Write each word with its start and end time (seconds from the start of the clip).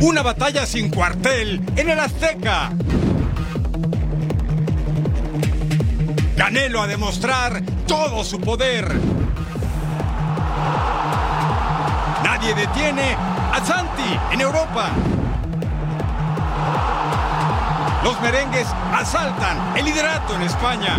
Una 0.00 0.22
batalla 0.22 0.66
sin 0.66 0.90
cuartel 0.90 1.62
en 1.76 1.90
el 1.90 2.00
Azteca. 2.00 2.72
Canelo 6.36 6.82
a 6.82 6.88
demostrar 6.88 7.62
todo 7.86 8.24
su 8.24 8.40
poder. 8.40 8.92
Nadie 12.24 12.52
detiene 12.56 13.14
a 13.14 13.64
Santi 13.64 14.18
en 14.32 14.40
Europa. 14.40 14.90
Los 18.02 18.20
merengues 18.20 18.66
asaltan 18.92 19.76
el 19.76 19.84
liderato 19.84 20.34
en 20.34 20.42
España. 20.42 20.96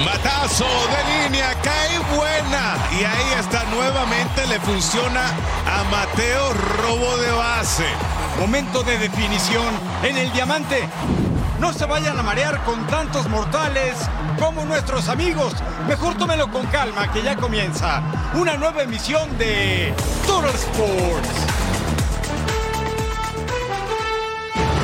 Matazo 0.00 0.64
de 0.64 1.22
línea, 1.22 1.54
cae 1.62 1.98
buena. 2.16 2.76
Y 2.98 3.04
ahí 3.04 3.38
está 3.38 3.62
nuevamente, 3.64 4.46
le 4.46 4.58
funciona 4.60 5.26
a 5.66 5.84
Mateo 5.84 6.54
robo 6.54 7.18
de 7.18 7.30
base. 7.30 7.84
Momento 8.40 8.82
de 8.82 8.96
definición 8.96 9.74
en 10.02 10.16
el 10.16 10.32
diamante. 10.32 10.88
No 11.60 11.74
se 11.74 11.84
vayan 11.84 12.18
a 12.18 12.22
marear 12.22 12.64
con 12.64 12.86
tantos 12.86 13.28
mortales 13.28 13.94
como 14.38 14.64
nuestros 14.64 15.08
amigos. 15.08 15.54
Mejor 15.86 16.16
tómelo 16.16 16.50
con 16.50 16.66
calma 16.66 17.12
que 17.12 17.22
ya 17.22 17.36
comienza 17.36 18.02
una 18.34 18.56
nueva 18.56 18.82
emisión 18.82 19.36
de 19.36 19.94
Total 20.26 20.54
Sports. 20.54 21.61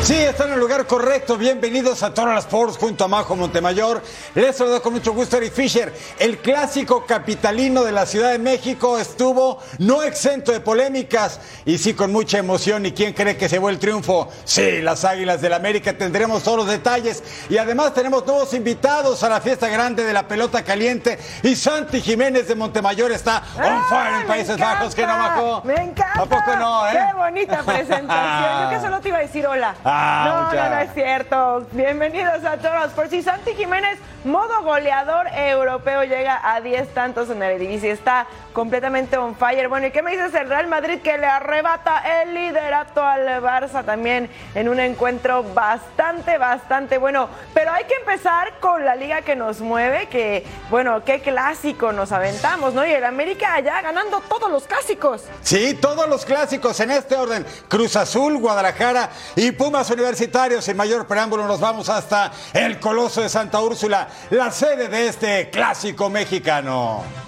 Sí, 0.02 0.14
están 0.14 0.46
en 0.48 0.54
el 0.54 0.60
lugar 0.60 0.86
correcto. 0.86 1.36
Bienvenidos 1.36 2.02
a 2.02 2.14
Total 2.14 2.38
Sports 2.38 2.78
junto 2.78 3.04
a 3.04 3.08
Majo 3.08 3.36
Montemayor. 3.36 4.00
Les 4.34 4.56
saludo 4.56 4.80
con 4.80 4.94
mucho 4.94 5.12
gusto 5.12 5.36
Eric 5.36 5.52
Fisher. 5.52 5.92
El 6.18 6.38
clásico 6.38 7.04
capitalino 7.04 7.84
de 7.84 7.92
la 7.92 8.06
Ciudad 8.06 8.30
de 8.30 8.38
México 8.38 8.98
estuvo 8.98 9.58
no 9.78 10.02
exento 10.02 10.50
de 10.52 10.60
polémicas 10.60 11.40
y 11.66 11.76
sí 11.76 11.92
con 11.92 12.10
mucha 12.10 12.38
emoción. 12.38 12.86
¿Y 12.86 12.92
quién 12.92 13.12
cree 13.12 13.36
que 13.36 13.50
se 13.50 13.60
fue 13.60 13.70
el 13.70 13.78
triunfo? 13.78 14.30
Sí, 14.44 14.80
las 14.80 15.04
Águilas 15.04 15.42
del 15.42 15.52
América. 15.52 15.92
Tendremos 15.92 16.42
todos 16.42 16.56
los 16.58 16.68
detalles 16.68 17.22
y 17.50 17.58
además 17.58 17.92
tenemos 17.92 18.24
nuevos 18.24 18.54
invitados 18.54 19.22
a 19.24 19.28
la 19.28 19.42
fiesta 19.42 19.68
grande 19.68 20.04
de 20.04 20.12
la 20.14 20.26
pelota 20.26 20.62
caliente. 20.62 21.18
Y 21.42 21.54
Santi 21.54 22.00
Jiménez 22.00 22.48
de 22.48 22.54
Montemayor 22.54 23.12
está 23.12 23.42
on 23.56 23.84
fire 23.90 24.22
en 24.22 24.26
Países 24.26 24.58
Bajos. 24.58 24.94
¿Qué 24.94 25.06
no, 25.06 25.18
Majo? 25.18 25.62
Me 25.64 25.74
encanta. 25.74 26.22
¿A 26.22 26.24
poco 26.24 26.56
no, 26.56 26.88
eh? 26.88 26.92
Qué 26.92 27.14
bonita 27.14 27.62
presentación. 27.66 28.62
Yo 28.62 28.70
que 28.70 28.80
solo 28.80 29.00
te 29.00 29.08
iba 29.08 29.18
a 29.18 29.20
decir 29.22 29.46
hola. 29.46 29.74
Ah, 29.90 30.50
no, 30.52 30.62
no, 30.62 30.68
no 30.68 30.78
es 30.80 30.92
cierto. 30.92 31.66
Bienvenidos 31.72 32.44
a 32.44 32.58
todos. 32.58 32.92
Por 32.92 33.08
si 33.08 33.22
Santi 33.22 33.54
Jiménez, 33.54 33.98
modo 34.24 34.62
goleador 34.62 35.26
europeo, 35.34 36.02
llega 36.04 36.38
a 36.42 36.60
10 36.60 36.92
tantos 36.92 37.30
en 37.30 37.42
el 37.42 37.52
Eredivisie. 37.52 37.90
Está 37.90 38.26
completamente 38.52 39.16
on 39.16 39.34
fire. 39.34 39.68
Bueno, 39.68 39.86
¿y 39.86 39.90
qué 39.90 40.02
me 40.02 40.10
dices 40.10 40.34
el 40.34 40.48
Real 40.48 40.66
Madrid 40.66 40.98
que 41.00 41.16
le 41.16 41.26
arrebata 41.26 42.02
el 42.20 42.34
liderato 42.34 43.02
al 43.02 43.26
Barça 43.42 43.84
también 43.84 44.28
en 44.54 44.68
un 44.68 44.78
encuentro 44.78 45.42
bastante, 45.54 46.36
bastante 46.36 46.98
bueno? 46.98 47.28
Pero 47.54 47.72
hay 47.72 47.84
que 47.84 47.94
empezar 47.94 48.58
con 48.60 48.84
la 48.84 48.94
liga 48.94 49.22
que 49.22 49.36
nos 49.36 49.60
mueve, 49.60 50.08
que, 50.08 50.44
bueno, 50.68 51.02
qué 51.04 51.20
clásico 51.20 51.92
nos 51.92 52.12
aventamos, 52.12 52.74
¿no? 52.74 52.84
Y 52.84 52.90
el 52.90 53.04
América 53.04 53.54
allá 53.54 53.80
ganando 53.80 54.20
todos 54.20 54.50
los 54.50 54.64
clásicos. 54.64 55.24
Sí, 55.40 55.74
todos 55.80 56.08
los 56.08 56.26
clásicos 56.26 56.78
en 56.80 56.90
este 56.90 57.14
orden. 57.14 57.46
Cruz 57.68 57.96
Azul, 57.96 58.38
Guadalajara 58.38 59.10
y 59.36 59.52
Universitarios. 59.90 60.64
Sin 60.64 60.76
mayor 60.76 61.06
preámbulo 61.06 61.46
nos 61.46 61.60
vamos 61.60 61.88
hasta 61.88 62.32
el 62.52 62.80
Coloso 62.80 63.20
de 63.22 63.28
Santa 63.28 63.60
Úrsula, 63.60 64.08
la 64.30 64.50
sede 64.50 64.88
de 64.88 65.06
este 65.06 65.50
clásico 65.50 66.10
mexicano. 66.10 67.27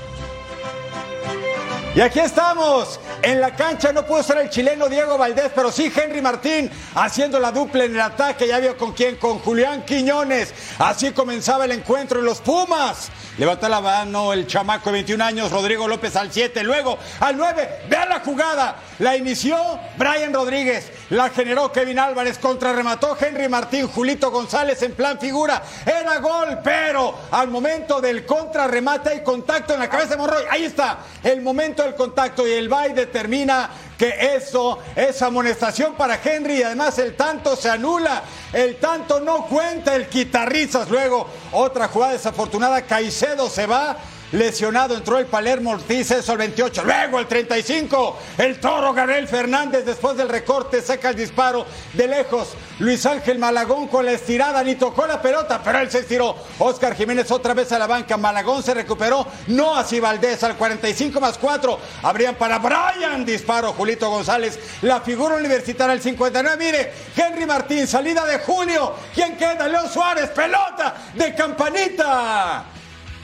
Y 1.93 2.01
aquí 2.01 2.21
estamos. 2.21 3.01
En 3.21 3.41
la 3.41 3.57
cancha 3.57 3.93
no 3.93 4.07
pudo 4.07 4.23
ser 4.23 4.39
el 4.39 4.49
chileno 4.49 4.89
Diego 4.89 5.19
Valdés, 5.19 5.51
pero 5.53 5.73
sí 5.73 5.93
Henry 5.95 6.23
Martín 6.23 6.71
haciendo 6.95 7.41
la 7.41 7.51
dupla 7.51 7.85
en 7.85 7.95
el 7.95 8.01
ataque. 8.01 8.47
Ya 8.47 8.61
vio 8.61 8.77
con 8.77 8.93
quién, 8.93 9.17
con 9.17 9.41
Julián 9.41 9.85
Quiñones. 9.85 10.55
Así 10.79 11.11
comenzaba 11.11 11.65
el 11.65 11.73
encuentro 11.73 12.21
en 12.21 12.27
los 12.27 12.41
Pumas. 12.41 13.11
Levanta 13.39 13.69
la 13.69 13.81
mano 13.81 14.33
el 14.33 14.47
chamaco 14.47 14.91
de 14.91 14.95
21 14.95 15.25
años, 15.25 15.51
Rodrigo 15.51 15.89
López 15.89 16.15
al 16.15 16.33
7. 16.33 16.63
Luego 16.63 16.97
al 17.19 17.37
9. 17.37 17.87
Vean 17.89 18.09
la 18.09 18.21
jugada. 18.21 18.77
La 19.01 19.17
inició 19.17 19.57
Brian 19.97 20.33
Rodríguez. 20.33 20.93
La 21.11 21.31
generó 21.31 21.73
Kevin 21.73 21.99
Álvarez. 21.99 22.39
Contrarremató 22.39 23.17
Henry 23.19 23.49
Martín. 23.49 23.89
Julito 23.89 24.31
González 24.31 24.81
en 24.83 24.95
plan 24.95 25.19
figura. 25.19 25.63
Era 25.85 26.19
gol, 26.19 26.61
pero 26.63 27.19
al 27.33 27.49
momento 27.49 28.01
del 28.01 28.25
contrarremate 28.25 29.11
hay 29.11 29.23
contacto 29.25 29.75
en 29.75 29.81
la 29.81 29.89
cabeza 29.89 30.11
de 30.11 30.17
Monroy. 30.19 30.45
Ahí 30.49 30.65
está. 30.65 30.99
El 31.23 31.41
momento 31.41 31.80
del 31.83 31.95
contacto 31.95 32.47
y 32.47 32.53
el 32.53 32.69
bye 32.69 32.95
determina 32.95 33.71
que 33.99 34.35
eso 34.35 34.79
es 34.97 35.21
amonestación 35.21 35.95
para 35.95 36.19
Henry 36.23 36.59
y 36.59 36.63
además 36.63 36.99
el 36.99 37.17
tanto 37.17 37.55
se 37.55 37.69
anula, 37.69 38.23
el 38.53 38.77
tanto 38.77 39.21
no 39.21 39.47
cuenta, 39.47 39.95
el 39.95 40.09
quitarrizas. 40.09 40.89
Luego 40.89 41.29
otra 41.53 41.89
jugada 41.89 42.13
desafortunada, 42.13 42.83
Caicedo 42.83 43.51
se 43.51 43.67
va. 43.67 43.97
Lesionado 44.33 44.95
entró 44.95 45.19
el 45.19 45.27
Palermo 45.27 45.71
Ortiz, 45.71 46.11
eso 46.13 46.33
el 46.33 46.39
28. 46.39 46.85
Luego 46.85 47.19
el 47.19 47.27
35. 47.27 48.19
El 48.39 48.61
toro 48.61 48.93
Gabriel 48.93 49.27
Fernández 49.27 49.85
después 49.85 50.17
del 50.17 50.29
recorte 50.29 50.81
saca 50.83 51.11
el 51.11 51.17
disparo 51.17 51.67
de 51.95 52.07
lejos. 52.07 52.55
Luis 52.79 53.05
Ángel 53.07 53.39
Malagón 53.41 53.89
con 53.89 54.05
la 54.05 54.13
estirada, 54.13 54.63
ni 54.63 54.77
tocó 54.77 55.05
la 55.07 55.21
pelota, 55.21 55.61
pero 55.65 55.81
él 55.81 55.91
se 55.91 56.01
estiró. 56.01 56.37
Oscar 56.61 56.95
Jiménez 56.95 57.31
otra 57.33 57.55
vez 57.55 57.73
a 57.73 57.79
la 57.79 57.89
banca. 57.89 58.17
Malagón 58.17 58.63
se 58.63 58.73
recuperó. 58.73 59.27
No 59.49 59.75
así 59.75 59.99
Valdés 59.99 60.45
al 60.45 60.57
45 60.57 61.21
más 61.21 61.37
4. 61.37 61.79
Abrían 62.03 62.37
para 62.37 62.59
Brian. 62.59 63.25
Disparo 63.25 63.73
Julito 63.73 64.09
González. 64.11 64.59
La 64.83 65.01
figura 65.01 65.37
universitaria 65.37 65.93
al 65.93 66.01
59. 66.01 66.57
Mire, 66.57 66.93
Henry 67.17 67.47
Martín, 67.47 67.87
salida 67.89 68.25
de 68.25 68.39
Julio. 68.39 68.95
¿Quién 69.13 69.37
queda? 69.37 69.67
Leo 69.67 69.89
Suárez, 69.89 70.31
pelota 70.31 70.95
de 71.15 71.35
campanita. 71.35 72.65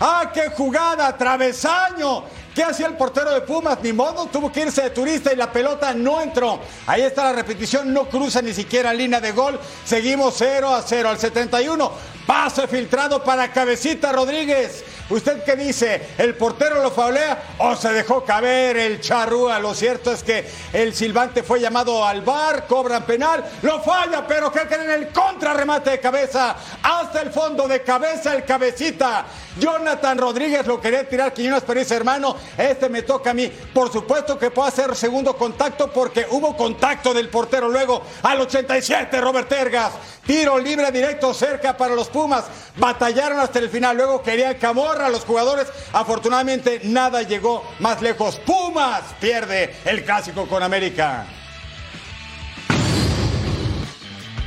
¡Ah, 0.01 0.31
qué 0.33 0.51
jugada! 0.51 1.17
¡Travesaño! 1.17 2.25
¿Qué 2.56 2.65
hacía 2.65 2.87
el 2.87 2.94
portero 2.94 3.34
de 3.34 3.43
Pumas? 3.43 3.78
Ni 3.83 3.93
modo, 3.93 4.25
tuvo 4.33 4.50
que 4.50 4.62
irse 4.62 4.81
de 4.81 4.89
turista 4.89 5.31
y 5.31 5.37
la 5.37 5.53
pelota 5.53 5.93
no 5.93 6.22
entró. 6.22 6.59
Ahí 6.87 7.03
está 7.03 7.25
la 7.25 7.34
repetición, 7.34 7.93
no 7.93 8.09
cruza 8.09 8.41
ni 8.41 8.55
siquiera 8.55 8.94
línea 8.94 9.21
de 9.21 9.33
gol. 9.33 9.61
Seguimos 9.84 10.37
0 10.39 10.75
a 10.75 10.81
0 10.81 11.11
al 11.11 11.19
71. 11.19 11.93
Pase 12.27 12.66
filtrado 12.66 13.22
para 13.22 13.53
Cabecita 13.53 14.10
Rodríguez. 14.10 14.83
¿Usted 15.09 15.45
qué 15.45 15.54
dice? 15.54 16.09
¿El 16.19 16.34
portero 16.34 16.83
lo 16.83 16.91
faulea 16.91 17.54
o 17.59 17.77
se 17.77 17.92
dejó 17.92 18.25
caber 18.25 18.77
el 18.77 19.01
charrúa? 19.01 19.60
Lo 19.60 19.72
cierto 19.72 20.10
es 20.10 20.25
que 20.25 20.45
el 20.72 20.95
silbante 20.95 21.45
fue 21.45 21.60
llamado 21.60 22.04
al 22.04 22.22
bar, 22.22 22.66
cobran 22.66 23.04
penal, 23.04 23.45
lo 23.63 23.80
falla, 23.83 24.27
pero 24.27 24.51
¿qué 24.51 24.63
creen? 24.63 24.91
El 24.91 25.09
contrarremate 25.10 25.91
de 25.91 26.01
cabeza 26.01 26.57
hasta 26.83 27.21
el 27.21 27.30
fondo 27.30 27.69
de 27.69 27.83
cabeza 27.83 28.34
el 28.34 28.45
cabecita. 28.45 29.27
Jonathan 29.59 30.19
Rodríguez 30.19 30.66
lo 30.66 30.80
quería 30.80 31.09
tirar 31.09 31.33
Quiñones, 31.33 31.63
dice, 31.66 31.95
hermano, 31.95 32.36
este 32.57 32.89
me 32.89 33.03
toca 33.03 33.31
a 33.31 33.34
mí. 33.34 33.51
Por 33.72 33.93
supuesto 33.93 34.39
que 34.39 34.51
puede 34.51 34.69
hacer 34.69 34.95
segundo 34.95 35.37
contacto 35.37 35.91
porque 35.91 36.27
hubo 36.31 36.57
contacto 36.57 37.13
del 37.13 37.28
portero. 37.28 37.69
Luego 37.69 38.03
al 38.22 38.41
87, 38.41 39.21
Robert 39.21 39.48
Tergas. 39.48 39.93
Tiro 40.27 40.59
libre 40.59 40.91
directo 40.91 41.33
cerca 41.33 41.77
para 41.77 41.95
los 41.95 42.09
Pumas. 42.09 42.45
Batallaron 42.77 43.39
hasta 43.39 43.59
el 43.59 43.71
final. 43.71 43.97
Luego 43.97 44.22
querían 44.22 44.54
camorra 44.54 45.09
los 45.09 45.25
jugadores. 45.25 45.69
Afortunadamente 45.93 46.81
nada 46.84 47.22
llegó 47.22 47.65
más 47.78 48.03
lejos. 48.03 48.41
Pumas 48.41 49.03
pierde 49.21 49.77
el 49.84 50.04
clásico 50.04 50.47
con 50.47 50.63
América. 50.63 51.27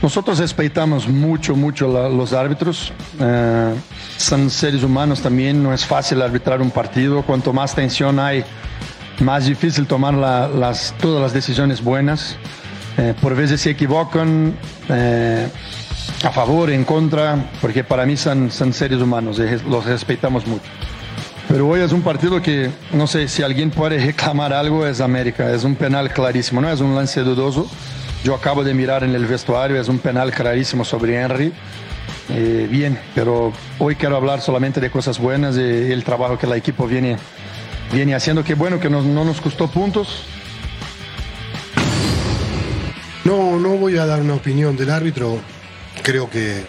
Nosotros 0.01 0.39
respetamos 0.39 1.07
mucho, 1.09 1.55
mucho 1.55 1.87
los 2.09 2.31
árbitros. 2.31 2.93
Eh, 3.19 3.73
son 4.17 4.49
seres 4.49 4.83
humanos 4.83 5.21
también, 5.21 5.61
no 5.61 5.73
es 5.73 5.85
fácil 5.85 6.21
arbitrar 6.21 6.61
un 6.61 6.71
partido. 6.71 7.21
Cuanto 7.23 7.51
más 7.51 7.75
tensión 7.75 8.17
hay, 8.17 8.45
más 9.19 9.45
difícil 9.45 9.87
tomar 9.87 10.15
todas 11.01 11.21
las 11.21 11.33
decisiones 11.33 11.83
buenas. 11.83 12.37
Eh, 12.97 13.13
por 13.21 13.35
veces 13.35 13.61
se 13.61 13.71
equivocan 13.71 14.55
eh, 14.87 15.47
a 16.23 16.31
favor, 16.31 16.69
en 16.69 16.85
contra, 16.85 17.49
porque 17.61 17.83
para 17.83 18.05
mí 18.05 18.15
son, 18.15 18.51
seres 18.51 19.01
humanos 19.01 19.39
los 19.67 19.85
respetamos 19.85 20.47
mucho. 20.47 20.65
Pero 21.49 21.67
hoy 21.67 21.81
es 21.81 21.91
un 21.91 22.03
partido 22.03 22.41
que 22.41 22.69
no 22.93 23.07
sé 23.07 23.27
si 23.27 23.41
alguien 23.41 23.71
puede 23.71 23.97
reclamar 24.05 24.53
algo, 24.53 24.85
es 24.85 25.01
América. 25.01 25.51
Es 25.51 25.63
un 25.65 25.75
penal 25.75 26.13
clarísimo, 26.13 26.61
no 26.61 26.69
es 26.69 26.79
un 26.79 26.95
lance 26.95 27.21
dudoso. 27.21 27.69
Yo 28.23 28.35
acabo 28.35 28.63
de 28.63 28.73
mirar 28.73 29.03
en 29.03 29.15
el 29.15 29.25
vestuario, 29.25 29.79
es 29.79 29.87
un 29.87 29.99
penal 29.99 30.31
clarísimo 30.31 30.83
sobre 30.83 31.21
Henry. 31.21 31.53
Eh, 32.29 32.67
bien, 32.69 32.99
pero 33.15 33.53
hoy 33.79 33.95
quiero 33.95 34.17
hablar 34.17 34.41
solamente 34.41 34.81
de 34.81 34.91
cosas 34.91 35.17
buenas 35.19 35.55
y, 35.55 35.61
el 35.61 36.03
trabajo 36.03 36.37
que 36.37 36.45
el 36.45 36.53
equipo 36.53 36.85
viene, 36.85 37.17
viene 37.93 38.13
haciendo. 38.15 38.43
Qué 38.43 38.55
bueno 38.55 38.79
que 38.79 38.89
no, 38.89 39.01
no 39.01 39.23
nos 39.23 39.39
costó 39.39 39.67
puntos. 39.67 40.23
No, 43.23 43.57
no 43.57 43.69
voy 43.77 43.97
a 43.97 44.05
dar 44.05 44.21
una 44.21 44.33
opinión 44.33 44.75
del 44.75 44.89
árbitro. 44.89 45.39
Creo 46.03 46.29
que 46.29 46.65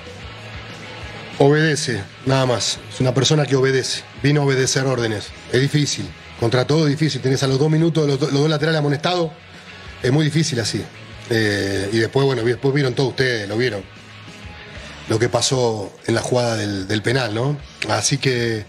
obedece, 1.39 2.01
nada 2.27 2.47
más. 2.47 2.79
Es 2.93 3.01
una 3.01 3.13
persona 3.13 3.45
que 3.45 3.57
obedece. 3.57 4.03
Vino 4.23 4.43
a 4.43 4.45
obedecer 4.45 4.87
órdenes. 4.87 5.31
Es 5.53 5.61
difícil. 5.61 6.09
Contra 6.39 6.65
todo 6.65 6.87
es 6.87 6.91
difícil. 6.91 7.21
Tenés 7.21 7.43
a 7.43 7.49
los 7.49 7.59
dos 7.59 7.71
minutos 7.71 8.07
los, 8.07 8.21
los 8.21 8.33
dos 8.33 8.49
laterales 8.49 8.79
amonestados. 8.79 9.33
Es 10.01 10.13
muy 10.13 10.25
difícil 10.25 10.61
así. 10.61 10.85
Eh, 11.31 11.89
y 11.93 11.99
después, 11.99 12.27
bueno, 12.27 12.43
después 12.43 12.75
vieron 12.75 12.95
todos 12.95 13.11
ustedes, 13.11 13.49
lo 13.49 13.57
vieron. 13.57 13.83
Lo 15.09 15.19
que 15.19 15.29
pasó 15.29 15.93
en 16.07 16.15
la 16.15 16.21
jugada 16.21 16.57
del, 16.57 17.03
penal, 17.03 17.35
¿no? 17.35 17.57
Así 17.89 18.19
que 18.19 18.65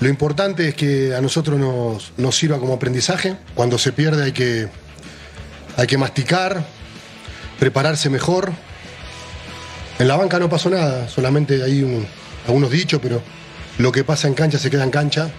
lo 0.00 0.08
importante 0.08 0.68
es 0.68 0.74
que 0.74 1.14
a 1.14 1.20
nosotros 1.20 1.58
nos, 1.58 2.12
nos, 2.16 2.36
sirva 2.36 2.58
como 2.58 2.74
aprendizaje. 2.74 3.36
Cuando 3.54 3.78
se 3.78 3.92
pierde 3.92 4.24
hay 4.24 4.32
que, 4.32 4.68
hay 5.76 5.86
que 5.86 5.98
masticar, 5.98 6.64
prepararse 7.58 8.10
mejor. 8.10 8.52
En 9.98 10.06
la 10.06 10.16
banca 10.16 10.38
no 10.38 10.48
pasó 10.48 10.70
nada, 10.70 11.08
solamente 11.08 11.62
hay 11.64 12.06
algunos 12.46 12.70
dichos, 12.70 13.00
pero 13.02 13.20
lo 13.78 13.90
que 13.90 14.04
pasa 14.04 14.28
en 14.28 14.34
cancha 14.34 14.58
se 14.58 14.70
queda 14.70 14.84
en 14.84 14.90
cancha. 14.90 15.30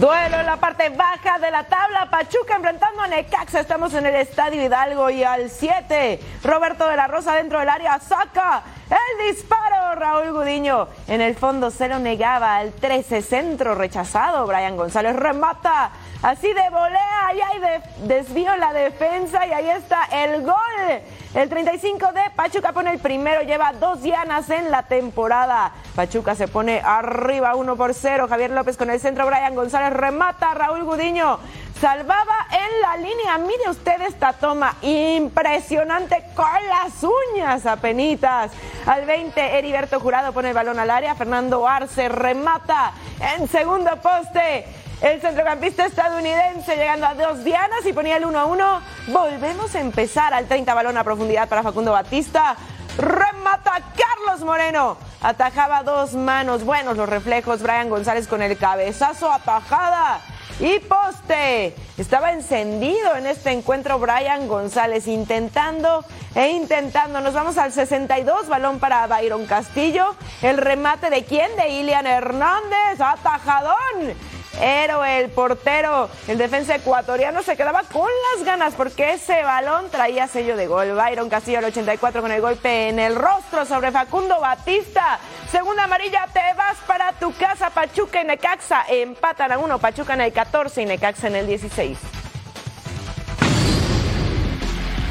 Duelo 0.00 0.40
en 0.40 0.46
la 0.46 0.56
parte 0.56 0.88
baja 0.88 1.38
de 1.38 1.50
la 1.50 1.64
tabla. 1.64 2.08
Pachuca 2.10 2.56
enfrentando 2.56 3.02
a 3.02 3.06
Necaxa. 3.06 3.60
Estamos 3.60 3.92
en 3.92 4.06
el 4.06 4.14
Estadio 4.14 4.64
Hidalgo 4.64 5.10
y 5.10 5.22
al 5.22 5.50
7. 5.50 6.18
Roberto 6.42 6.88
de 6.88 6.96
la 6.96 7.06
Rosa 7.06 7.34
dentro 7.34 7.58
del 7.58 7.68
área 7.68 7.98
saca 7.98 8.62
el 8.88 9.26
disparo. 9.26 9.94
Raúl 9.96 10.32
Gudiño 10.32 10.88
en 11.06 11.20
el 11.20 11.34
fondo 11.34 11.70
se 11.70 11.86
lo 11.86 11.98
negaba. 11.98 12.56
Al 12.56 12.72
13 12.72 13.20
centro 13.20 13.74
rechazado. 13.74 14.46
Brian 14.46 14.78
González 14.78 15.14
remata. 15.14 15.90
Así 16.22 16.50
de 16.50 16.70
volea 16.70 17.34
y 17.34 17.40
ahí 17.42 17.60
de, 17.60 18.14
desvío 18.14 18.56
la 18.56 18.72
defensa 18.72 19.46
y 19.46 19.52
ahí 19.52 19.68
está 19.68 20.04
el 20.10 20.40
gol. 20.46 21.02
El 21.32 21.48
35 21.48 22.12
de 22.12 22.22
Pachuca 22.34 22.72
pone 22.72 22.90
el 22.90 22.98
primero, 22.98 23.42
lleva 23.42 23.72
dos 23.72 24.02
dianas 24.02 24.50
en 24.50 24.72
la 24.72 24.82
temporada. 24.82 25.70
Pachuca 25.94 26.34
se 26.34 26.48
pone 26.48 26.80
arriba 26.84 27.54
1 27.54 27.76
por 27.76 27.94
0. 27.94 28.26
Javier 28.28 28.50
López 28.50 28.76
con 28.76 28.90
el 28.90 28.98
centro, 28.98 29.26
Brian 29.26 29.54
González 29.54 29.92
remata, 29.92 30.52
Raúl 30.54 30.82
Gudiño 30.82 31.38
salvaba 31.80 32.46
en 32.50 32.80
la 32.82 32.96
línea. 32.96 33.38
Mire 33.38 33.70
usted 33.70 34.00
esta 34.02 34.32
toma 34.32 34.74
impresionante 34.82 36.24
con 36.34 36.46
las 36.68 37.02
uñas 37.02 37.64
apenitas. 37.64 38.50
Al 38.84 39.06
20, 39.06 39.58
Heriberto 39.58 40.00
Jurado 40.00 40.32
pone 40.32 40.48
el 40.48 40.54
balón 40.54 40.78
al 40.78 40.90
área. 40.90 41.14
Fernando 41.14 41.66
Arce 41.66 42.08
remata 42.08 42.92
en 43.38 43.48
segundo 43.48 43.90
poste. 44.02 44.66
El 45.00 45.18
centrocampista 45.18 45.86
estadounidense 45.86 46.76
llegando 46.76 47.06
a 47.06 47.14
dos 47.14 47.42
dianas 47.42 47.86
y 47.86 47.92
ponía 47.94 48.18
el 48.18 48.26
1 48.26 48.38
a 48.38 48.44
1. 48.44 48.82
Volvemos 49.08 49.74
a 49.74 49.80
empezar 49.80 50.34
al 50.34 50.46
30 50.46 50.74
balón 50.74 50.98
a 50.98 51.04
profundidad 51.04 51.48
para 51.48 51.62
Facundo 51.62 51.92
Batista. 51.92 52.54
Remata 52.98 53.80
Carlos 53.96 54.44
Moreno. 54.44 54.98
Atajaba 55.22 55.84
dos 55.84 56.12
manos. 56.12 56.64
Buenos 56.64 56.98
los 56.98 57.08
reflejos. 57.08 57.62
Brian 57.62 57.88
González 57.88 58.28
con 58.28 58.42
el 58.42 58.58
cabezazo 58.58 59.32
atajada. 59.32 60.20
Y 60.58 60.80
poste. 60.80 61.74
Estaba 61.96 62.32
encendido 62.32 63.16
en 63.16 63.26
este 63.26 63.52
encuentro 63.52 63.98
Brian 63.98 64.48
González 64.48 65.06
intentando 65.06 66.04
e 66.34 66.50
intentando. 66.50 67.22
Nos 67.22 67.32
vamos 67.32 67.56
al 67.56 67.72
62, 67.72 68.48
balón 68.48 68.78
para 68.78 69.06
Byron 69.06 69.46
Castillo. 69.46 70.14
El 70.42 70.58
remate 70.58 71.08
de 71.08 71.24
quién? 71.24 71.56
De 71.56 71.70
Ilian 71.70 72.06
Hernández. 72.06 73.00
Atajadón 73.00 74.14
héroe, 74.58 75.20
el 75.20 75.30
portero, 75.30 76.08
el 76.28 76.38
defensa 76.38 76.74
ecuatoriano 76.74 77.42
se 77.42 77.56
quedaba 77.56 77.82
con 77.84 78.08
las 78.34 78.44
ganas 78.44 78.74
porque 78.74 79.14
ese 79.14 79.42
balón 79.42 79.90
traía 79.90 80.26
sello 80.26 80.56
de 80.56 80.66
gol. 80.66 80.92
Byron 80.94 81.28
Castillo 81.28 81.58
al 81.58 81.66
84 81.66 82.22
con 82.22 82.32
el 82.32 82.40
golpe 82.40 82.88
en 82.88 82.98
el 82.98 83.14
rostro 83.14 83.64
sobre 83.64 83.90
Facundo 83.90 84.40
Batista. 84.40 85.18
Segunda 85.50 85.84
amarilla, 85.84 86.26
te 86.32 86.40
vas 86.56 86.76
para 86.86 87.12
tu 87.12 87.32
casa. 87.32 87.70
Pachuca 87.70 88.22
y 88.22 88.24
Necaxa 88.24 88.84
empatan 88.88 89.52
a 89.52 89.58
uno. 89.58 89.78
Pachuca 89.78 90.14
en 90.14 90.22
el 90.22 90.32
14 90.32 90.82
y 90.82 90.86
Necaxa 90.86 91.28
en 91.28 91.36
el 91.36 91.46
16. 91.46 91.98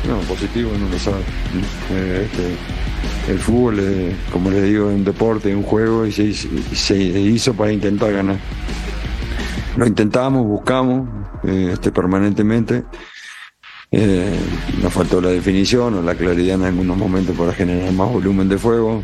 No, 0.07 0.17
positivo, 0.21 0.71
no 0.77 0.89
lo 0.89 0.97
sabe. 0.97 1.21
Eh, 1.91 2.27
este, 2.31 3.31
el 3.31 3.39
fútbol, 3.39 4.15
como 4.31 4.49
le 4.49 4.61
digo, 4.63 4.89
es 4.89 4.95
un 4.95 5.05
deporte, 5.05 5.55
un 5.55 5.63
juego 5.63 6.05
y 6.05 6.11
se 6.11 6.95
hizo 6.95 7.53
para 7.53 7.71
intentar 7.71 8.11
ganar 8.11 8.37
lo 9.77 9.85
intentamos, 9.85 10.45
buscamos 10.45 11.07
eh, 11.43 11.71
este, 11.73 11.91
permanentemente. 11.91 12.83
Eh, 13.91 14.39
nos 14.83 14.93
faltó 14.93 15.19
la 15.19 15.29
definición 15.29 15.95
o 15.95 16.01
la 16.01 16.13
claridad 16.13 16.55
en 16.55 16.63
algunos 16.63 16.95
momentos 16.95 17.35
para 17.35 17.53
generar 17.53 17.91
más 17.93 18.11
volumen 18.11 18.47
de 18.47 18.57
fuego. 18.57 19.01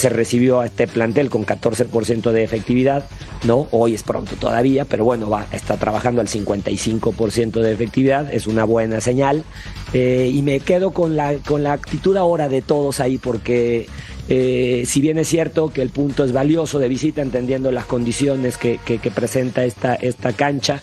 Se 0.00 0.08
recibió 0.08 0.60
a 0.60 0.64
este 0.64 0.88
plantel 0.88 1.28
con 1.28 1.44
14% 1.44 2.32
de 2.32 2.42
efectividad, 2.42 3.04
¿no? 3.44 3.68
Hoy 3.70 3.92
es 3.92 4.02
pronto 4.02 4.34
todavía, 4.36 4.86
pero 4.86 5.04
bueno, 5.04 5.28
va, 5.28 5.44
está 5.52 5.76
trabajando 5.76 6.22
al 6.22 6.26
55% 6.26 7.60
de 7.60 7.70
efectividad, 7.70 8.32
es 8.32 8.46
una 8.46 8.64
buena 8.64 9.02
señal. 9.02 9.44
Eh, 9.92 10.30
y 10.32 10.40
me 10.40 10.60
quedo 10.60 10.92
con 10.92 11.16
la, 11.16 11.34
con 11.46 11.62
la 11.62 11.74
actitud 11.74 12.16
ahora 12.16 12.48
de 12.48 12.62
todos 12.62 12.98
ahí, 12.98 13.18
porque 13.18 13.88
eh, 14.30 14.84
si 14.86 15.02
bien 15.02 15.18
es 15.18 15.28
cierto 15.28 15.70
que 15.70 15.82
el 15.82 15.90
punto 15.90 16.24
es 16.24 16.32
valioso 16.32 16.78
de 16.78 16.88
visita, 16.88 17.20
entendiendo 17.20 17.70
las 17.70 17.84
condiciones 17.84 18.56
que, 18.56 18.78
presenta 19.14 19.64
esta, 19.64 19.96
esta 19.96 20.32
cancha, 20.32 20.80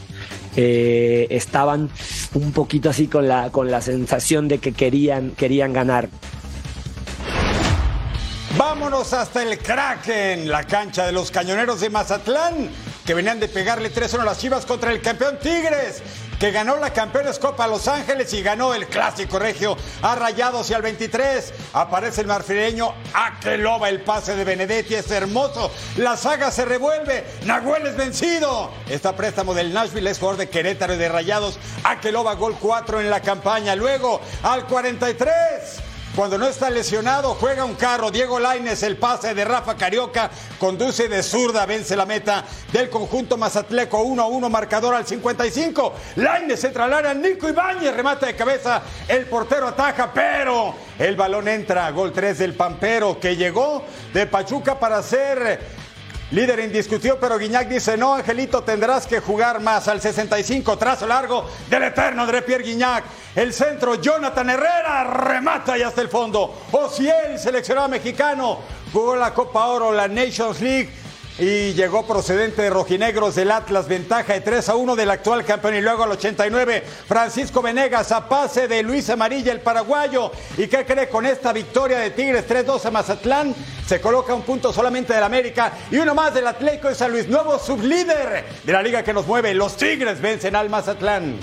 eh, 0.56 1.26
estaban 1.32 1.90
un 2.36 2.52
poquito 2.52 2.92
así 2.92 3.08
con 3.08 3.28
la, 3.28 3.50
con 3.52 3.72
la 3.72 3.82
sensación 3.82 4.48
de 4.48 4.60
que 4.60 4.74
querían, 4.74 5.32
querían 5.32 5.74
ganar. 5.74 6.08
Vámonos 8.58 9.14
hasta 9.14 9.44
el 9.44 9.60
Kraken, 9.60 10.50
la 10.50 10.64
cancha 10.64 11.06
de 11.06 11.12
los 11.12 11.30
cañoneros 11.30 11.80
de 11.80 11.92
Mazatlán, 11.92 12.72
que 13.06 13.14
venían 13.14 13.40
de 13.40 13.48
pegarle 13.48 13.94
3-1 13.94 14.22
a 14.22 14.26
las 14.26 14.40
Chivas 14.40 14.66
contra 14.66 14.92
el 14.92 15.00
campeón 15.00 15.38
Tigres 15.38 16.02
que 16.40 16.52
ganó 16.52 16.78
la 16.78 16.94
Campeones 16.94 17.40
Copa 17.40 17.68
Los 17.68 17.88
Ángeles 17.88 18.32
y 18.34 18.44
ganó 18.44 18.74
el 18.74 18.88
Clásico 18.88 19.40
Regio 19.40 19.76
a 20.02 20.16
Rayados 20.16 20.70
y 20.70 20.74
al 20.74 20.84
23 20.84 21.54
aparece 21.74 22.22
el 22.22 22.28
marfileño 22.28 22.94
Aqueloba, 23.14 23.90
el 23.90 24.02
pase 24.02 24.36
de 24.36 24.44
Benedetti 24.44 24.96
es 24.96 25.10
hermoso, 25.10 25.72
la 25.98 26.16
saga 26.16 26.52
se 26.52 26.66
revuelve, 26.66 27.26
Nahuel 27.46 27.88
es 27.88 27.96
vencido, 27.96 28.72
está 28.88 29.16
préstamo 29.16 29.54
del 29.54 29.74
Nashville, 29.74 30.10
es 30.10 30.20
jugador 30.20 30.40
de 30.40 30.50
Querétaro 30.50 30.94
y 30.94 30.98
de 30.98 31.10
Rayados, 31.10 31.60
Aqueloba 31.84 32.36
gol 32.36 32.56
4 32.60 33.02
en 33.02 33.10
la 33.10 33.22
campaña, 33.22 33.76
luego 33.76 34.22
al 34.44 34.68
43 34.68 35.87
cuando 36.18 36.40
no 36.40 36.48
está 36.48 36.72
lesionado, 36.72 37.36
juega 37.36 37.64
un 37.64 37.76
carro. 37.76 38.10
Diego 38.10 38.40
Laines, 38.40 38.82
el 38.82 38.98
pase 38.98 39.36
de 39.36 39.46
Rafa 39.46 39.78
Carioca, 39.78 40.32
conduce 40.58 41.08
de 41.08 41.22
zurda, 41.22 41.68
vence 41.68 41.96
la 41.96 42.08
meta 42.08 42.44
del 42.74 42.90
conjunto 42.90 43.38
Mazatleco 43.38 44.04
1-1, 44.04 44.50
marcador 44.50 44.96
al 44.96 45.06
55. 45.06 45.94
Laines 46.16 46.64
entra 46.64 46.86
al 46.86 46.94
área, 46.94 47.14
Nico 47.14 47.48
Ibáñez 47.48 47.96
remata 47.96 48.26
de 48.26 48.36
cabeza, 48.36 48.82
el 49.08 49.28
portero 49.28 49.68
ataja, 49.68 50.12
pero 50.12 50.74
el 50.98 51.16
balón 51.16 51.48
entra. 51.50 51.92
Gol 51.92 52.12
3 52.12 52.40
del 52.40 52.56
Pampero 52.56 53.20
que 53.20 53.36
llegó 53.36 53.86
de 54.12 54.26
Pachuca 54.26 54.80
para 54.80 55.04
ser 55.04 55.60
Líder 56.32 56.60
indiscutido, 56.60 57.18
pero 57.18 57.38
Guiñac 57.38 57.70
dice, 57.70 57.96
no, 57.96 58.14
Angelito, 58.14 58.62
tendrás 58.62 59.08
que 59.08 59.22
jugar 59.22 59.62
más 59.62 59.88
al 59.88 60.02
65, 60.02 60.78
trazo 60.78 61.08
largo 61.08 61.46
del 61.70 61.84
eterno 61.84 62.24
André 62.24 62.42
Pierre 62.42 62.66
Guiñac. 62.66 63.06
El 63.34 63.54
centro, 63.54 63.96
Jonathan 63.96 64.50
Herrera, 64.50 65.06
remata 65.06 65.78
y 65.78 65.84
hasta 65.84 66.02
el 66.02 66.10
fondo. 66.10 66.64
Ociel, 66.74 67.40
seleccionado 67.40 67.88
mexicano, 67.88 68.60
jugó 68.92 69.16
la 69.16 69.34
Copa 69.34 69.68
Oro, 69.68 69.94
la 69.94 70.10
Nations 70.10 70.60
League. 70.60 70.90
Y 71.40 71.74
llegó 71.74 72.06
procedente 72.06 72.64
de 72.64 72.70
rojinegros 72.70 73.36
del 73.36 73.52
Atlas, 73.52 73.88
ventaja 73.88 74.34
de 74.34 74.42
3 74.42 74.70
a 74.70 74.76
1 74.76 74.96
del 74.96 75.12
actual 75.12 75.46
campeón. 75.46 75.76
Y 75.76 75.82
luego 75.82 76.04
al 76.04 76.12
89 76.12 76.84
Francisco 77.08 77.62
Venegas 77.62 78.12
a 78.12 78.28
pase 78.28 78.68
de 78.68 78.82
Luis 78.84 79.10
Amarilla 79.10 79.52
el 79.52 79.62
paraguayo. 79.62 80.32
Y 80.58 80.68
qué 80.68 80.86
cree 80.86 81.10
con 81.10 81.26
esta 81.26 81.54
victoria 81.54 82.00
de 82.00 82.12
Tigres 82.12 82.48
3-2 82.48 82.86
a 82.86 82.92
Mazatlán. 82.92 83.56
Se 83.86 84.02
coloca 84.02 84.34
un 84.34 84.42
punto 84.42 84.74
solamente 84.74 85.14
del 85.14 85.24
América 85.24 85.72
y 85.92 85.98
uno 85.98 86.16
más 86.16 86.34
del 86.34 86.48
Atlético 86.48 86.90
de 86.90 86.96
San 86.96 87.12
Luis, 87.12 87.28
nuevo 87.28 87.58
sublíder 87.60 88.46
de 88.64 88.74
la 88.74 88.82
liga 88.82 89.04
que 89.04 89.14
nos 89.14 89.26
mueve, 89.26 89.54
los 89.54 89.78
Tigres 89.78 90.20
vencen 90.20 90.56
al 90.56 90.70
Mazatlán. 90.70 91.40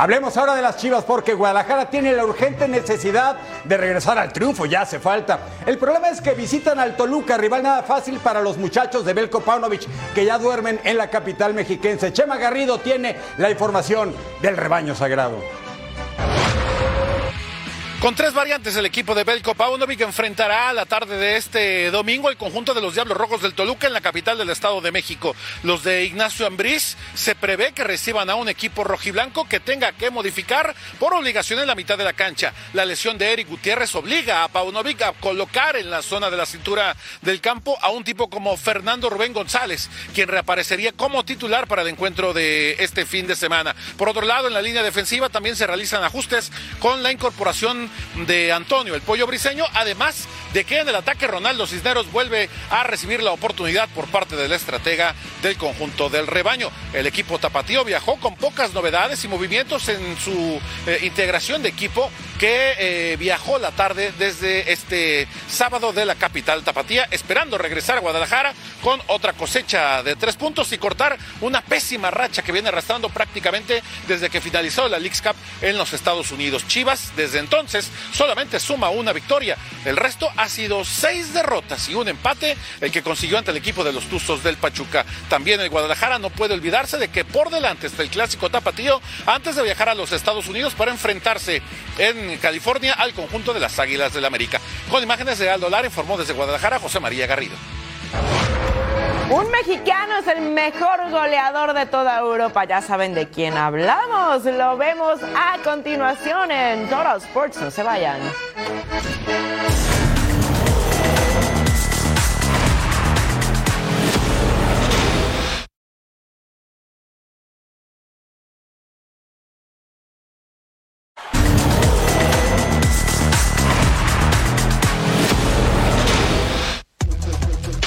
Hablemos 0.00 0.34
ahora 0.38 0.54
de 0.54 0.62
las 0.62 0.78
Chivas 0.78 1.04
porque 1.04 1.34
Guadalajara 1.34 1.90
tiene 1.90 2.14
la 2.14 2.24
urgente 2.24 2.66
necesidad 2.66 3.36
de 3.64 3.76
regresar 3.76 4.18
al 4.18 4.32
triunfo, 4.32 4.64
ya 4.64 4.80
hace 4.80 4.98
falta. 4.98 5.40
El 5.66 5.76
problema 5.76 6.08
es 6.08 6.22
que 6.22 6.32
visitan 6.32 6.78
al 6.78 6.96
Toluca, 6.96 7.36
rival 7.36 7.62
nada 7.62 7.82
fácil 7.82 8.18
para 8.18 8.40
los 8.40 8.56
muchachos 8.56 9.04
de 9.04 9.12
Belko 9.12 9.40
Paunovic 9.42 9.86
que 10.14 10.24
ya 10.24 10.38
duermen 10.38 10.80
en 10.84 10.96
la 10.96 11.10
capital 11.10 11.52
mexiquense. 11.52 12.14
Chema 12.14 12.38
Garrido 12.38 12.78
tiene 12.78 13.14
la 13.36 13.50
información 13.50 14.14
del 14.40 14.56
rebaño 14.56 14.94
sagrado. 14.94 15.36
Con 18.00 18.14
tres 18.14 18.32
variantes, 18.32 18.74
el 18.76 18.86
equipo 18.86 19.14
de 19.14 19.24
Belko 19.24 19.54
Paunovic 19.54 20.00
enfrentará 20.00 20.70
a 20.70 20.72
la 20.72 20.86
tarde 20.86 21.18
de 21.18 21.36
este 21.36 21.90
domingo 21.90 22.30
el 22.30 22.38
conjunto 22.38 22.72
de 22.72 22.80
los 22.80 22.94
Diablos 22.94 23.18
Rojos 23.18 23.42
del 23.42 23.52
Toluca 23.52 23.88
en 23.88 23.92
la 23.92 24.00
capital 24.00 24.38
del 24.38 24.48
Estado 24.48 24.80
de 24.80 24.90
México. 24.90 25.36
Los 25.64 25.84
de 25.84 26.06
Ignacio 26.06 26.46
Ambriz 26.46 26.96
se 27.12 27.34
prevé 27.34 27.72
que 27.72 27.84
reciban 27.84 28.30
a 28.30 28.36
un 28.36 28.48
equipo 28.48 28.84
rojiblanco 28.84 29.46
que 29.46 29.60
tenga 29.60 29.92
que 29.92 30.08
modificar 30.08 30.74
por 30.98 31.12
obligación 31.12 31.60
en 31.60 31.66
la 31.66 31.74
mitad 31.74 31.98
de 31.98 32.04
la 32.04 32.14
cancha. 32.14 32.54
La 32.72 32.86
lesión 32.86 33.18
de 33.18 33.34
Eric 33.34 33.48
Gutiérrez 33.48 33.94
obliga 33.94 34.44
a 34.44 34.48
Paunovic 34.48 35.02
a 35.02 35.12
colocar 35.12 35.76
en 35.76 35.90
la 35.90 36.00
zona 36.00 36.30
de 36.30 36.38
la 36.38 36.46
cintura 36.46 36.96
del 37.20 37.42
campo 37.42 37.76
a 37.82 37.90
un 37.90 38.02
tipo 38.02 38.30
como 38.30 38.56
Fernando 38.56 39.10
Rubén 39.10 39.34
González, 39.34 39.90
quien 40.14 40.30
reaparecería 40.30 40.92
como 40.92 41.26
titular 41.26 41.66
para 41.66 41.82
el 41.82 41.88
encuentro 41.88 42.32
de 42.32 42.76
este 42.78 43.04
fin 43.04 43.26
de 43.26 43.36
semana. 43.36 43.76
Por 43.98 44.08
otro 44.08 44.22
lado, 44.22 44.48
en 44.48 44.54
la 44.54 44.62
línea 44.62 44.82
defensiva 44.82 45.28
también 45.28 45.54
se 45.54 45.66
realizan 45.66 46.02
ajustes 46.02 46.50
con 46.78 47.02
la 47.02 47.12
incorporación 47.12 47.89
de 48.26 48.52
Antonio, 48.52 48.94
el 48.94 49.02
pollo 49.02 49.26
briseño, 49.26 49.64
además 49.74 50.26
de 50.52 50.64
que 50.64 50.80
en 50.80 50.88
el 50.88 50.94
ataque 50.94 51.26
Ronaldo 51.26 51.66
Cisneros 51.66 52.10
vuelve 52.10 52.48
a 52.70 52.82
recibir 52.84 53.22
la 53.22 53.32
oportunidad 53.32 53.88
por 53.90 54.08
parte 54.08 54.36
del 54.36 54.52
estratega 54.52 55.14
del 55.42 55.56
conjunto 55.56 56.08
del 56.08 56.26
rebaño. 56.26 56.70
El 56.92 57.06
equipo 57.06 57.38
tapatío 57.38 57.84
viajó 57.84 58.16
con 58.16 58.36
pocas 58.36 58.72
novedades 58.72 59.24
y 59.24 59.28
movimientos 59.28 59.88
en 59.88 60.18
su 60.18 60.60
eh, 60.86 60.98
integración 61.02 61.62
de 61.62 61.68
equipo 61.68 62.10
que 62.40 62.74
eh, 62.78 63.16
viajó 63.18 63.58
la 63.58 63.70
tarde 63.70 64.14
desde 64.18 64.72
este 64.72 65.28
sábado 65.46 65.92
de 65.92 66.06
la 66.06 66.14
capital 66.14 66.64
tapatía, 66.64 67.06
esperando 67.10 67.58
regresar 67.58 67.98
a 67.98 68.00
Guadalajara 68.00 68.54
con 68.82 68.98
otra 69.08 69.34
cosecha 69.34 70.02
de 70.02 70.16
tres 70.16 70.36
puntos 70.36 70.72
y 70.72 70.78
cortar 70.78 71.18
una 71.42 71.60
pésima 71.60 72.10
racha 72.10 72.40
que 72.40 72.50
viene 72.50 72.70
arrastrando 72.70 73.10
prácticamente 73.10 73.82
desde 74.08 74.30
que 74.30 74.40
finalizó 74.40 74.88
la 74.88 74.98
Leagues 74.98 75.20
Cup 75.20 75.36
en 75.60 75.76
los 75.76 75.92
Estados 75.92 76.30
Unidos. 76.30 76.66
Chivas 76.66 77.12
desde 77.14 77.40
entonces 77.40 77.90
solamente 78.10 78.58
suma 78.58 78.88
una 78.88 79.12
victoria, 79.12 79.58
el 79.84 79.98
resto 79.98 80.30
ha 80.38 80.48
sido 80.48 80.82
seis 80.86 81.34
derrotas 81.34 81.90
y 81.90 81.94
un 81.94 82.08
empate, 82.08 82.56
el 82.80 82.90
que 82.90 83.02
consiguió 83.02 83.36
ante 83.36 83.50
el 83.50 83.58
equipo 83.58 83.84
de 83.84 83.92
los 83.92 84.06
Tuzos 84.06 84.42
del 84.42 84.56
Pachuca. 84.56 85.04
También 85.28 85.60
el 85.60 85.68
Guadalajara 85.68 86.18
no 86.18 86.30
puede 86.30 86.54
olvidarse 86.54 86.96
de 86.96 87.08
que 87.08 87.26
por 87.26 87.50
delante 87.50 87.86
está 87.88 88.02
el 88.02 88.08
clásico 88.08 88.48
tapatío 88.48 89.02
antes 89.26 89.56
de 89.56 89.62
viajar 89.62 89.90
a 89.90 89.94
los 89.94 90.12
Estados 90.12 90.48
Unidos 90.48 90.74
para 90.74 90.90
enfrentarse 90.90 91.60
en 91.98 92.29
California 92.38 92.94
al 92.94 93.12
conjunto 93.12 93.52
de 93.52 93.60
las 93.60 93.78
Águilas 93.78 94.12
del 94.12 94.24
América. 94.24 94.60
Con 94.90 95.02
imágenes 95.02 95.38
de 95.38 95.50
Aldo 95.50 95.68
Lar 95.68 95.84
informó 95.84 96.16
desde 96.16 96.32
Guadalajara 96.32 96.78
José 96.78 97.00
María 97.00 97.26
Garrido. 97.26 97.56
Un 99.30 99.48
mexicano 99.48 100.18
es 100.18 100.26
el 100.26 100.40
mejor 100.40 101.08
goleador 101.08 101.72
de 101.72 101.86
toda 101.86 102.18
Europa. 102.18 102.64
Ya 102.64 102.82
saben 102.82 103.14
de 103.14 103.28
quién 103.28 103.56
hablamos. 103.56 104.44
Lo 104.44 104.76
vemos 104.76 105.20
a 105.22 105.58
continuación 105.62 106.50
en 106.50 106.88
Total 106.88 107.18
Sports. 107.18 107.58
No 107.58 107.70
se 107.70 107.84
vayan. 107.84 108.18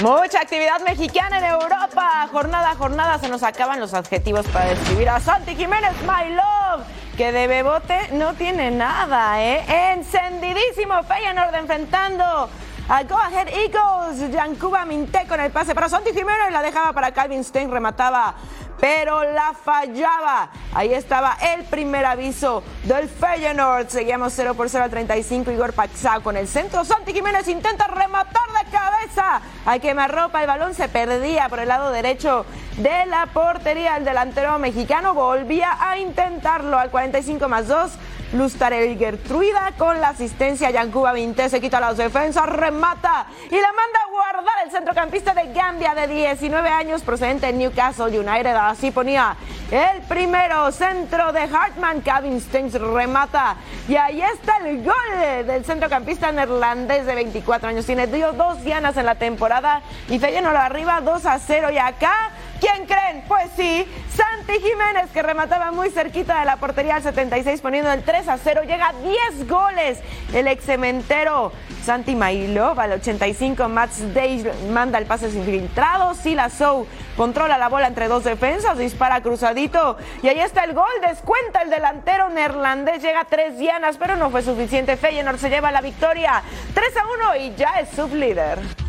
Mucha 0.03 0.41
actividad 0.41 0.81
mexicana 0.81 1.37
en 1.37 1.45
Europa. 1.45 2.27
Jornada 2.29 2.75
jornada 2.75 3.19
se 3.19 3.29
nos 3.29 3.41
acaban 3.41 3.79
los 3.79 3.93
adjetivos 3.93 4.45
para 4.47 4.65
describir 4.65 5.07
a 5.07 5.21
Santi 5.21 5.55
Jiménez, 5.55 5.93
my 6.01 6.35
love, 6.35 6.85
que 7.15 7.31
de 7.31 7.47
bebote 7.47 8.09
no 8.11 8.33
tiene 8.33 8.69
nada, 8.69 9.41
¿eh? 9.41 9.93
Encendidísimo 9.93 11.03
Feyenoord 11.03 11.55
enfrentando 11.55 12.49
a 12.89 13.03
Go 13.03 13.17
Ahead 13.17 13.49
Eagles. 13.49 14.31
Yancuba 14.31 14.85
Minte 14.85 15.25
con 15.27 15.39
el 15.39 15.51
pase 15.51 15.73
para 15.73 15.89
Santi 15.89 16.11
Jiménez, 16.11 16.51
la 16.51 16.61
dejaba 16.61 16.93
para 16.93 17.11
Calvin 17.11 17.43
Stein, 17.43 17.71
remataba 17.71 18.35
pero 18.83 19.23
la 19.23 19.53
fallaba. 19.53 20.49
Ahí 20.73 20.93
estaba 20.93 21.37
el 21.55 21.63
primer 21.63 22.05
aviso 22.05 22.63
del 22.83 23.07
Feyenoord. 23.07 23.87
Seguíamos 23.87 24.33
0 24.33 24.55
por 24.55 24.69
0 24.69 24.83
al 24.83 24.89
35. 24.89 25.51
Igor 25.51 25.71
Paxao 25.71 26.21
con 26.21 26.35
el 26.35 26.49
centro. 26.49 26.83
Santi 26.83 27.13
Jiménez 27.13 27.47
intenta 27.47 27.87
rematar 27.87 28.43
de 28.49 28.69
cabeza. 28.69 29.41
A 29.65 29.79
quemarropa. 29.79 30.41
El 30.41 30.47
balón 30.47 30.73
se 30.73 30.89
perdía 30.89 31.47
por 31.47 31.59
el 31.59 31.69
lado 31.69 31.91
derecho 31.91 32.45
de 32.75 33.05
la 33.05 33.27
portería. 33.27 33.95
El 33.95 34.03
delantero 34.03 34.59
mexicano 34.59 35.13
volvía 35.13 35.77
a 35.79 35.97
intentarlo 35.97 36.77
al 36.77 36.91
45 36.91 37.47
más 37.47 37.69
2. 37.69 37.91
Lustarel 38.33 38.97
Gertruida 38.97 39.73
con 39.77 40.01
la 40.01 40.09
asistencia. 40.09 40.71
Yancuba 40.71 41.13
Vinte 41.13 41.49
se 41.49 41.61
quita 41.61 41.79
las 41.79 41.97
defensas, 41.97 42.47
remata 42.47 43.27
y 43.49 43.55
la 43.55 43.67
manda 43.67 43.99
a 44.05 44.11
guardar 44.11 44.53
el 44.65 44.71
centrocampista 44.71 45.33
de 45.33 45.53
Gambia 45.53 45.93
de 45.93 46.07
19 46.07 46.67
años 46.67 47.03
procedente 47.03 47.47
de 47.47 47.53
Newcastle 47.53 48.19
United. 48.19 48.55
Así 48.55 48.91
ponía 48.91 49.35
el 49.71 50.01
primero 50.03 50.71
centro 50.71 51.31
de 51.31 51.41
Hartman. 51.41 52.01
Kevin 52.01 52.41
Stengs 52.41 52.73
remata 52.73 53.55
y 53.87 53.95
ahí 53.95 54.21
está 54.21 54.57
el 54.65 54.83
gol 54.83 55.45
del 55.45 55.63
centrocampista 55.63 56.31
neerlandés 56.31 57.05
de 57.05 57.15
24 57.15 57.69
años. 57.69 57.85
Tiene 57.85 58.07
dos 58.07 58.63
dianas 58.63 58.97
en 58.97 59.05
la 59.05 59.15
temporada 59.15 59.81
y 60.09 60.17
Feyenoord 60.19 60.55
arriba 60.55 61.01
2 61.01 61.25
a 61.25 61.39
0 61.39 61.69
y 61.71 61.77
acá 61.77 62.31
¿Quién 62.63 62.85
creen? 62.85 63.25
Pues 63.27 63.51
sí, 63.57 63.85
Santi 64.15 64.53
Jiménez 64.53 65.11
que 65.11 65.21
remataba 65.21 65.73
muy 65.73 65.89
cerquita 65.89 66.39
de 66.39 66.45
la 66.45 66.55
portería 66.55 66.95
al 66.95 67.03
76 67.03 67.59
poniendo 67.59 67.91
el 67.91 68.03
3 68.03 68.29
a 68.29 68.37
0. 68.37 68.61
Llega 68.65 68.87
a 68.87 68.93
10 68.93 69.49
goles. 69.49 69.99
El 70.33 70.47
ex 70.47 70.63
cementero 70.63 71.51
Santi 71.83 72.15
Mailov 72.15 72.79
al 72.79 72.93
85. 72.93 73.67
Mats 73.67 74.13
Day 74.13 74.49
manda 74.71 74.97
el 74.97 75.05
pase 75.05 75.29
sin 75.29 75.43
filtrado. 75.43 76.15
Sila 76.15 76.49
Sou 76.49 76.87
controla 77.17 77.57
la 77.57 77.67
bola 77.67 77.87
entre 77.87 78.07
dos 78.07 78.23
defensas. 78.23 78.77
Dispara 78.77 79.19
cruzadito. 79.19 79.97
Y 80.21 80.29
ahí 80.29 80.39
está 80.39 80.63
el 80.63 80.73
gol. 80.73 80.85
Descuenta 81.05 81.63
el 81.63 81.69
delantero 81.69 82.29
neerlandés. 82.29 83.01
Llega 83.03 83.19
a 83.19 83.25
tres 83.25 83.57
dianas, 83.57 83.97
pero 83.97 84.15
no 84.15 84.29
fue 84.29 84.41
suficiente. 84.41 84.95
Feyenoord 84.95 85.37
se 85.37 85.49
lleva 85.49 85.69
la 85.69 85.81
victoria. 85.81 86.41
3 86.73 86.87
a 86.95 87.33
1 87.33 87.45
y 87.45 87.55
ya 87.55 87.71
es 87.81 87.89
sublíder. 87.89 88.82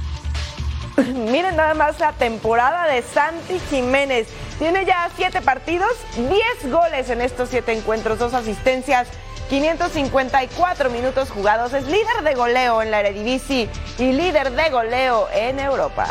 Miren 1.15 1.57
nada 1.57 1.75
más 1.75 1.99
la 1.99 2.13
temporada 2.13 2.87
de 2.87 3.03
Santi 3.03 3.59
Jiménez. 3.71 4.29
Tiene 4.59 4.85
ya 4.85 5.11
siete 5.17 5.41
partidos, 5.41 5.91
10 6.17 6.73
goles 6.73 7.11
en 7.11 7.21
estos 7.21 7.49
siete 7.49 7.73
encuentros, 7.73 8.19
dos 8.19 8.35
asistencias, 8.35 9.09
554 9.51 10.91
minutos 10.91 11.31
jugados. 11.31 11.73
Es 11.73 11.87
líder 11.87 12.23
de 12.23 12.35
goleo 12.35 12.81
en 12.81 12.91
la 12.91 13.01
Eredivisie 13.01 13.69
y 13.99 14.13
líder 14.13 14.53
de 14.53 14.71
goleo 14.71 15.29
en 15.35 15.59
Europa. 15.59 16.07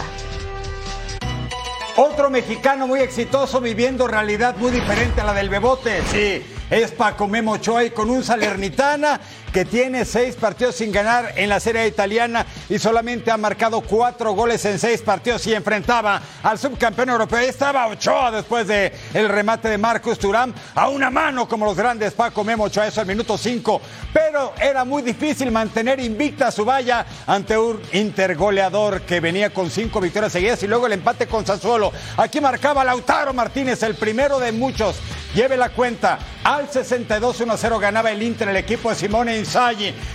Otro 1.96 2.30
mexicano 2.30 2.88
muy 2.88 3.02
exitoso 3.02 3.62
viviendo 3.62 4.08
realidad 4.08 4.56
muy 4.58 4.72
diferente 4.72 5.22
a 5.22 5.26
la 5.26 5.34
del 5.34 5.50
Bebote. 5.50 6.02
Sí, 6.12 6.44
es 6.70 6.92
Paco 6.92 7.28
Memo 7.28 7.58
con 7.94 8.10
un 8.10 8.24
Salernitana 8.24 9.22
que 9.54 9.66
tiene 9.66 10.04
seis 10.04 10.36
partidos 10.36 10.76
sin 10.76 10.92
ganar 10.92 11.34
en 11.36 11.48
la 11.48 11.60
Serie 11.60 11.86
Italiana 11.86 12.46
y 12.68 12.80
solamente 12.80 13.30
ha 13.30 13.38
marcado 13.38 13.82
cuatro 13.82 14.34
goles 14.34 14.66
en 14.66 14.80
seis 14.80 15.02
partidos 15.04 15.46
y 15.46 15.54
enfrentaba 15.54 16.20
al 16.42 16.58
subcampeón 16.58 17.10
europeo. 17.10 17.38
Ahí 17.38 17.48
estaba 17.48 17.86
Ochoa 17.86 18.32
después 18.32 18.68
del 18.68 18.92
el 19.14 19.30
remate 19.30 19.70
de 19.70 19.78
Marcos 19.78 20.18
Turán 20.18 20.54
a 20.74 20.90
una 20.90 21.12
mano 21.12 21.48
como 21.48 21.66
los 21.66 21.78
grandes 21.78 22.14
Paco 22.14 22.44
Memo 22.44 22.64
Ochoa, 22.64 22.88
eso 22.88 23.02
al 23.02 23.08
minuto 23.08 23.38
cinco. 23.38 23.80
Pero 24.12 24.54
era 24.60 24.84
muy 24.84 25.04
difícil 25.04 25.52
mantener 25.52 26.00
invicta 26.00 26.52
su 26.52 26.66
valla 26.66 27.06
ante 27.28 27.56
un 27.56 27.80
intergoleador 27.94 29.02
que 29.02 29.20
venía 29.20 29.52
con 29.52 29.70
cinco 29.70 30.02
victorias 30.02 30.32
seguidas 30.32 30.64
y 30.64 30.68
luego 30.68 30.88
el 30.88 30.94
empate 30.94 31.28
con 31.28 31.46
Sassuolo. 31.46 31.92
Aquí 32.18 32.42
marcaba 32.42 32.84
Lautaro 32.84 33.34
Martínez, 33.34 33.84
el 33.84 33.94
primero 33.94 34.40
de 34.40 34.52
muchos 34.52 34.96
lleve 35.36 35.58
la 35.58 35.70
cuenta. 35.70 36.20
Al 36.44 36.70
62 36.70 37.42
1-0 37.42 37.80
ganaba 37.80 38.12
el 38.12 38.22
Inter, 38.22 38.50
el 38.50 38.58
equipo 38.58 38.90
de 38.90 38.96
Simone 38.96 39.43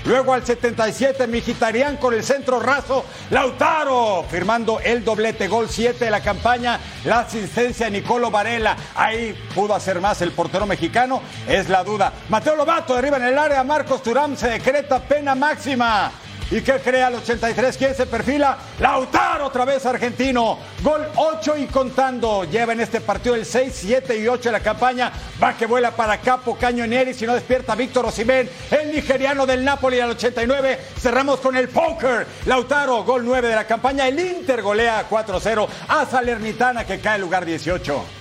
Luego 0.05 0.33
al 0.33 0.45
77 0.45 1.27
Mijitarian 1.27 1.97
con 1.97 2.15
el 2.15 2.25
centro 2.25 2.61
raso. 2.61 3.05
Lautaro 3.31 4.25
firmando 4.31 4.81
el 4.81 5.05
doblete, 5.05 5.49
gol 5.49 5.69
7 5.69 6.05
de 6.05 6.11
la 6.11 6.21
campaña. 6.21 6.81
La 7.05 7.21
asistencia 7.21 7.87
de 7.87 7.93
Nicolo 7.93 8.31
Varela. 8.31 8.77
Ahí 8.95 9.35
pudo 9.55 9.75
hacer 9.75 10.01
más 10.01 10.23
el 10.23 10.33
portero 10.33 10.67
mexicano, 10.67 11.23
es 11.47 11.69
la 11.69 11.85
duda. 11.85 12.13
Mateo 12.29 12.57
Lobato 12.57 12.97
arriba 12.97 13.17
en 13.17 13.25
el 13.25 13.39
área. 13.39 13.63
Marcos 13.65 14.03
Turam 14.03 14.37
se 14.37 14.49
decreta 14.49 15.01
pena 15.01 15.35
máxima. 15.35 16.11
¿Y 16.51 16.63
qué 16.63 16.81
crea 16.81 17.09
el 17.09 17.17
83? 17.17 17.77
¿Quién 17.77 17.95
se 17.95 18.07
perfila? 18.07 18.57
Lautaro 18.81 19.47
otra 19.47 19.67
vez 19.67 19.85
argentino. 19.85 20.59
Gol 20.83 21.07
8 21.17 21.59
y 21.59 21.67
contando. 21.67 22.45
Lleva 22.45 22.73
en 22.73 22.81
este 22.81 23.03
partido 23.03 23.35
el 23.35 23.45
6, 23.45 23.71
7 23.75 24.19
y 24.19 24.27
8 24.27 24.49
de 24.49 24.53
la 24.53 24.61
campaña. 24.61 25.13
Va 25.43 25.55
que 25.55 25.67
vuela 25.67 25.91
para 25.91 26.19
Capo 26.23 26.57
Cañonieri. 26.57 27.13
Si 27.13 27.27
no 27.27 27.35
despierta 27.35 27.75
Víctor 27.75 28.07
Osimén, 28.07 28.49
el 28.71 28.93
nigeriano 28.93 29.45
del 29.45 29.63
Napoli 29.63 30.01
al 30.01 30.11
89. 30.11 30.79
Cerramos 30.99 31.41
con 31.41 31.55
el 31.55 31.69
poker. 31.69 32.27
Lautaro, 32.47 33.05
gol 33.05 33.27
9 33.27 33.49
de 33.49 33.55
la 33.55 33.67
campaña. 33.67 34.09
El 34.09 34.19
Inter 34.19 34.63
golea 34.63 35.07
4-0 35.09 35.69
a 35.89 36.07
Salernitana 36.07 36.87
que 36.87 36.99
cae 36.99 37.17
en 37.17 37.21
lugar 37.21 37.45
18. 37.45 38.18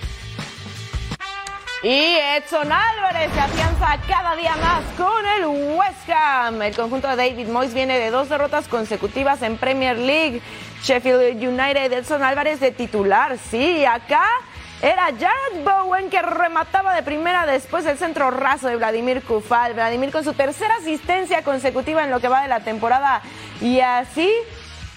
Y 1.84 2.15
Edson 2.36 2.72
Álvarez 2.72 3.31
se 3.34 3.39
afianza 3.39 4.00
cada 4.07 4.36
día 4.36 4.55
más 4.57 4.84
con 4.98 5.25
el 5.38 5.46
West 5.46 6.10
Ham. 6.10 6.62
El 6.63 6.75
conjunto 6.75 7.07
de 7.07 7.15
David 7.15 7.48
Moyes 7.50 7.75
viene 7.75 8.00
de 8.00 8.10
dos 8.10 8.29
derrotas 8.29 8.67
consecutivas 8.67 9.43
en 9.43 9.57
Premier 9.57 9.96
League. 9.96 10.41
Sheffield 10.81 11.36
United, 11.36 11.93
Edson 11.93 12.24
Álvarez 12.24 12.60
de 12.60 12.72
titular, 12.72 13.38
sí, 13.51 13.86
acá 13.86 14.24
era 14.81 15.05
Jared 15.05 15.63
Bowen 15.63 16.10
que 16.10 16.22
remataba 16.22 16.96
de 16.96 17.01
primera 17.01 17.46
después 17.46 17.84
del 17.84 17.98
centro 17.98 18.31
raso 18.31 18.67
de 18.67 18.75
Vladimir 18.75 19.24
Kufal. 19.24 19.74
Vladimir 19.74 20.12
con 20.12 20.24
su 20.24 20.34
tercera 20.34 20.75
asistencia 20.75 21.43
consecutiva 21.43 22.03
en 22.03 22.12
lo 22.12 22.19
que 22.19 22.27
va 22.27 22.41
de 22.41 22.48
la 22.48 22.60
temporada. 22.60 23.22
Y 23.62 23.79
así 23.81 24.31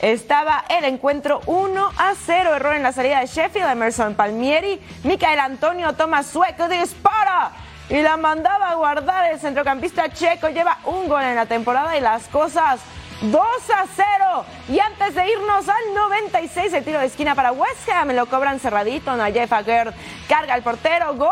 estaba 0.02 0.64
el 0.68 0.84
encuentro 0.84 1.40
1 1.46 1.92
a 1.96 2.14
0. 2.14 2.54
Error 2.54 2.74
en 2.74 2.82
la 2.82 2.92
salida 2.92 3.20
de 3.20 3.26
Sheffield. 3.26 3.70
Emerson 3.70 4.14
Palmieri. 4.14 4.80
Micael 5.04 5.40
Antonio 5.40 5.92
toma 5.94 6.22
sueco. 6.22 6.68
Dispara. 6.68 7.50
Y 7.88 8.00
la 8.02 8.16
mandaba 8.16 8.70
a 8.70 8.74
guardar 8.74 9.32
el 9.32 9.40
centrocampista 9.40 10.08
checo. 10.10 10.48
Lleva 10.48 10.78
un 10.84 11.08
gol 11.08 11.22
en 11.22 11.36
la 11.36 11.46
temporada 11.46 11.96
y 11.96 12.00
las 12.00 12.28
cosas 12.28 12.80
2 13.20 13.42
a 13.70 13.84
0. 13.94 14.44
Y 14.68 14.80
antes 14.80 15.14
de 15.14 15.28
irnos 15.28 15.68
al 15.68 15.94
96, 15.94 16.72
el 16.72 16.84
tiro 16.84 17.00
de 17.00 17.06
esquina 17.06 17.34
para 17.34 17.52
West 17.52 17.88
Ham. 17.88 18.10
Lo 18.12 18.26
cobran 18.26 18.60
cerradito. 18.60 19.14
Nayef 19.16 19.52
Aguerd 19.52 19.94
carga 20.28 20.54
el 20.54 20.62
portero. 20.62 21.14
Gol, 21.14 21.30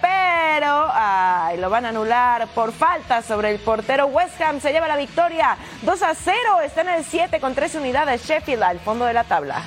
pero 0.00 0.90
lo 1.58 1.70
van 1.70 1.86
a 1.86 1.88
anular 1.90 2.46
por 2.48 2.72
falta 2.72 3.22
sobre 3.22 3.50
el 3.50 3.58
portero. 3.58 4.06
West 4.06 4.40
Ham 4.40 4.60
se 4.60 4.72
lleva 4.72 4.88
la 4.88 4.96
victoria. 4.96 5.56
2 5.82 6.02
a 6.02 6.14
0. 6.14 6.36
Está 6.64 6.80
en 6.82 6.88
el 6.88 7.04
7 7.04 7.40
con 7.40 7.54
3 7.54 7.74
unidades. 7.74 8.24
Sheffield 8.26 8.62
al 8.62 8.80
fondo 8.80 9.04
de 9.04 9.12
la 9.12 9.24
tabla. 9.24 9.62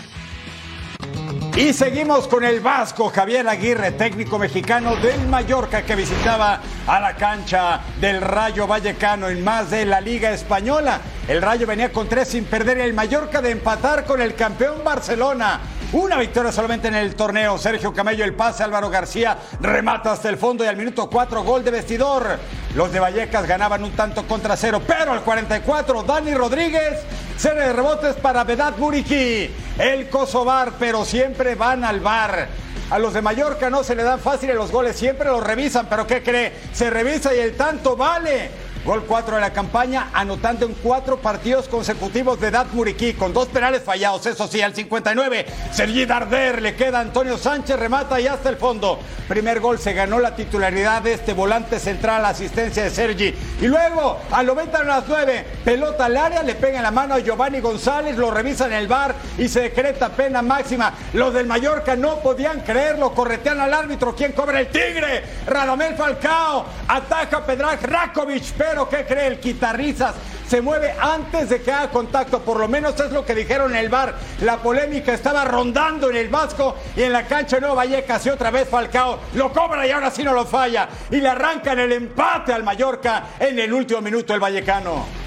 Y 1.55 1.73
seguimos 1.73 2.29
con 2.29 2.45
el 2.45 2.61
vasco 2.61 3.09
Javier 3.09 3.47
Aguirre, 3.47 3.91
técnico 3.91 4.39
mexicano 4.39 4.95
del 4.95 5.27
Mallorca 5.27 5.81
que 5.81 5.95
visitaba 5.95 6.61
a 6.87 6.99
la 6.99 7.15
cancha 7.15 7.81
del 7.99 8.21
Rayo 8.21 8.67
Vallecano 8.67 9.27
en 9.27 9.43
más 9.43 9.69
de 9.69 9.85
la 9.85 9.99
Liga 9.99 10.31
Española. 10.31 11.01
El 11.27 11.41
Rayo 11.41 11.67
venía 11.67 11.91
con 11.91 12.07
tres 12.07 12.29
sin 12.29 12.45
perder 12.45 12.77
y 12.77 12.81
el 12.81 12.93
Mallorca 12.93 13.41
de 13.41 13.51
empatar 13.51 14.05
con 14.05 14.21
el 14.21 14.33
campeón 14.33 14.81
Barcelona. 14.83 15.59
Una 15.91 16.17
victoria 16.17 16.53
solamente 16.53 16.87
en 16.87 16.95
el 16.95 17.15
torneo. 17.15 17.57
Sergio 17.57 17.93
Camello 17.93 18.23
el 18.23 18.33
pase, 18.33 18.63
Álvaro 18.63 18.89
García 18.89 19.37
remata 19.59 20.13
hasta 20.13 20.29
el 20.29 20.37
fondo 20.37 20.63
y 20.63 20.67
al 20.67 20.77
minuto 20.77 21.09
4 21.09 21.43
gol 21.43 21.65
de 21.65 21.71
vestidor. 21.71 22.39
Los 22.75 22.93
de 22.93 23.01
Vallecas 23.01 23.45
ganaban 23.45 23.83
un 23.83 23.91
tanto 23.91 24.25
contra 24.25 24.55
cero, 24.55 24.81
pero 24.87 25.11
al 25.11 25.21
44 25.21 26.03
Dani 26.03 26.33
Rodríguez, 26.33 27.01
serie 27.35 27.63
de 27.63 27.73
rebotes 27.73 28.15
para 28.15 28.45
Vedat 28.45 28.77
Muriqui. 28.77 29.49
El 29.81 30.09
Kosovar, 30.09 30.73
pero 30.77 31.03
siempre 31.05 31.55
van 31.55 31.83
al 31.83 32.01
bar. 32.01 32.47
A 32.91 32.99
los 32.99 33.15
de 33.15 33.21
Mallorca 33.23 33.67
no 33.71 33.83
se 33.83 33.95
le 33.95 34.03
dan 34.03 34.19
fáciles 34.19 34.55
los 34.55 34.71
goles, 34.71 34.95
siempre 34.95 35.27
los 35.27 35.43
revisan, 35.43 35.87
pero 35.89 36.05
¿qué 36.05 36.21
cree? 36.21 36.53
Se 36.71 36.91
revisa 36.91 37.33
y 37.33 37.39
el 37.39 37.57
tanto 37.57 37.95
vale. 37.95 38.51
Gol 38.83 39.03
4 39.05 39.35
de 39.35 39.41
la 39.41 39.53
campaña, 39.53 40.09
anotando 40.11 40.65
en 40.65 40.73
cuatro 40.73 41.17
partidos 41.17 41.67
consecutivos 41.67 42.39
de 42.39 42.49
Dat 42.49 42.71
Muriqui, 42.73 43.13
con 43.13 43.31
dos 43.31 43.47
penales 43.47 43.83
fallados, 43.83 44.25
eso 44.25 44.47
sí, 44.47 44.59
al 44.59 44.73
59. 44.73 45.45
Sergi 45.71 46.05
Darder, 46.05 46.63
le 46.63 46.75
queda 46.75 46.99
Antonio 46.99 47.37
Sánchez, 47.37 47.77
remata 47.77 48.19
y 48.19 48.25
hasta 48.25 48.49
el 48.49 48.57
fondo. 48.57 48.99
Primer 49.27 49.59
gol, 49.59 49.77
se 49.77 49.93
ganó 49.93 50.19
la 50.19 50.35
titularidad 50.35 51.03
de 51.03 51.13
este 51.13 51.33
volante 51.33 51.79
central, 51.79 52.25
asistencia 52.25 52.83
de 52.83 52.89
Sergi. 52.89 53.35
Y 53.61 53.67
luego, 53.67 54.19
al 54.31 54.47
90 54.47 54.79
a 54.79 54.83
las 54.83 55.03
9, 55.07 55.45
pelota 55.63 56.05
al 56.05 56.17
área, 56.17 56.41
le 56.41 56.55
pega 56.55 56.77
en 56.77 56.83
la 56.83 56.91
mano 56.91 57.13
a 57.13 57.19
Giovanni 57.19 57.59
González, 57.59 58.17
lo 58.17 58.31
revisa 58.31 58.65
en 58.65 58.73
el 58.73 58.87
bar 58.87 59.13
y 59.37 59.47
se 59.47 59.61
decreta 59.61 60.09
pena 60.09 60.41
máxima. 60.41 60.91
Los 61.13 61.35
del 61.35 61.45
Mallorca 61.45 61.95
no 61.95 62.17
podían 62.17 62.61
creerlo, 62.61 63.13
corretean 63.13 63.59
al 63.59 63.73
árbitro, 63.73 64.15
¿quién 64.15 64.31
cobra 64.31 64.59
el 64.59 64.67
tigre? 64.67 65.23
Radamel 65.45 65.95
Falcao, 65.95 66.65
ataca 66.87 67.45
Pedraj 67.45 67.79
Rakovic, 67.83 68.43
pero 68.71 68.87
¿qué 68.87 69.05
cree 69.05 69.27
el 69.27 69.39
quitarrizas? 69.41 70.15
Se 70.47 70.61
mueve 70.61 70.93
antes 70.97 71.49
de 71.49 71.61
que 71.61 71.73
haga 71.73 71.91
contacto, 71.91 72.39
por 72.39 72.57
lo 72.57 72.69
menos 72.69 72.97
es 73.01 73.11
lo 73.11 73.25
que 73.25 73.35
dijeron 73.35 73.71
en 73.71 73.77
el 73.77 73.89
bar. 73.89 74.15
La 74.39 74.57
polémica 74.57 75.13
estaba 75.13 75.43
rondando 75.43 76.09
en 76.09 76.15
el 76.15 76.29
Vasco 76.29 76.77
y 76.95 77.03
en 77.03 77.11
la 77.11 77.27
cancha 77.27 77.57
de 77.57 77.61
Nueva 77.63 77.75
Vallecas 77.75 78.25
y 78.25 78.29
otra 78.29 78.49
vez 78.49 78.69
Falcao 78.69 79.19
lo 79.33 79.51
cobra 79.51 79.85
y 79.85 79.91
ahora 79.91 80.09
sí 80.09 80.23
no 80.23 80.31
lo 80.31 80.45
falla. 80.45 80.87
Y 81.09 81.17
le 81.17 81.27
arrancan 81.27 81.79
el 81.79 81.91
empate 81.91 82.53
al 82.53 82.63
Mallorca 82.63 83.31
en 83.39 83.59
el 83.59 83.73
último 83.73 83.99
minuto 83.99 84.33
el 84.33 84.39
Vallecano. 84.39 85.20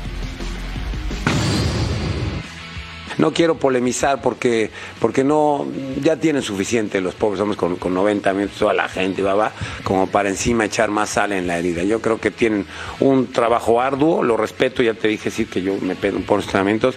No 3.19 3.33
quiero 3.33 3.57
polemizar 3.57 4.21
porque, 4.23 4.71
porque 5.01 5.25
no, 5.25 5.67
ya 6.03 6.17
tienen 6.17 6.43
suficiente 6.43 7.01
los 7.01 7.15
pobres 7.15 7.41
hombres 7.41 7.59
con, 7.59 7.77
con 7.77 7.95
90 7.95 8.33
minutos, 8.33 8.59
toda 8.59 8.75
la 8.75 8.89
gente, 8.89 9.23
va, 9.23 9.53
como 9.83 10.07
para 10.07 10.29
encima 10.29 10.65
echar 10.65 10.91
más 10.91 11.11
sal 11.11 11.33
en 11.33 11.47
la 11.47 11.59
herida. 11.59 11.83
Yo 11.83 12.01
creo 12.01 12.21
que 12.21 12.31
tienen 12.31 12.67
un 13.01 13.33
trabajo 13.33 13.81
arduo, 13.81 14.23
lo 14.23 14.37
respeto, 14.37 14.83
ya 14.83 14.95
te 14.95 15.09
dije 15.09 15.31
sí 15.31 15.47
que 15.47 15.63
yo 15.63 15.77
me 15.81 15.97
pedo 15.97 16.19
por 16.21 16.41
entrenamientos. 16.41 16.97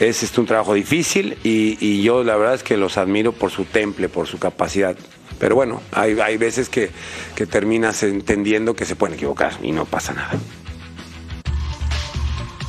Es 0.00 0.22
este, 0.22 0.40
un 0.40 0.46
trabajo 0.46 0.74
difícil 0.74 1.38
y, 1.42 1.76
y 1.80 2.02
yo 2.02 2.22
la 2.22 2.36
verdad 2.36 2.54
es 2.54 2.62
que 2.62 2.76
los 2.76 2.98
admiro 2.98 3.32
por 3.32 3.50
su 3.50 3.64
temple, 3.64 4.08
por 4.08 4.26
su 4.26 4.38
capacidad. 4.38 4.96
Pero 5.38 5.54
bueno, 5.54 5.82
hay, 5.92 6.18
hay 6.20 6.36
veces 6.36 6.68
que, 6.68 6.90
que 7.34 7.46
terminas 7.46 8.02
entendiendo 8.02 8.74
que 8.74 8.84
se 8.84 8.96
pueden 8.96 9.14
equivocar 9.14 9.54
y 9.62 9.72
no 9.72 9.84
pasa 9.84 10.12
nada. 10.12 10.32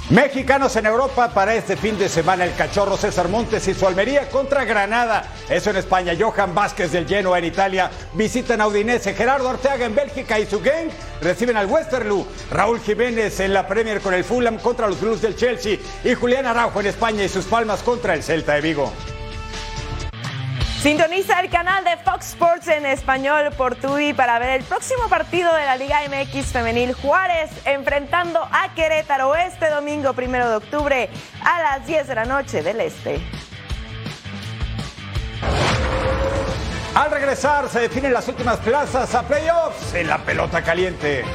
Mexicanos 0.10 0.76
en 0.76 0.88
Europa 0.88 1.32
para 1.36 1.54
este 1.54 1.78
fin 1.78 1.96
de 2.00 2.10
semana 2.10 2.44
el 2.44 2.56
cachorro 2.56 2.98
César 2.98 3.28
Montes 3.28 3.68
y 3.68 3.76
su 3.76 3.86
Almería 3.86 4.28
contra 4.28 4.66
Granada. 4.66 5.24
Eso 5.48 5.70
en 5.70 5.76
España. 5.76 6.14
Johan 6.20 6.56
Vázquez 6.56 6.92
del 6.92 7.08
Genoa 7.08 7.38
en 7.38 7.46
Italia. 7.46 7.92
Visitan 8.16 8.60
a 8.60 8.68
Udinese. 8.68 9.14
Gerardo 9.14 9.50
Ortega 9.50 9.86
en 9.86 9.94
Bélgica 9.94 10.40
y 10.40 10.48
su 10.48 10.62
gang 10.62 10.90
reciben 11.22 11.58
al 11.58 11.68
Westerlo. 11.68 12.26
Raúl 12.50 12.80
Jiménez 12.80 13.40
en 13.40 13.54
la 13.54 13.68
Premier 13.68 14.02
con 14.02 14.16
el 14.16 14.24
Fulham 14.24 14.58
contra 14.58 14.88
los 14.88 15.00
Blues 15.00 15.22
del 15.22 15.36
Chelsea. 15.36 15.78
Y 16.04 16.16
Julián 16.16 16.48
Araujo 16.48 16.80
en 16.80 16.88
España 16.88 17.24
y 17.24 17.30
sus 17.30 17.46
palmas 17.46 17.84
contra 17.84 18.16
el 18.16 18.24
Celta 18.24 18.56
de 18.56 18.62
Vigo. 18.62 18.92
Sintoniza 20.82 21.42
el 21.42 21.50
canal 21.50 21.84
de 21.84 21.98
Fox 21.98 22.30
Sports 22.30 22.70
en 22.70 22.86
español 22.86 23.50
por 23.58 23.76
TUI 23.76 24.14
para 24.14 24.40
ver 24.40 24.62
el 24.62 24.64
próximo 24.64 25.10
partido 25.10 25.54
de 25.54 25.66
la 25.66 25.76
Liga 25.76 26.00
MX 26.08 26.54
Femenil 26.54 26.94
Juárez 26.94 27.52
enfrentando 27.66 28.40
a 28.40 28.74
Querétaro 28.76 29.36
este 29.36 29.70
domingo 29.70 30.14
primero 30.14 30.50
de 30.50 30.56
octubre 30.56 31.10
a 31.44 31.62
las 31.62 31.86
10 31.86 32.08
de 32.08 32.16
la 32.16 32.24
noche 32.24 32.64
del 32.64 32.80
Este. 32.80 33.20
Al 36.96 37.12
regresar 37.12 37.68
se 37.68 37.82
definen 37.82 38.14
las 38.14 38.30
últimas 38.30 38.58
plazas 38.60 39.14
a 39.16 39.24
playoffs 39.24 39.94
en 39.96 40.08
la 40.08 40.20
pelota 40.20 40.64
caliente. 40.64 41.26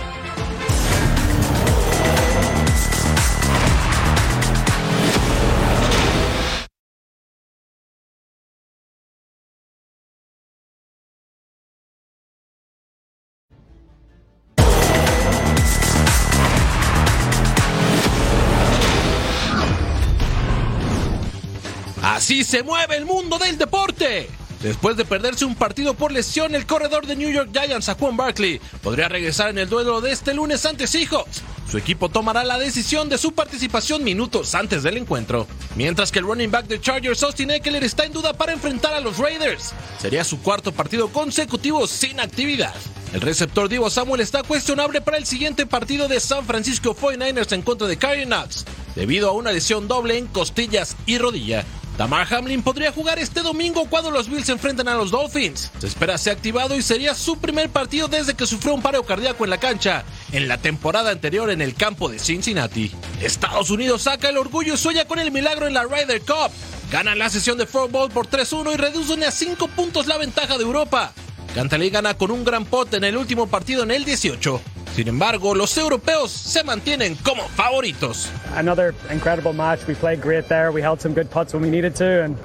Se 22.45 22.63
mueve 22.63 22.97
el 22.97 23.07
mundo 23.07 23.39
del 23.39 23.59
deporte. 23.59 24.29
Después 24.65 24.97
de 24.97 25.05
perderse 25.05 25.45
un 25.45 25.55
partido 25.55 25.93
por 25.93 26.11
lesión, 26.11 26.55
el 26.55 26.65
corredor 26.65 27.07
de 27.07 27.17
New 27.17 27.31
York 27.31 27.51
Giants, 27.53 27.91
Juan 27.99 28.17
Barkley, 28.17 28.61
podría 28.83 29.09
regresar 29.09 29.51
en 29.51 29.59
el 29.59 29.69
duelo 29.69 30.01
de 30.01 30.11
este 30.11 30.33
lunes 30.33 30.65
ante 30.65 30.87
Seahawks. 30.87 31.43
su 31.71 31.77
equipo 31.77 32.09
tomará 32.09 32.45
la 32.45 32.59
decisión 32.59 33.11
de 33.11 33.19
su 33.19 33.33
participación 33.33 34.03
minutos 34.03 34.55
antes 34.55 34.83
del 34.83 34.97
encuentro. 34.97 35.47
Mientras 35.77 36.11
que 36.11 36.21
el 36.21 36.25
running 36.25 36.51
back 36.51 36.67
de 36.67 36.81
Chargers, 36.81 37.23
Austin 37.23 37.51
Eckler, 37.51 37.85
está 37.85 38.07
en 38.07 38.13
duda 38.13 38.33
para 38.33 38.53
enfrentar 38.53 38.95
a 38.95 39.01
los 39.01 39.19
Raiders. 39.19 39.75
Sería 39.99 40.25
su 40.25 40.41
cuarto 40.41 40.73
partido 40.73 41.09
consecutivo 41.09 41.87
sin 41.87 42.19
actividad. 42.19 42.75
El 43.13 43.21
receptor 43.21 43.69
Divo 43.69 43.91
Samuel 43.91 44.23
está 44.23 44.43
cuestionable 44.43 45.03
para 45.03 45.19
el 45.19 45.27
siguiente 45.27 45.67
partido 45.67 46.09
de 46.09 46.21
San 46.21 46.47
Francisco 46.47 46.97
49ers 46.97 47.53
en 47.53 47.61
contra 47.61 47.87
de 47.87 47.99
Cardinals, 47.99 48.65
debido 48.97 49.29
a 49.29 49.33
una 49.33 49.53
lesión 49.53 49.89
doble 49.89 50.17
en 50.17 50.27
costillas 50.27 50.97
y 51.05 51.19
rodilla. 51.19 51.67
Damar 51.97 52.27
Hamlin 52.35 52.63
podría 52.63 52.91
jugar 52.91 53.21
este 53.21 53.41
domingo 53.41 53.89
cuando 53.89 54.11
los 54.11 54.29
Bills 54.29 54.47
se 54.47 54.53
enfrenten 54.53 54.89
a 54.89 54.97
los 54.97 55.13
Dolphins. 55.13 55.71
Se 55.79 55.87
espera 55.87 56.19
ser 56.19 56.33
activado 56.33 56.77
y 56.77 56.83
sería 56.83 57.15
su 57.15 57.39
primer 57.39 57.71
partido 57.71 58.09
desde 58.09 58.35
que 58.35 58.47
sufrió 58.47 58.75
un 58.75 58.83
paro 58.83 59.05
cardíaco 59.05 59.45
en 59.45 59.51
la 59.51 59.59
cancha 59.59 60.05
en 60.33 60.49
la 60.49 60.59
temporada 60.59 61.13
anterior 61.13 61.51
en 61.51 61.61
el 61.61 61.75
campo 61.75 62.09
de 62.09 62.19
Cincinnati. 62.19 62.91
Estados 63.23 63.71
Unidos 63.71 64.03
saca 64.03 64.29
el 64.29 64.39
orgullo 64.39 64.75
y 64.75 64.77
sueña 64.77 65.05
con 65.05 65.21
el 65.21 65.31
milagro 65.31 65.69
en 65.69 65.75
la 65.75 65.85
Ryder 65.85 66.21
Cup. 66.23 66.51
Ganan 66.91 67.19
la 67.19 67.31
sesión 67.31 67.59
de 67.59 67.67
fútbol 67.67 68.11
por 68.11 68.27
3-1 68.27 68.75
y 68.75 68.77
reducen 68.77 69.23
a 69.23 69.31
5 69.31 69.69
puntos 69.69 70.09
la 70.09 70.19
ventaja 70.19 70.59
de 70.59 70.65
Europa. 70.65 71.13
Cantalí 71.55 71.91
gana 71.91 72.15
con 72.15 72.33
un 72.33 72.45
gran 72.45 72.65
pot 72.65 72.93
en 72.95 73.05
el 73.05 73.17
último 73.17 73.47
partido 73.47 73.85
en 73.85 73.93
el 73.93 74.05
18. 74.05 74.74
Sin 74.95 75.09
embargo, 75.09 75.57
los 75.57 75.77
europeos 75.77 76.31
se 76.31 76.63
mantienen 76.63 77.17
como 77.17 77.49
favoritos. 77.49 78.29
Another 78.55 78.95
incredible 79.13 79.53
match. 79.53 79.81
We 79.89 79.95
played 79.95 80.23
great 80.23 80.47
there. 80.47 80.71
We 80.71 80.83
held 80.83 81.01
some 81.01 81.15
good 81.15 81.29
putts 81.29 81.53
when 81.53 81.65
we 81.65 81.71
needed 81.71 81.97
to, 81.97 82.25
and 82.25 82.37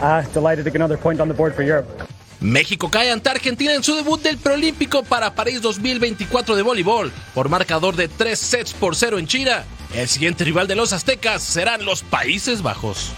uh, 0.00 0.22
delighted 0.32 0.64
to 0.64 0.70
get 0.70 0.76
another 0.76 0.96
point 0.96 1.20
on 1.20 1.28
the 1.28 1.34
board 1.34 1.54
for 1.54 1.62
Europe. 1.62 1.86
México 2.40 2.90
cae 2.90 3.12
ante 3.12 3.28
Argentina 3.28 3.74
en 3.74 3.84
su 3.84 3.94
debut 3.94 4.20
del 4.20 4.38
preolímpico 4.38 5.04
para 5.04 5.34
París 5.34 5.60
2024 5.60 6.56
de 6.56 6.62
voleibol 6.62 7.12
por 7.34 7.48
marcador 7.48 7.94
de 7.94 8.08
3 8.08 8.38
sets 8.38 8.72
por 8.72 8.96
0 8.96 9.18
en 9.18 9.26
China. 9.26 9.64
El 9.94 10.08
siguiente 10.08 10.44
rival 10.44 10.66
de 10.66 10.74
los 10.74 10.92
aztecas 10.92 11.42
serán 11.42 11.84
los 11.84 12.02
Países 12.02 12.62
Bajos. 12.62 13.10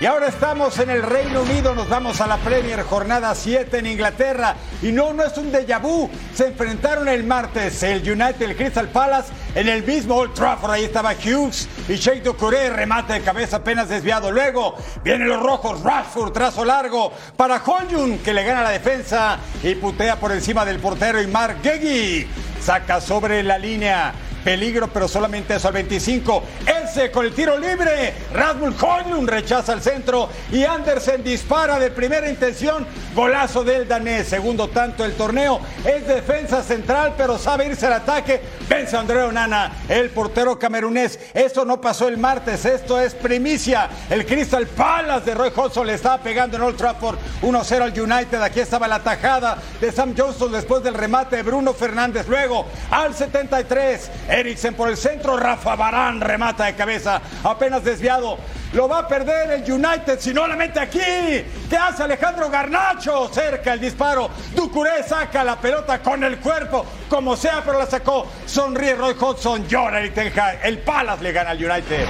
Y 0.00 0.06
ahora 0.06 0.26
estamos 0.26 0.76
en 0.80 0.90
el 0.90 1.02
Reino 1.02 1.42
Unido, 1.42 1.72
nos 1.72 1.88
vamos 1.88 2.20
a 2.20 2.26
la 2.26 2.36
Premier 2.38 2.82
Jornada 2.82 3.32
7 3.32 3.78
en 3.78 3.86
Inglaterra. 3.86 4.56
Y 4.82 4.90
no, 4.90 5.12
no 5.12 5.22
es 5.22 5.38
un 5.38 5.52
déjà 5.52 5.80
vu. 5.80 6.10
Se 6.34 6.48
enfrentaron 6.48 7.08
el 7.08 7.22
martes 7.24 7.80
el 7.84 8.00
United 8.00 8.42
el 8.42 8.56
Crystal 8.56 8.88
Palace 8.88 9.32
en 9.54 9.68
el 9.68 9.84
mismo 9.84 10.16
Old 10.16 10.34
Trafford. 10.34 10.72
Ahí 10.72 10.84
estaba 10.84 11.12
Hughes 11.12 11.68
y 11.88 11.94
Sheikh 11.94 12.24
Doucouré, 12.24 12.70
remate 12.70 13.12
de 13.12 13.20
cabeza 13.20 13.58
apenas 13.58 13.88
desviado. 13.88 14.32
Luego 14.32 14.74
vienen 15.04 15.28
los 15.28 15.40
rojos, 15.40 15.80
Rashford, 15.82 16.32
trazo 16.32 16.64
largo 16.64 17.12
para 17.36 17.62
Holjun 17.64 18.18
que 18.18 18.34
le 18.34 18.42
gana 18.42 18.62
la 18.62 18.70
defensa 18.70 19.38
y 19.62 19.76
putea 19.76 20.16
por 20.16 20.32
encima 20.32 20.64
del 20.64 20.80
portero. 20.80 21.22
Y 21.22 21.28
Mark 21.28 21.58
Geggy 21.62 22.26
saca 22.60 23.00
sobre 23.00 23.44
la 23.44 23.58
línea. 23.58 24.12
Peligro, 24.44 24.88
pero 24.88 25.08
solamente 25.08 25.54
eso 25.54 25.68
al 25.68 25.74
25. 25.74 26.42
Ese 26.84 27.10
con 27.10 27.24
el 27.24 27.32
tiro 27.32 27.56
libre. 27.58 28.12
Rasmus 28.32 28.74
Højlund 28.76 29.28
rechaza 29.28 29.72
el 29.72 29.80
centro 29.80 30.28
y 30.52 30.64
Andersen 30.64 31.24
dispara 31.24 31.78
de 31.78 31.90
primera 31.90 32.28
intención. 32.28 32.86
Golazo 33.14 33.64
del 33.64 33.88
danés. 33.88 34.28
Segundo 34.28 34.68
tanto 34.68 35.04
el 35.04 35.14
torneo. 35.14 35.60
Es 35.84 36.06
defensa 36.06 36.62
central, 36.62 37.14
pero 37.16 37.38
sabe 37.38 37.66
irse 37.66 37.86
al 37.86 37.94
ataque. 37.94 38.42
Vence 38.68 38.96
a 38.96 39.00
André 39.00 39.22
Onana, 39.22 39.84
el 39.88 40.10
portero 40.10 40.58
camerunés. 40.58 41.18
Esto 41.32 41.64
no 41.64 41.80
pasó 41.80 42.08
el 42.08 42.18
martes. 42.18 42.66
Esto 42.66 43.00
es 43.00 43.14
primicia. 43.14 43.88
El 44.10 44.26
Crystal 44.26 44.66
Palace 44.66 45.24
de 45.24 45.34
Roy 45.34 45.52
Hodgson 45.54 45.86
le 45.86 45.94
estaba 45.94 46.18
pegando 46.18 46.58
en 46.58 46.64
Old 46.64 46.76
Trafford 46.76 47.18
1-0 47.40 47.80
al 47.80 47.98
United. 47.98 48.42
Aquí 48.42 48.60
estaba 48.60 48.86
la 48.88 49.02
tajada 49.02 49.56
de 49.80 49.90
Sam 49.90 50.14
Johnston 50.16 50.52
después 50.52 50.82
del 50.82 50.94
remate 50.94 51.36
de 51.36 51.42
Bruno 51.42 51.72
Fernández. 51.72 52.28
Luego 52.28 52.66
al 52.90 53.14
73. 53.14 54.10
Eriksen 54.34 54.74
por 54.74 54.88
el 54.88 54.96
centro, 54.96 55.36
Rafa 55.36 55.76
Barán 55.76 56.20
remata 56.20 56.64
de 56.64 56.74
cabeza, 56.74 57.20
apenas 57.44 57.84
desviado. 57.84 58.36
Lo 58.72 58.88
va 58.88 58.98
a 58.98 59.08
perder 59.08 59.52
el 59.52 59.72
United 59.72 60.18
si 60.18 60.34
no 60.34 60.48
la 60.48 60.56
mete 60.56 60.80
aquí. 60.80 60.98
¿Qué 60.98 61.76
hace 61.76 62.02
Alejandro 62.02 62.50
Garnacho? 62.50 63.28
Cerca 63.32 63.74
el 63.74 63.80
disparo. 63.80 64.28
Ducuré 64.52 65.04
saca 65.04 65.44
la 65.44 65.54
pelota 65.54 66.00
con 66.00 66.24
el 66.24 66.38
cuerpo, 66.38 66.84
como 67.08 67.36
sea, 67.36 67.62
pero 67.64 67.78
la 67.78 67.86
sacó. 67.86 68.26
Sonríe 68.44 68.96
Roy 68.96 69.14
Hodgson, 69.18 69.68
llora 69.68 70.00
Eric 70.00 70.14
Ten 70.14 70.32
Hag. 70.36 70.58
El 70.64 70.78
Palace 70.80 71.22
le 71.22 71.30
gana 71.30 71.50
al 71.50 71.64
United. 71.64 72.08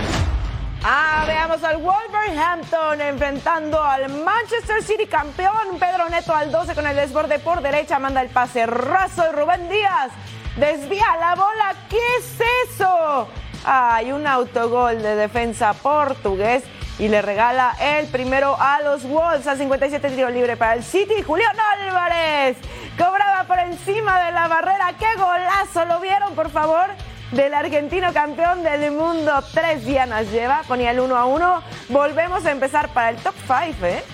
Ah, 0.82 1.24
veamos 1.26 1.62
al 1.62 1.76
Wolverhampton 1.76 3.02
enfrentando 3.02 3.82
al 3.82 4.08
Manchester 4.08 4.82
City 4.82 5.06
campeón. 5.06 5.78
Pedro 5.78 6.08
Neto 6.08 6.34
al 6.34 6.50
12 6.50 6.74
con 6.74 6.86
el 6.86 6.96
desborde 6.96 7.38
por 7.38 7.60
derecha, 7.60 7.98
manda 7.98 8.22
el 8.22 8.30
pase 8.30 8.64
raso 8.64 9.24
y 9.30 9.34
Rubén 9.34 9.68
Díaz 9.68 10.10
desvía 10.56 11.06
la 11.18 11.34
bola. 11.34 11.74
¿Qué 11.88 11.98
es 12.18 12.40
eso? 12.70 13.28
Hay 13.64 14.12
un 14.12 14.26
autogol 14.26 15.02
de 15.02 15.16
defensa 15.16 15.72
portugués 15.72 16.64
y 16.98 17.08
le 17.08 17.22
regala 17.22 17.74
el 17.80 18.06
primero 18.06 18.56
a 18.60 18.80
los 18.82 19.04
Wolves 19.04 19.46
a 19.46 19.56
57 19.56 20.10
tiro 20.10 20.30
libre 20.30 20.56
para 20.56 20.74
el 20.74 20.84
City. 20.84 21.22
Julián 21.22 21.56
Álvarez 21.80 22.56
cobraba 22.96 23.44
por 23.44 23.58
encima 23.58 24.24
de 24.24 24.32
la 24.32 24.48
barrera. 24.48 24.94
¡Qué 24.98 25.06
golazo! 25.16 25.84
¿Lo 25.86 26.00
vieron, 26.00 26.34
por 26.34 26.50
favor? 26.50 26.86
Del 27.32 27.54
argentino 27.54 28.12
campeón 28.12 28.62
del 28.62 28.92
mundo. 28.92 29.32
Tres 29.52 29.84
dianas 29.84 30.30
lleva, 30.30 30.62
ponía 30.68 30.90
el 30.92 31.00
1 31.00 31.16
a 31.16 31.24
1. 31.24 31.62
Volvemos 31.88 32.46
a 32.46 32.52
empezar 32.52 32.90
para 32.90 33.10
el 33.10 33.16
top 33.16 33.34
5, 33.46 33.86
¿eh? 33.86 34.04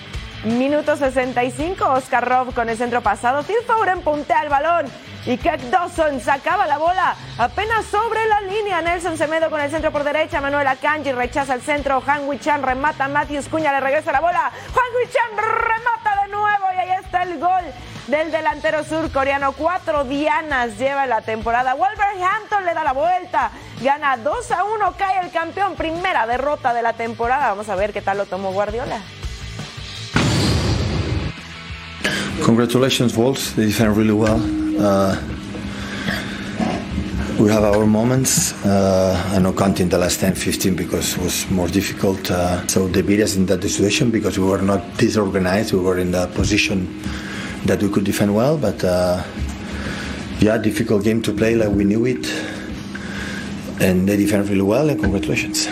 Minuto 0.45 0.97
65, 0.97 1.87
Oscar 1.87 2.27
Robb 2.27 2.55
con 2.55 2.67
el 2.67 2.77
centro 2.77 3.01
pasado. 3.01 3.43
Phil 3.43 3.57
Foden 3.67 4.01
puntea 4.01 4.41
el 4.41 4.49
balón 4.49 4.87
y 5.25 5.37
Keck 5.37 5.61
Dawson 5.69 6.19
sacaba 6.19 6.65
la 6.65 6.77
bola 6.77 7.15
apenas 7.37 7.85
sobre 7.85 8.25
la 8.27 8.41
línea. 8.41 8.81
Nelson 8.81 9.17
Semedo 9.17 9.49
con 9.49 9.61
el 9.61 9.69
centro 9.69 9.91
por 9.91 10.03
derecha. 10.03 10.41
Manuel 10.41 10.67
Akanji 10.67 11.11
rechaza 11.11 11.53
el 11.53 11.61
centro. 11.61 12.01
Han 12.05 12.27
Wichan 12.27 12.63
remata. 12.63 13.07
Matthews 13.07 13.47
Cuña 13.47 13.71
le 13.71 13.79
regresa 13.81 14.11
la 14.11 14.19
bola. 14.19 14.47
Han 14.47 14.95
Wichan 14.99 15.37
remata 15.37 16.23
de 16.23 16.31
nuevo 16.31 16.65
y 16.75 16.79
ahí 16.79 17.03
está 17.03 17.23
el 17.23 17.39
gol 17.39 17.63
del 18.07 18.31
delantero 18.31 18.83
surcoreano. 18.83 19.51
Cuatro 19.51 20.03
dianas 20.05 20.77
lleva 20.79 21.05
la 21.05 21.21
temporada. 21.21 21.75
Wolverhampton 21.75 22.65
le 22.65 22.73
da 22.73 22.83
la 22.83 22.93
vuelta. 22.93 23.51
Gana 23.81 24.17
2 24.17 24.51
a 24.51 24.63
1. 24.63 24.93
Cae 24.97 25.19
el 25.23 25.31
campeón. 25.31 25.75
Primera 25.75 26.25
derrota 26.25 26.73
de 26.73 26.81
la 26.81 26.93
temporada. 26.93 27.49
Vamos 27.49 27.69
a 27.69 27.75
ver 27.75 27.93
qué 27.93 28.01
tal 28.01 28.17
lo 28.17 28.25
tomó 28.25 28.51
Guardiola. 28.51 28.99
Congratulations, 32.43 33.15
Wolves. 33.15 33.53
They 33.53 33.67
defend 33.67 33.95
really 33.95 34.11
well. 34.11 34.60
Uh, 34.79 35.15
we 37.39 37.49
have 37.49 37.63
our 37.63 37.85
moments. 37.85 38.53
Uh, 38.65 39.31
I 39.33 39.39
know 39.39 39.53
counting 39.53 39.89
the 39.89 39.97
last 39.97 40.19
10, 40.19 40.35
15 40.35 40.75
because 40.75 41.17
it 41.17 41.23
was 41.23 41.49
more 41.49 41.67
difficult. 41.67 42.29
Uh, 42.29 42.65
so 42.67 42.87
they 42.87 43.01
beat 43.01 43.21
us 43.21 43.35
in 43.35 43.45
that 43.47 43.61
situation 43.63 44.11
because 44.11 44.37
we 44.37 44.45
were 44.45 44.61
not 44.61 44.97
disorganized. 44.97 45.73
We 45.73 45.79
were 45.79 45.97
in 45.97 46.11
the 46.11 46.27
position 46.27 47.01
that 47.65 47.81
we 47.81 47.89
could 47.89 48.03
defend 48.03 48.35
well. 48.35 48.57
But 48.57 48.83
uh, 48.83 49.23
yeah, 50.39 50.57
difficult 50.57 51.03
game 51.03 51.21
to 51.23 51.33
play 51.33 51.55
like 51.55 51.69
we 51.69 51.83
knew 51.83 52.05
it. 52.05 52.25
And 53.81 54.07
they 54.07 54.17
defend 54.17 54.47
really 54.49 54.61
well 54.61 54.89
and 54.89 54.99
congratulations. 54.99 55.67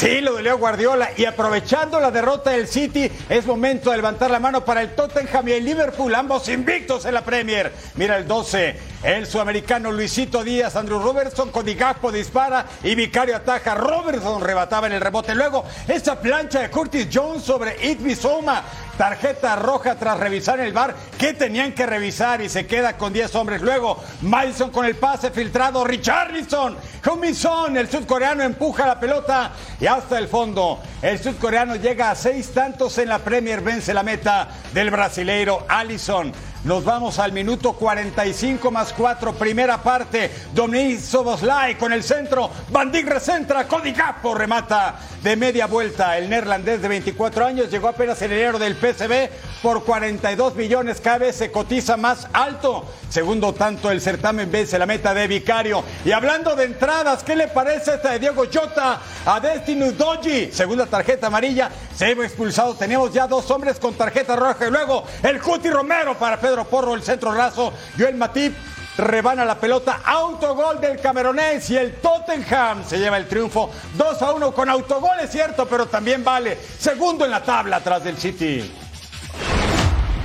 Sí, 0.00 0.22
lo 0.22 0.36
de 0.36 0.42
Leo 0.42 0.56
Guardiola. 0.56 1.10
Y 1.14 1.26
aprovechando 1.26 2.00
la 2.00 2.10
derrota 2.10 2.52
del 2.52 2.66
City, 2.66 3.12
es 3.28 3.44
momento 3.44 3.90
de 3.90 3.98
levantar 3.98 4.30
la 4.30 4.40
mano 4.40 4.64
para 4.64 4.80
el 4.80 4.94
Tottenham 4.94 5.46
y 5.48 5.52
el 5.52 5.64
Liverpool, 5.66 6.14
ambos 6.14 6.48
invictos 6.48 7.04
en 7.04 7.12
la 7.12 7.22
Premier. 7.22 7.70
Mira 7.96 8.16
el 8.16 8.26
12, 8.26 8.76
el 9.02 9.26
sudamericano 9.26 9.90
Luisito 9.90 10.44
Díaz, 10.44 10.76
Andrew 10.76 11.00
Robertson, 11.00 11.50
Cody 11.50 11.74
Gakpo 11.74 12.12
dispara 12.12 12.66
y 12.82 12.94
Vicario 12.94 13.36
ataja. 13.36 13.74
Robertson 13.74 14.42
rebataba 14.42 14.86
en 14.86 14.92
el 14.92 15.00
rebote. 15.00 15.34
Luego, 15.34 15.64
esa 15.88 16.20
plancha 16.20 16.60
de 16.60 16.70
Curtis 16.70 17.08
Jones 17.12 17.42
sobre 17.42 17.90
Itby 17.90 18.14
Soma. 18.14 18.62
Tarjeta 18.98 19.56
roja 19.56 19.94
tras 19.94 20.20
revisar 20.20 20.60
el 20.60 20.74
bar. 20.74 20.94
¿Qué 21.16 21.32
tenían 21.32 21.72
que 21.72 21.86
revisar? 21.86 22.42
Y 22.42 22.50
se 22.50 22.66
queda 22.66 22.98
con 22.98 23.14
10 23.14 23.34
hombres. 23.36 23.62
Luego, 23.62 23.98
Mason 24.20 24.70
con 24.70 24.84
el 24.84 24.96
pase 24.96 25.30
filtrado. 25.30 25.84
Richarlison. 25.84 26.76
Humison, 27.10 27.78
el 27.78 27.88
sudcoreano, 27.88 28.42
empuja 28.42 28.86
la 28.86 29.00
pelota 29.00 29.52
y 29.80 29.86
hasta 29.86 30.18
el 30.18 30.28
fondo. 30.28 30.80
El 31.00 31.18
sudcoreano 31.18 31.76
llega 31.76 32.10
a 32.10 32.14
seis 32.14 32.52
tantos 32.52 32.98
en 32.98 33.08
la 33.08 33.20
Premier. 33.20 33.62
Vence 33.62 33.94
la 33.94 34.02
meta 34.02 34.48
del 34.74 34.90
brasileiro 34.90 35.64
Allison. 35.66 36.30
Nos 36.62 36.84
vamos 36.84 37.18
al 37.18 37.32
minuto 37.32 37.72
45 37.72 38.70
más 38.70 38.92
4, 38.92 39.32
primera 39.32 39.82
parte. 39.82 40.30
Dominic 40.52 41.00
Soboslai 41.00 41.78
con 41.78 41.90
el 41.90 42.02
centro. 42.02 42.50
Van 42.68 42.92
recentra. 42.92 43.66
Cody 43.66 43.92
Gakpo 43.92 44.34
remata 44.34 44.98
de 45.22 45.36
media 45.36 45.66
vuelta. 45.66 46.18
El 46.18 46.28
neerlandés 46.28 46.82
de 46.82 46.88
24 46.88 47.46
años 47.46 47.70
llegó 47.70 47.88
apenas 47.88 48.20
en 48.20 48.32
enero 48.32 48.58
del 48.58 48.74
PSV 48.74 49.30
por 49.62 49.84
42 49.84 50.54
millones. 50.54 51.00
Cada 51.00 51.18
vez 51.18 51.36
se 51.36 51.50
cotiza 51.50 51.96
más 51.96 52.28
alto. 52.34 52.84
Segundo 53.08 53.54
tanto, 53.54 53.90
el 53.90 54.02
certamen 54.02 54.52
vence 54.52 54.78
la 54.78 54.84
meta 54.84 55.14
de 55.14 55.26
Vicario. 55.26 55.82
Y 56.04 56.12
hablando 56.12 56.54
de 56.54 56.64
entradas, 56.64 57.24
¿qué 57.24 57.36
le 57.36 57.48
parece 57.48 57.94
esta 57.94 58.12
de 58.12 58.18
Diego 58.18 58.44
Jota 58.52 59.00
a 59.24 59.40
Destiny 59.40 59.92
Doji? 59.92 60.52
Segunda 60.52 60.84
tarjeta 60.84 61.28
amarilla. 61.28 61.70
se 61.96 62.10
iba 62.10 62.24
expulsado. 62.24 62.74
Teníamos 62.74 63.14
ya 63.14 63.26
dos 63.26 63.50
hombres 63.50 63.78
con 63.78 63.94
tarjeta 63.94 64.36
roja 64.36 64.66
y 64.66 64.70
luego 64.70 65.04
el 65.22 65.40
Cuti 65.40 65.70
Romero 65.70 66.18
para 66.18 66.38
Pedro 66.50 66.64
Porro, 66.64 66.94
el 66.96 67.02
centro 67.04 67.32
raso. 67.32 67.72
Joel 67.96 68.16
Matip 68.16 68.52
rebana 68.96 69.44
la 69.44 69.54
pelota, 69.54 70.00
autogol 70.04 70.80
del 70.80 71.00
camerunés 71.00 71.70
y 71.70 71.76
el 71.76 71.94
Tottenham 72.00 72.84
se 72.84 72.98
lleva 72.98 73.18
el 73.18 73.28
triunfo 73.28 73.70
2 73.94 74.22
a 74.22 74.32
1 74.32 74.52
con 74.52 74.68
autogol, 74.68 75.20
es 75.22 75.30
cierto, 75.30 75.66
pero 75.66 75.86
también 75.86 76.24
vale 76.24 76.58
segundo 76.76 77.24
en 77.24 77.30
la 77.30 77.40
tabla 77.44 77.76
atrás 77.76 78.02
del 78.02 78.16
City. 78.16 78.68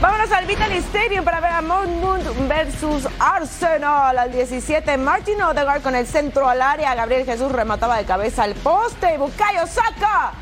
Vámonos 0.02 0.32
al 0.32 0.48
Vitaly 0.48 0.78
Stadium 0.78 1.24
para 1.24 1.40
ver 1.42 1.52
a 1.52 1.62
Moon 1.62 2.24
versus 2.48 3.08
Arsenal 3.20 4.18
al 4.18 4.32
17. 4.32 4.98
Martin 4.98 5.44
Odegaard 5.44 5.84
con 5.84 5.94
el 5.94 6.08
centro 6.08 6.50
al 6.50 6.60
área. 6.60 6.96
Gabriel 6.96 7.24
Jesús 7.26 7.52
remataba 7.52 7.98
de 7.98 8.06
cabeza 8.06 8.44
al 8.44 8.56
poste. 8.56 9.20
Bukayo 9.20 9.68
Saka 9.68 10.34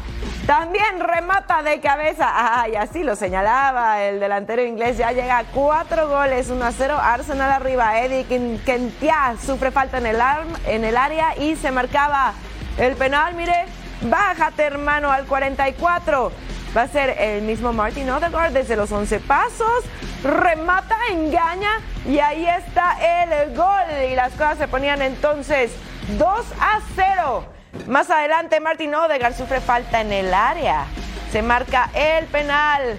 también 0.45 0.99
remata 0.99 1.63
de 1.63 1.79
cabeza. 1.79 2.31
Ay, 2.61 2.75
así 2.75 3.03
lo 3.03 3.15
señalaba 3.15 4.01
el 4.03 4.19
delantero 4.19 4.63
inglés. 4.63 4.97
Ya 4.97 5.11
llega 5.11 5.37
a 5.37 5.43
cuatro 5.45 6.09
goles, 6.09 6.49
1 6.49 6.65
a 6.65 6.71
0. 6.71 6.97
Arsenal 7.01 7.51
arriba. 7.51 7.99
Eddie 7.99 8.25
Kentia 8.65 9.35
sufre 9.43 9.71
falta 9.71 9.99
en 9.99 10.07
el, 10.07 10.19
en 10.67 10.83
el 10.83 10.97
área 10.97 11.37
y 11.37 11.55
se 11.55 11.71
marcaba 11.71 12.33
el 12.77 12.95
penal. 12.95 13.35
Mire, 13.35 13.65
bájate 14.01 14.63
hermano 14.63 15.11
al 15.11 15.25
44. 15.25 16.31
Va 16.75 16.81
a 16.81 16.87
ser 16.87 17.09
el 17.19 17.43
mismo 17.43 17.71
Martin 17.71 18.09
Odegaard 18.09 18.51
desde 18.51 18.75
los 18.75 18.91
11 18.91 19.19
pasos. 19.21 19.83
Remata, 20.23 20.97
engaña 21.11 21.71
y 22.05 22.19
ahí 22.19 22.45
está 22.45 22.97
el 23.23 23.55
gol. 23.55 24.09
Y 24.11 24.15
las 24.15 24.33
cosas 24.33 24.57
se 24.57 24.67
ponían 24.67 25.01
entonces 25.01 25.71
2 26.17 26.45
a 26.59 26.79
0. 26.95 27.45
Más 27.87 28.09
adelante 28.09 28.59
Martin 28.59 28.95
Odegaard 28.95 29.35
sufre 29.35 29.59
falta 29.59 30.01
en 30.01 30.11
el 30.13 30.33
área. 30.33 30.85
Se 31.31 31.41
marca 31.41 31.89
el 31.93 32.25
penal. 32.27 32.97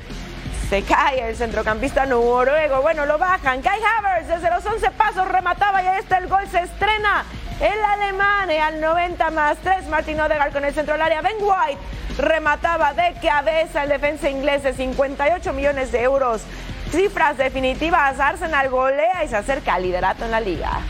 Se 0.69 0.83
cae 0.83 1.29
el 1.29 1.37
centrocampista 1.37 2.05
noruego. 2.07 2.83
Bueno, 2.83 3.07
lo 3.07 3.17
bajan. 3.19 3.63
Kai 3.63 3.81
Havertz 3.81 4.29
desde 4.29 4.51
los 4.51 4.65
11 4.65 4.91
pasos 4.91 5.29
remataba 5.29 5.83
y 5.83 5.87
ahí 5.87 5.99
está 6.01 6.19
el 6.19 6.29
gol. 6.29 6.47
Se 6.51 6.61
estrena 6.61 7.25
el 7.61 7.85
alemán 7.85 8.51
al 8.51 8.81
90 8.81 9.31
más 9.31 9.57
3. 9.59 9.87
Martin 9.89 10.21
Odegaard 10.21 10.53
con 10.53 10.65
el 10.65 10.75
centro 10.75 10.95
del 10.95 11.03
área. 11.03 11.23
Ben 11.23 11.37
White 11.41 11.81
remataba 12.19 12.93
de 12.93 13.15
cabeza 13.23 13.85
el 13.85 13.89
defensa 13.89 14.29
inglés 14.29 14.63
de 14.63 14.75
58 14.75 15.53
millones 15.53 15.93
de 15.93 16.03
euros. 16.03 16.43
Cifras 16.91 17.37
definitivas, 17.37 18.21
Arsenal 18.21 18.69
golea 18.69 19.25
y 19.25 19.29
se 19.29 19.37
acerca 19.37 19.75
al 19.75 19.83
liderato 19.83 20.25
en 20.25 20.31
la 20.31 20.41
liga. 20.41 20.81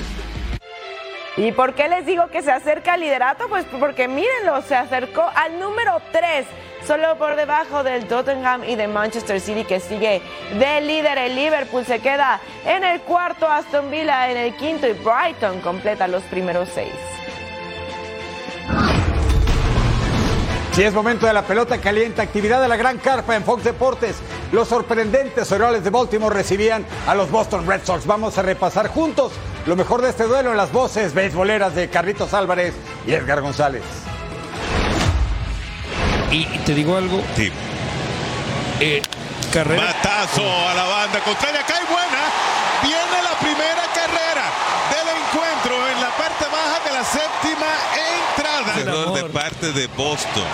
¿Y 1.36 1.50
por 1.50 1.74
qué 1.74 1.88
les 1.88 2.06
digo 2.06 2.28
que 2.28 2.42
se 2.42 2.52
acerca 2.52 2.92
al 2.92 3.00
liderato? 3.00 3.48
Pues 3.48 3.64
porque 3.80 4.06
mírenlo, 4.06 4.62
se 4.62 4.76
acercó 4.76 5.28
al 5.34 5.58
número 5.58 6.00
3, 6.12 6.46
solo 6.86 7.18
por 7.18 7.34
debajo 7.34 7.82
del 7.82 8.06
Tottenham 8.06 8.62
y 8.62 8.76
de 8.76 8.86
Manchester 8.86 9.40
City 9.40 9.64
que 9.64 9.80
sigue 9.80 10.22
de 10.56 10.80
líder. 10.80 11.18
El 11.18 11.34
Liverpool 11.34 11.84
se 11.84 11.98
queda 11.98 12.40
en 12.64 12.84
el 12.84 13.00
cuarto, 13.00 13.48
Aston 13.48 13.90
Villa 13.90 14.30
en 14.30 14.36
el 14.36 14.54
quinto 14.54 14.86
y 14.86 14.92
Brighton 14.92 15.60
completa 15.60 16.06
los 16.06 16.22
primeros 16.24 16.68
seis. 16.72 16.94
Si 20.70 20.82
es 20.82 20.92
momento 20.92 21.26
de 21.26 21.32
la 21.32 21.42
pelota 21.42 21.78
caliente, 21.78 22.22
actividad 22.22 22.60
de 22.60 22.68
la 22.68 22.76
gran 22.76 22.98
carpa 22.98 23.34
en 23.34 23.44
Fox 23.44 23.64
Deportes. 23.64 24.16
Los 24.52 24.68
sorprendentes 24.68 25.50
Orioles 25.50 25.82
de 25.82 25.90
Baltimore 25.90 26.34
recibían 26.34 26.84
a 27.06 27.14
los 27.14 27.30
Boston 27.30 27.66
Red 27.66 27.82
Sox. 27.84 28.06
Vamos 28.06 28.38
a 28.38 28.42
repasar 28.42 28.88
juntos 28.88 29.32
lo 29.66 29.76
mejor 29.76 30.02
de 30.02 30.10
este 30.10 30.24
duelo 30.24 30.50
en 30.50 30.56
las 30.56 30.72
voces 30.72 31.14
beisboleras 31.14 31.74
de 31.74 31.88
Carlitos 31.88 32.34
Álvarez 32.34 32.74
y 33.06 33.12
Edgar 33.12 33.40
González. 33.40 33.82
Y, 36.30 36.44
te 36.66 36.74
digo 36.74 36.96
algo. 36.96 37.22
Sí. 37.36 37.52
Eh, 38.80 39.02
carrera. 39.52 39.82
Matazo 39.84 40.42
a 40.42 40.74
la 40.74 40.84
banda 40.84 41.20
contraria. 41.20 41.60
Acá 41.60 41.74
hay 41.76 41.86
buena. 41.86 42.18
Viene 42.82 43.22
la 43.22 43.38
primera 43.38 43.82
carrera 43.94 44.44
del 44.90 45.08
encuentro 45.16 45.88
en 45.88 46.00
la 46.00 46.10
parte 46.10 46.44
baja 46.46 46.80
de 46.84 46.92
la 46.92 47.04
séptima 47.04 47.66
entrada. 48.36 48.80
Error 48.80 49.14
de 49.14 49.30
parte 49.30 49.72
de 49.72 49.86
Boston. 49.96 50.44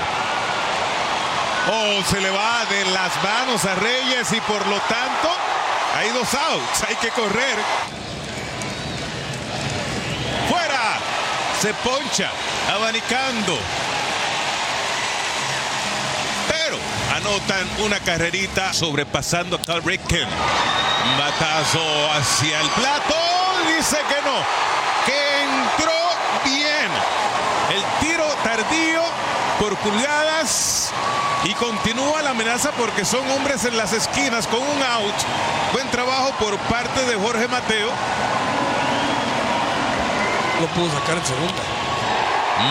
Oh, 1.72 2.02
se 2.04 2.20
le 2.20 2.30
va 2.30 2.64
de 2.68 2.84
las 2.90 3.12
manos 3.22 3.64
a 3.64 3.74
Reyes 3.76 4.32
y 4.32 4.40
por 4.42 4.66
lo 4.66 4.76
tanto 4.80 5.30
hay 5.96 6.10
dos 6.10 6.34
outs. 6.34 6.84
Hay 6.88 6.96
que 6.96 7.08
correr. 7.08 7.56
Se 11.60 11.74
poncha. 11.74 12.30
Abanicando. 12.74 13.58
Pero 16.48 16.78
anotan 17.14 17.68
una 17.84 18.00
carrerita 18.00 18.72
sobrepasando 18.72 19.56
a 19.56 19.60
Carl 19.60 19.82
Ripken. 19.84 20.26
Batazo 21.18 22.12
hacia 22.12 22.60
el 22.62 22.68
plato. 22.70 23.14
Dice 23.76 23.98
que 24.08 24.22
no. 24.22 24.38
Que 25.04 25.42
entró 25.42 25.92
bien. 26.46 26.90
El 27.74 28.06
tiro 28.08 28.24
tardío 28.42 29.02
por 29.58 29.76
pulgadas. 29.80 30.92
Y 31.44 31.52
continúa 31.54 32.22
la 32.22 32.30
amenaza 32.30 32.70
porque 32.72 33.04
son 33.04 33.30
hombres 33.32 33.66
en 33.66 33.76
las 33.76 33.92
esquinas 33.92 34.46
con 34.46 34.60
un 34.62 34.82
out. 34.82 35.14
Buen 35.74 35.90
trabajo 35.90 36.32
por 36.38 36.56
parte 36.56 37.04
de 37.04 37.16
Jorge 37.16 37.48
Mateo. 37.48 37.90
Lo 40.60 40.66
pudo 40.68 40.92
sacar 40.92 41.16
en 41.16 41.24
segunda. 41.24 41.62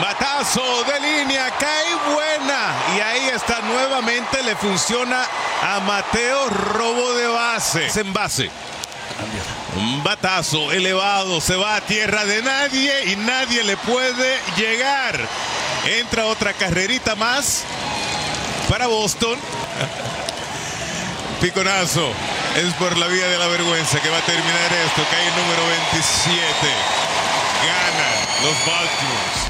Matazo 0.01 0.83
de 0.83 0.99
línea, 0.99 1.49
cae 1.57 1.95
buena. 2.13 2.75
Y 2.95 2.99
ahí 2.99 3.29
está 3.29 3.61
nuevamente, 3.61 4.43
le 4.43 4.55
funciona 4.55 5.25
a 5.63 5.79
Mateo 5.79 6.49
robo 6.49 7.13
de 7.13 7.25
base. 7.27 7.87
Es 7.87 7.97
en 7.97 8.13
base. 8.13 8.51
Un 9.75 10.03
batazo 10.03 10.71
elevado, 10.71 11.41
se 11.41 11.55
va 11.55 11.77
a 11.77 11.81
tierra 11.81 12.25
de 12.25 12.43
nadie 12.43 13.11
y 13.11 13.15
nadie 13.15 13.63
le 13.63 13.75
puede 13.77 14.39
llegar. 14.55 15.19
Entra 15.85 16.25
otra 16.25 16.53
carrerita 16.53 17.15
más 17.15 17.63
para 18.69 18.85
Boston. 18.87 19.39
Piconazo. 21.41 22.11
Es 22.55 22.73
por 22.75 22.97
la 22.97 23.07
vía 23.07 23.27
de 23.27 23.37
la 23.37 23.47
vergüenza 23.47 23.99
que 24.01 24.09
va 24.09 24.17
a 24.17 24.21
terminar 24.21 24.73
esto. 24.85 25.03
Cae 25.09 25.27
el 25.27 25.35
número 25.35 25.67
27. 25.67 27.08
Gana 27.61 28.09
los 28.41 28.65
Baltimores. 28.65 29.49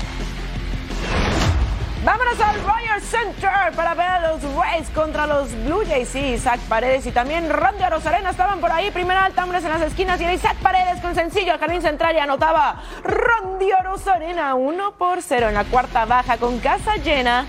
Vámonos 2.04 2.39
al 2.39 2.63
Royal 2.63 3.02
Center 3.02 3.72
para 3.76 3.93
ver 3.93 4.08
a 4.08 4.32
los 4.32 4.41
Rays 4.56 4.89
contra 4.95 5.28
los 5.28 5.52
Blue 5.65 5.84
Jays. 5.86 6.10
Sí, 6.10 6.19
Isaac 6.19 6.60
Paredes 6.67 7.06
y 7.06 7.12
también 7.12 7.50
Randy 7.50 7.84
Rosarena 7.84 8.32
estaban 8.32 8.60
por 8.62 8.72
ahí. 8.72 8.89
Primera 8.89 9.26
alta, 9.26 9.43
hombres 9.43 9.63
en 9.63 9.69
las 9.69 9.82
esquinas. 9.82 10.19
Y 10.19 10.24
era 10.24 10.34
Isaac 10.34 10.56
Paredes 10.63 11.02
con 11.02 11.13
sencillo 11.13 11.54
al 11.54 11.60
jardín 11.60 11.84
central 11.84 12.15
y 12.15 12.19
anotaba 12.19 12.82
Randy 13.04 13.69
Rosarena 13.84 14.56
1 14.56 14.91
por 14.93 15.22
0 15.22 15.50
en 15.50 15.54
la 15.54 15.65
cuarta 15.65 16.06
baja 16.06 16.38
con 16.38 16.58
casa 16.60 16.95
llena. 16.95 17.45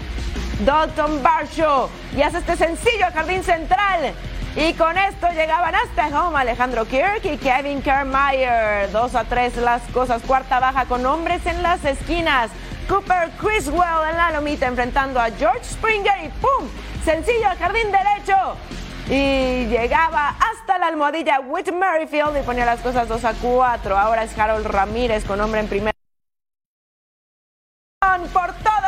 Dalton 0.67 1.23
Barshow 1.23 1.89
y 2.15 2.21
hace 2.21 2.37
este 2.37 2.55
sencillo 2.57 3.07
al 3.07 3.13
jardín 3.15 3.43
central. 3.43 4.13
Y 4.57 4.75
con 4.75 4.99
esto 4.99 5.29
llegaban 5.29 5.75
hasta 5.77 6.09
home 6.09 6.41
Alejandro 6.41 6.85
Kirk 6.85 7.25
y 7.25 7.37
Kevin 7.39 7.83
Kiermaier. 7.83 8.91
2 8.91 9.15
a 9.15 9.25
3 9.25 9.57
las 9.59 9.83
cosas. 9.93 10.23
Cuarta 10.23 10.59
baja 10.59 10.87
con 10.87 11.07
hombres 11.07 11.47
en 11.47 11.63
las 11.63 11.85
esquinas. 11.85 12.51
Cooper 12.89 13.31
Criswell 13.41 14.09
en 14.11 14.17
la 14.17 14.33
lomita 14.33 14.67
enfrentando 14.67 15.21
a 15.21 15.31
George 15.31 15.63
Springer 15.63 16.25
y 16.25 16.29
¡pum! 16.29 16.69
Sencillo 17.05 17.49
al 17.49 17.59
jardín 17.59 17.93
derecho. 17.93 18.57
Y 19.09 19.67
llegaba 19.67 20.35
hasta 20.41 20.79
la 20.79 20.89
almohadilla 20.89 21.39
Whit 21.41 21.71
Merrifield 21.73 22.37
y 22.39 22.43
ponía 22.43 22.65
las 22.65 22.81
cosas 22.81 23.07
2 23.07 23.25
a 23.25 23.35
4. 23.35 23.97
Ahora 23.97 24.25
es 24.25 24.37
Harold 24.37 24.67
Ramírez 24.67 25.25
con 25.25 25.41
hombre 25.41 25.61
en 25.61 25.69
primera. 25.69 25.97
Por 28.33 28.53
todo. 28.55 28.80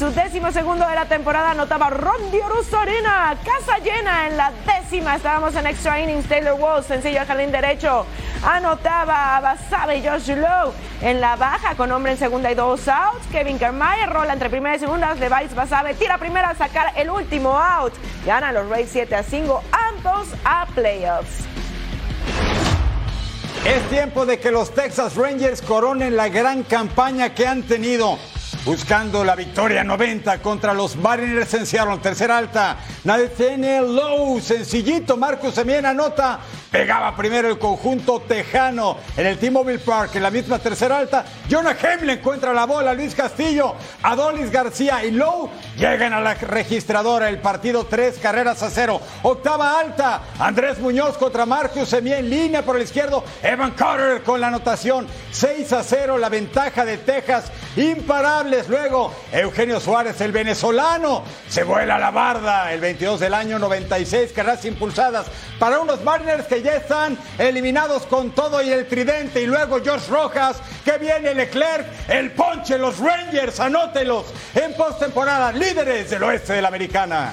Su 0.00 0.10
décimo 0.12 0.50
segundo 0.50 0.88
de 0.88 0.94
la 0.94 1.04
temporada 1.04 1.50
anotaba 1.50 1.90
Rondi 1.90 2.38
Arena. 2.72 3.36
Casa 3.44 3.78
llena 3.80 4.28
en 4.28 4.38
la 4.38 4.50
décima. 4.64 5.16
Estábamos 5.16 5.54
en 5.56 5.66
extra 5.66 6.00
innings. 6.00 6.26
Taylor 6.26 6.58
Walls, 6.58 6.86
sencillo 6.86 7.20
al 7.20 7.26
jardín 7.26 7.52
derecho. 7.52 8.06
Anotaba 8.42 9.36
a 9.36 9.40
Basabe 9.42 9.98
y 9.98 10.08
Josh 10.08 10.28
Lowe 10.28 10.72
en 11.02 11.20
la 11.20 11.36
baja 11.36 11.74
con 11.74 11.92
hombre 11.92 12.12
en 12.12 12.18
segunda 12.18 12.50
y 12.50 12.54
dos 12.54 12.88
outs. 12.88 13.26
Kevin 13.30 13.58
Kiermaier 13.58 14.08
rola 14.08 14.32
entre 14.32 14.48
primera 14.48 14.74
y 14.74 14.78
segunda. 14.78 15.12
Levi's 15.12 15.54
Basabe 15.54 15.92
tira 15.92 16.16
primera 16.16 16.48
a 16.48 16.54
sacar 16.54 16.94
el 16.96 17.10
último 17.10 17.50
out. 17.58 17.92
Ganan 18.24 18.54
los 18.54 18.70
Rays 18.70 18.88
7 18.90 19.14
a 19.14 19.22
5. 19.22 19.62
Ambos 19.70 20.28
a 20.46 20.64
playoffs. 20.74 21.44
Es 23.66 23.82
tiempo 23.90 24.24
de 24.24 24.40
que 24.40 24.50
los 24.50 24.74
Texas 24.74 25.14
Rangers 25.16 25.60
coronen 25.60 26.16
la 26.16 26.30
gran 26.30 26.62
campaña 26.62 27.34
que 27.34 27.46
han 27.46 27.64
tenido. 27.64 28.16
Buscando 28.64 29.24
la 29.24 29.34
victoria 29.34 29.82
90 29.82 30.42
contra 30.42 30.74
los 30.74 30.94
Mariners 30.94 31.54
en 31.54 31.64
Seattle. 31.64 31.96
Tercera 31.98 32.36
alta. 32.36 32.76
Nathaniel 33.04 33.94
Lowe. 33.96 34.40
Sencillito. 34.42 35.16
Marcus 35.16 35.54
Semien 35.54 35.86
anota 35.86 36.40
Pegaba 36.70 37.16
primero 37.16 37.48
el 37.48 37.58
conjunto 37.58 38.20
tejano 38.20 38.96
en 39.16 39.26
el 39.26 39.38
T-Mobile 39.38 39.80
Park, 39.80 40.14
en 40.14 40.22
la 40.22 40.30
misma 40.30 40.60
tercera 40.60 40.98
alta. 40.98 41.24
Jonah 41.50 41.76
Hemle 41.80 42.12
encuentra 42.12 42.52
la 42.52 42.64
bola, 42.64 42.94
Luis 42.94 43.12
Castillo, 43.12 43.74
Adolis 44.02 44.52
García 44.52 45.04
y 45.04 45.10
Lowe 45.10 45.50
llegan 45.76 46.12
a 46.12 46.20
la 46.20 46.34
registradora. 46.34 47.28
El 47.28 47.40
partido 47.40 47.86
tres 47.86 48.18
carreras 48.18 48.62
a 48.62 48.70
cero. 48.70 49.00
Octava 49.22 49.80
alta, 49.80 50.22
Andrés 50.38 50.78
Muñoz 50.78 51.18
contra 51.18 51.44
Marcus 51.44 51.88
Semía 51.88 52.18
en 52.18 52.30
línea 52.30 52.62
por 52.62 52.76
el 52.76 52.82
izquierdo. 52.82 53.24
Evan 53.42 53.72
Carter 53.72 54.22
con 54.22 54.40
la 54.40 54.46
anotación 54.46 55.08
6 55.32 55.72
a 55.72 55.82
0, 55.82 56.18
la 56.18 56.28
ventaja 56.28 56.84
de 56.84 56.98
Texas. 56.98 57.50
Imparables. 57.76 58.68
Luego, 58.68 59.12
Eugenio 59.32 59.80
Suárez, 59.80 60.20
el 60.20 60.30
venezolano, 60.30 61.24
se 61.48 61.64
vuela 61.64 61.98
la 61.98 62.12
barda. 62.12 62.72
El 62.72 62.80
22 62.80 63.18
del 63.18 63.34
año, 63.34 63.58
96 63.58 64.32
carreras 64.32 64.64
impulsadas 64.64 65.26
para 65.58 65.78
unos 65.78 66.02
Mariners 66.02 66.46
que 66.46 66.59
están 66.68 67.18
eliminados 67.38 68.06
con 68.06 68.30
todo 68.30 68.62
y 68.62 68.70
el 68.70 68.86
tridente. 68.86 69.42
Y 69.42 69.46
luego 69.46 69.80
George 69.82 70.10
Rojas, 70.10 70.56
que 70.84 70.98
viene 70.98 71.34
Leclerc, 71.34 71.86
el 72.08 72.32
ponche, 72.32 72.78
los 72.78 72.98
Rangers, 72.98 73.60
anótelos 73.60 74.26
en 74.54 74.74
postemporada, 74.74 75.52
líderes 75.52 76.10
del 76.10 76.22
oeste 76.22 76.54
de 76.54 76.62
la 76.62 76.68
americana. 76.68 77.32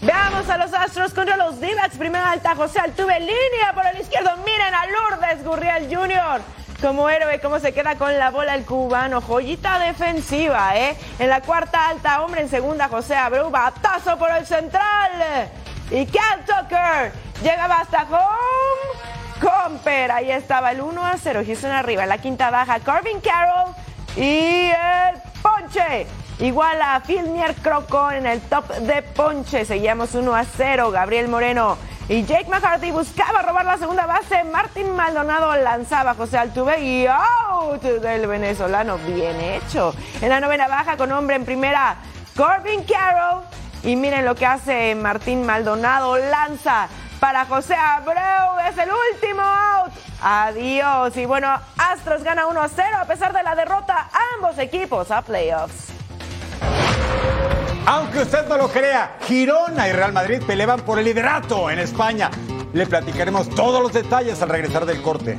Veamos 0.00 0.46
a 0.50 0.58
los 0.58 0.74
Astros 0.74 1.14
contra 1.14 1.36
los 1.38 1.58
d 1.60 1.68
Primera 1.98 2.32
alta, 2.32 2.54
José 2.54 2.78
Altuve, 2.78 3.18
línea 3.20 3.72
por 3.74 3.86
el 3.86 3.98
izquierdo. 4.00 4.36
Miren 4.44 4.74
a 4.74 4.86
Lourdes 4.86 5.42
Gurriel 5.42 5.94
Jr. 5.94 6.42
Como 6.82 7.08
héroe, 7.08 7.40
cómo 7.40 7.58
se 7.58 7.72
queda 7.72 7.96
con 7.96 8.18
la 8.18 8.30
bola 8.30 8.54
el 8.54 8.66
cubano. 8.66 9.22
Joyita 9.22 9.78
defensiva, 9.78 10.76
¿eh? 10.76 10.94
En 11.18 11.30
la 11.30 11.40
cuarta 11.40 11.88
alta, 11.88 12.20
hombre 12.20 12.42
en 12.42 12.50
segunda, 12.50 12.88
José 12.88 13.16
Abreu. 13.16 13.48
Batazo 13.48 14.18
por 14.18 14.30
el 14.32 14.44
central. 14.44 15.48
Y 15.90 16.06
Cal 16.06 16.44
Tucker 16.46 17.12
llegaba 17.42 17.80
hasta 17.80 18.02
home. 18.02 19.14
Comper, 19.40 20.12
ahí 20.12 20.30
estaba 20.30 20.72
el 20.72 20.80
1 20.80 21.04
a 21.04 21.16
0. 21.16 21.42
Houston 21.44 21.70
arriba. 21.70 22.06
La 22.06 22.18
quinta 22.18 22.50
baja, 22.50 22.80
Corbin 22.80 23.20
Carroll. 23.20 23.74
Y 24.16 24.70
el 24.70 25.20
ponche. 25.42 26.06
Igual 26.38 26.80
a 26.82 27.00
Filmier 27.00 27.54
Croco 27.56 28.10
en 28.10 28.26
el 28.26 28.40
top 28.40 28.68
de 28.68 29.02
ponche. 29.02 29.64
Seguíamos 29.64 30.14
1 30.14 30.34
a 30.34 30.44
0. 30.44 30.90
Gabriel 30.90 31.28
Moreno 31.28 31.76
y 32.08 32.24
Jake 32.24 32.50
McCarthy 32.50 32.90
buscaba 32.90 33.40
robar 33.42 33.64
la 33.64 33.78
segunda 33.78 34.04
base. 34.04 34.44
Martín 34.44 34.94
Maldonado 34.94 35.56
lanzaba 35.56 36.10
a 36.10 36.14
José 36.14 36.36
Altuve 36.36 36.80
y 36.80 37.06
out 37.06 37.82
del 37.82 38.26
venezolano. 38.26 38.98
Bien 38.98 39.40
hecho. 39.40 39.94
En 40.20 40.28
la 40.28 40.40
novena 40.40 40.68
baja 40.68 40.96
con 40.96 41.10
hombre 41.12 41.36
en 41.36 41.44
primera, 41.44 41.96
Corbin 42.36 42.82
Carroll. 42.84 43.44
Y 43.84 43.96
miren 43.96 44.24
lo 44.24 44.34
que 44.34 44.46
hace 44.46 44.94
Martín 44.94 45.44
Maldonado. 45.44 46.16
Lanza 46.16 46.88
para 47.20 47.44
José 47.44 47.74
Abreu. 47.74 48.58
Es 48.68 48.78
el 48.78 48.88
último 49.12 49.42
out. 49.42 49.92
Adiós. 50.22 51.16
Y 51.18 51.26
bueno, 51.26 51.48
Astros 51.76 52.22
gana 52.22 52.46
1 52.46 52.60
a 52.62 52.68
0 52.68 52.88
a 53.02 53.04
pesar 53.04 53.34
de 53.34 53.42
la 53.42 53.54
derrota. 53.54 54.08
Ambos 54.36 54.58
equipos 54.58 55.10
a 55.10 55.20
playoffs. 55.20 55.92
Aunque 57.86 58.20
usted 58.20 58.48
no 58.48 58.56
lo 58.56 58.68
crea, 58.68 59.18
Girona 59.26 59.86
y 59.88 59.92
Real 59.92 60.14
Madrid 60.14 60.42
pelean 60.46 60.80
por 60.80 60.98
el 60.98 61.04
liderato 61.04 61.68
en 61.68 61.78
España. 61.78 62.30
Le 62.72 62.86
platicaremos 62.86 63.50
todos 63.50 63.82
los 63.82 63.92
detalles 63.92 64.40
al 64.40 64.48
regresar 64.48 64.86
del 64.86 65.02
corte. 65.02 65.38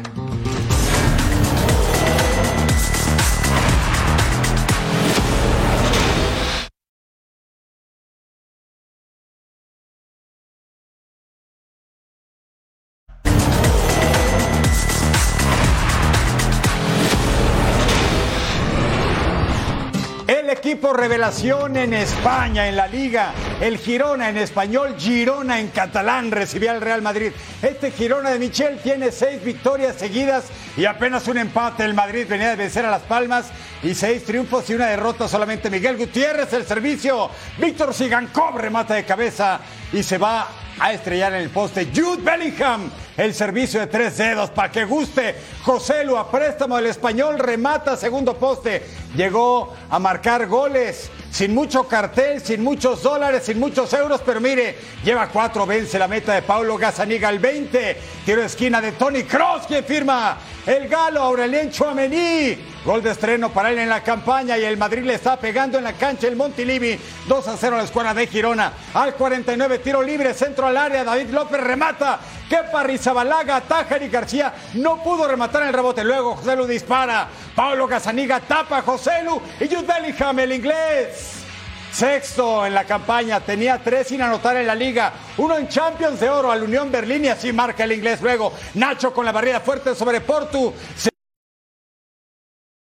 Revelación 20.94 21.78
en 21.78 21.94
España, 21.94 22.68
en 22.68 22.76
la 22.76 22.88
liga. 22.88 23.34
El 23.62 23.78
Girona 23.78 24.30
en 24.30 24.38
español, 24.38 24.96
Girona 24.98 25.60
en 25.60 25.70
catalán 25.70 26.32
recibía 26.32 26.72
al 26.72 26.82
Real 26.82 27.02
Madrid. 27.02 27.32
Este 27.62 27.92
Girona 27.92 28.32
de 28.32 28.40
Michel 28.40 28.80
tiene 28.80 29.12
seis 29.12 29.44
victorias 29.44 29.96
seguidas 29.96 30.46
y 30.78 30.86
apenas 30.86 31.28
un 31.28 31.38
empate. 31.38 31.84
El 31.86 31.94
Madrid 31.94 32.26
venía 32.30 32.50
de 32.50 32.56
vencer 32.56 32.86
a 32.86 32.92
Las 32.92 33.04
Palmas 33.04 33.48
y 33.84 33.94
seis 33.94 34.24
triunfos 34.26 34.70
y 34.70 34.74
una 34.74 34.88
derrota 34.88 35.28
solamente. 35.28 35.70
Miguel 35.70 35.98
Gutiérrez, 35.98 36.52
el 36.54 36.66
servicio. 36.66 37.30
Víctor 37.58 37.94
Sigankov 37.94 38.58
remata 38.58 38.96
de 38.96 39.06
cabeza 39.06 39.60
y 39.94 40.04
se 40.04 40.18
va 40.18 40.48
a 40.80 40.92
estrellar 40.92 41.34
en 41.34 41.42
el 41.42 41.50
poste. 41.50 41.90
Jude 41.94 42.22
Bellingham, 42.22 42.90
el 43.18 43.34
servicio 43.34 43.80
de 43.80 43.88
tres 43.88 44.18
dedos 44.18 44.50
para 44.50 44.72
que 44.72 44.86
guste. 44.86 45.36
José 45.64 46.04
Lu 46.04 46.18
a 46.18 46.30
préstamo 46.30 46.76
del 46.76 46.88
español 46.88 47.40
remata 47.40 47.96
segundo 47.96 48.38
poste. 48.38 48.84
Llegó 49.16 49.74
a 49.90 50.00
marcar 50.00 50.48
goles 50.48 51.10
sin 51.32 51.54
mucho 51.54 51.88
cartel, 51.88 52.42
sin 52.42 52.64
muchos 52.64 53.04
dólares, 53.04 53.44
sin 53.44 53.60
muchos 53.60 53.92
euros, 53.94 54.22
pero 54.26 54.40
mire, 54.40 54.78
lleva 55.04 55.28
cuatro, 55.28 55.66
vence 55.66 56.00
la 56.00 56.08
meta 56.08 56.34
de 56.34 56.42
Paulo 56.42 56.78
Gazaniga 56.78 57.28
al 57.28 57.40
20. 57.40 57.98
Tiro 58.26 58.42
de 58.42 58.48
esquina 58.48 58.82
de 58.82 58.94
Tony 58.94 59.24
Cross, 59.24 59.64
quien 59.68 59.84
firma 59.84 60.38
el 60.66 60.88
galo 60.88 61.22
Aurelien 61.22 61.72
Chouameni. 61.72 62.75
Gol 62.86 63.02
de 63.02 63.10
estreno 63.10 63.52
para 63.52 63.72
él 63.72 63.80
en 63.80 63.90
la 63.90 64.04
campaña 64.04 64.60
y 64.60 64.64
el 64.64 64.78
Madrid 64.78 65.04
le 65.04 65.16
está 65.16 65.38
pegando 65.38 65.80
en 65.80 65.84
la 65.84 65.94
cancha 65.94 66.28
el 66.28 66.36
Montilivi. 66.36 67.00
2 67.28 67.48
a 67.48 67.58
0 67.58 67.76
a 67.76 67.80
la 67.80 67.84
escuadra 67.84 68.14
de 68.14 68.28
Girona. 68.28 68.74
Al 68.94 69.16
49, 69.16 69.80
tiro 69.80 70.04
libre, 70.04 70.36
centro 70.36 70.68
al 70.68 70.78
área. 70.78 71.04
David 71.04 71.32
López 71.32 71.60
remata. 71.62 72.20
Que 72.48 72.60
Rizabalaga, 72.84 73.60
Tajar 73.62 74.04
y 74.04 74.10
García 74.10 74.54
no 74.76 75.02
pudo 75.02 75.28
rematar 75.28 75.64
el 75.64 75.74
rebote. 75.74 76.04
Luego 76.04 76.36
José 76.36 76.56
Lu 76.56 76.68
dispara. 76.68 77.28
Pablo 77.56 77.88
Casaniga 77.88 78.40
tapa 78.40 78.78
a 78.78 78.82
José 78.84 79.24
Lu 79.24 79.42
y 79.60 79.68
Jude 79.68 79.82
Bellingham, 79.82 80.38
el 80.38 80.52
inglés. 80.52 81.44
Sexto 81.92 82.68
en 82.68 82.76
la 82.76 82.84
campaña, 82.84 83.40
tenía 83.40 83.82
tres 83.84 84.10
sin 84.10 84.22
anotar 84.22 84.58
en 84.58 84.68
la 84.68 84.76
liga, 84.76 85.14
uno 85.38 85.58
en 85.58 85.70
Champions 85.70 86.20
de 86.20 86.30
Oro 86.30 86.52
al 86.52 86.62
Unión 86.62 86.92
Berlín 86.92 87.24
y 87.24 87.30
así 87.30 87.52
marca 87.52 87.86
el 87.86 87.94
inglés. 87.94 88.22
Luego 88.22 88.54
Nacho 88.76 89.12
con 89.12 89.26
la 89.26 89.32
barrida 89.32 89.62
fuerte 89.62 89.96
sobre 89.96 90.22
Portu. 90.22 90.74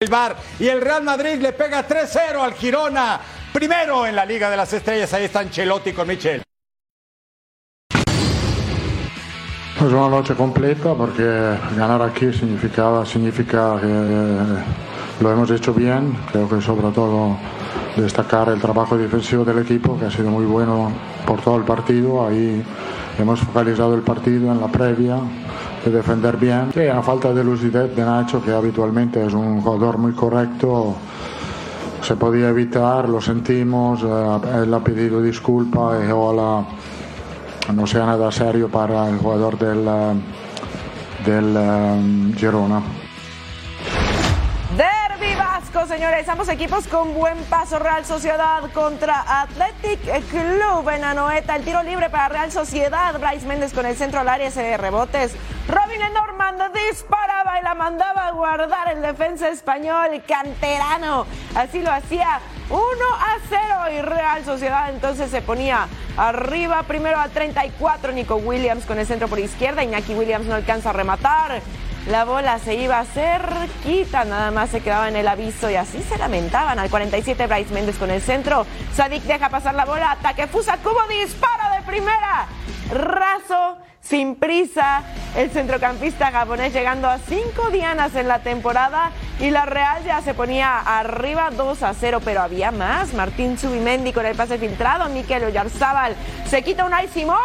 El 0.03 0.09
bar 0.09 0.35
y 0.59 0.67
el 0.67 0.81
Real 0.81 1.03
Madrid 1.03 1.43
le 1.43 1.53
pega 1.53 1.87
3-0 1.87 2.41
al 2.41 2.55
Girona. 2.55 3.21
Primero 3.53 4.07
en 4.07 4.17
la 4.17 4.25
Liga 4.25 4.49
de 4.49 4.57
las 4.57 4.73
Estrellas, 4.73 5.13
ahí 5.13 5.25
están 5.25 5.51
Chelotti 5.51 5.93
con 5.93 6.09
Michel. 6.09 6.43
Pues 9.79 9.93
una 9.93 10.09
noche 10.09 10.35
completa 10.35 10.95
porque 10.95 11.23
ganar 11.77 12.01
aquí 12.01 12.33
significaba, 12.33 13.05
significa 13.05 13.79
que 13.79 13.89
eh, 13.89 14.65
lo 15.21 15.33
hemos 15.33 15.51
hecho 15.51 15.75
bien. 15.75 16.17
Creo 16.33 16.49
que 16.49 16.63
sobre 16.63 16.91
todo 16.93 17.37
destacar 17.95 18.49
el 18.49 18.59
trabajo 18.59 18.97
defensivo 18.97 19.45
del 19.45 19.59
equipo 19.59 19.99
que 19.99 20.07
ha 20.07 20.11
sido 20.11 20.31
muy 20.31 20.47
bueno 20.47 20.91
por 21.27 21.43
todo 21.43 21.59
el 21.59 21.65
partido. 21.65 22.27
Ahí 22.27 22.65
hemos 23.23 23.41
focalizado 23.41 23.95
el 23.95 24.03
partido 24.03 24.51
en 24.53 24.61
la 24.61 24.69
previa 24.69 25.19
de 25.85 25.91
defender 25.91 26.37
bien. 26.37 26.71
Sí, 26.73 26.87
a 26.87 27.03
falta 27.03 27.33
de 27.33 27.43
lucidez 27.45 27.95
de 27.95 28.05
Nacho, 28.05 28.43
que 28.43 28.53
habitualmente 28.53 29.25
es 29.25 29.33
un 29.33 29.61
jugador 29.61 29.99
muy 29.99 30.13
correcto, 30.13 30.97
se 32.03 32.17
podía 32.17 32.49
evitar, 32.49 33.09
lo 33.09 33.21
sentimos. 33.21 34.03
Eh, 34.03 34.63
él 34.63 34.75
ha 34.75 34.81
pedido 34.81 35.23
disculpas 35.23 36.03
y 36.07 36.11
ojalá 36.11 36.65
no 37.75 37.87
sea 37.87 38.07
nada 38.07 38.33
serio 38.33 38.69
para 38.69 39.09
el 39.09 39.19
jugador 39.19 39.59
del, 39.59 39.87
eh, 39.87 40.15
del 41.25 41.57
um, 41.57 42.35
Girona. 42.35 42.83
Señores, 45.91 46.29
ambos 46.29 46.49
equipos 46.49 46.87
con 46.87 47.15
buen 47.15 47.37
paso. 47.47 47.81
Real 47.81 48.07
Sociedad 48.07 48.63
contra 48.73 49.43
Athletic 49.43 49.99
Club 50.29 50.89
en 50.89 51.03
Anoeta. 51.03 51.57
El 51.57 51.65
tiro 51.65 51.83
libre 51.83 52.09
para 52.09 52.29
Real 52.29 52.53
Sociedad. 52.53 53.19
Bryce 53.19 53.45
Méndez 53.45 53.73
con 53.73 53.85
el 53.85 53.97
centro 53.97 54.21
al 54.21 54.29
área, 54.29 54.53
se 54.53 54.63
de 54.63 54.77
rebotes. 54.77 55.35
Robin 55.67 56.01
Norman 56.15 56.59
disparaba 56.89 57.59
y 57.59 57.65
la 57.65 57.75
mandaba 57.75 58.29
a 58.29 58.31
guardar 58.31 58.93
el 58.93 59.03
defensa 59.03 59.49
español 59.49 60.23
canterano. 60.29 61.27
Así 61.57 61.81
lo 61.83 61.91
hacía 61.91 62.39
1 62.69 62.81
a 63.19 63.37
0 63.49 63.99
y 63.99 64.03
Real 64.03 64.45
Sociedad 64.45 64.91
entonces 64.91 65.29
se 65.29 65.43
ponía 65.43 65.89
arriba 66.17 66.85
primero 66.85 67.19
a 67.19 67.29
34 67.29 68.13
Nico 68.13 68.37
Williams 68.37 68.87
con 68.87 69.01
el 69.01 69.07
centro 69.09 69.27
por 69.27 69.41
izquierda. 69.41 69.83
Iñaki 69.83 70.15
Williams 70.15 70.47
no 70.47 70.55
alcanza 70.55 70.91
a 70.91 70.93
rematar. 70.93 71.61
La 72.07 72.25
bola 72.25 72.59
se 72.59 72.75
iba 72.75 73.05
cerquita, 73.05 74.25
nada 74.25 74.51
más 74.51 74.71
se 74.71 74.81
quedaba 74.81 75.09
en 75.09 75.17
el 75.17 75.29
aviso 75.29 75.71
y 75.71 75.77
así 75.77 76.03
se 76.03 76.17
lamentaban. 76.19 76.79
Al 76.79 76.89
47 76.89 77.47
Bryce 77.47 77.75
Méndez 77.75 77.99
con 77.99 78.11
el 78.11 78.23
centro. 78.23 78.67
Sadik 78.95 79.23
deja 79.25 79.51
pasar 79.51 79.75
la 79.75 79.85
bola, 79.85 80.13
ataque 80.13 80.47
Fusa 80.47 80.79
Cubo, 80.79 81.01
dispara 81.09 81.77
de 81.77 81.83
primera. 81.83 82.47
Razo 82.91 83.79
sin 84.01 84.35
prisa. 84.35 85.03
El 85.37 85.51
centrocampista 85.51 86.33
japonés 86.33 86.73
llegando 86.73 87.09
a 87.09 87.19
cinco 87.19 87.71
dianas 87.71 88.17
en 88.17 88.27
la 88.27 88.41
temporada 88.41 89.13
y 89.39 89.51
la 89.51 89.65
Real 89.65 90.03
ya 90.05 90.21
se 90.23 90.35
ponía 90.35 90.79
arriba 90.79 91.51
2 91.57 91.83
a 91.85 91.95
0, 91.95 92.21
pero 92.25 92.41
había 92.41 92.73
más. 92.73 93.15
Martín 93.15 93.57
Subimendi 93.57 94.13
con 94.13 94.27
el 94.27 94.35
pase 94.35 94.59
filtrado, 94.59 95.09
Miquel 95.11 95.45
Oyarzábal 95.45 96.17
se 96.49 96.63
quita 96.63 96.85
un 96.85 96.93
Simón, 97.13 97.39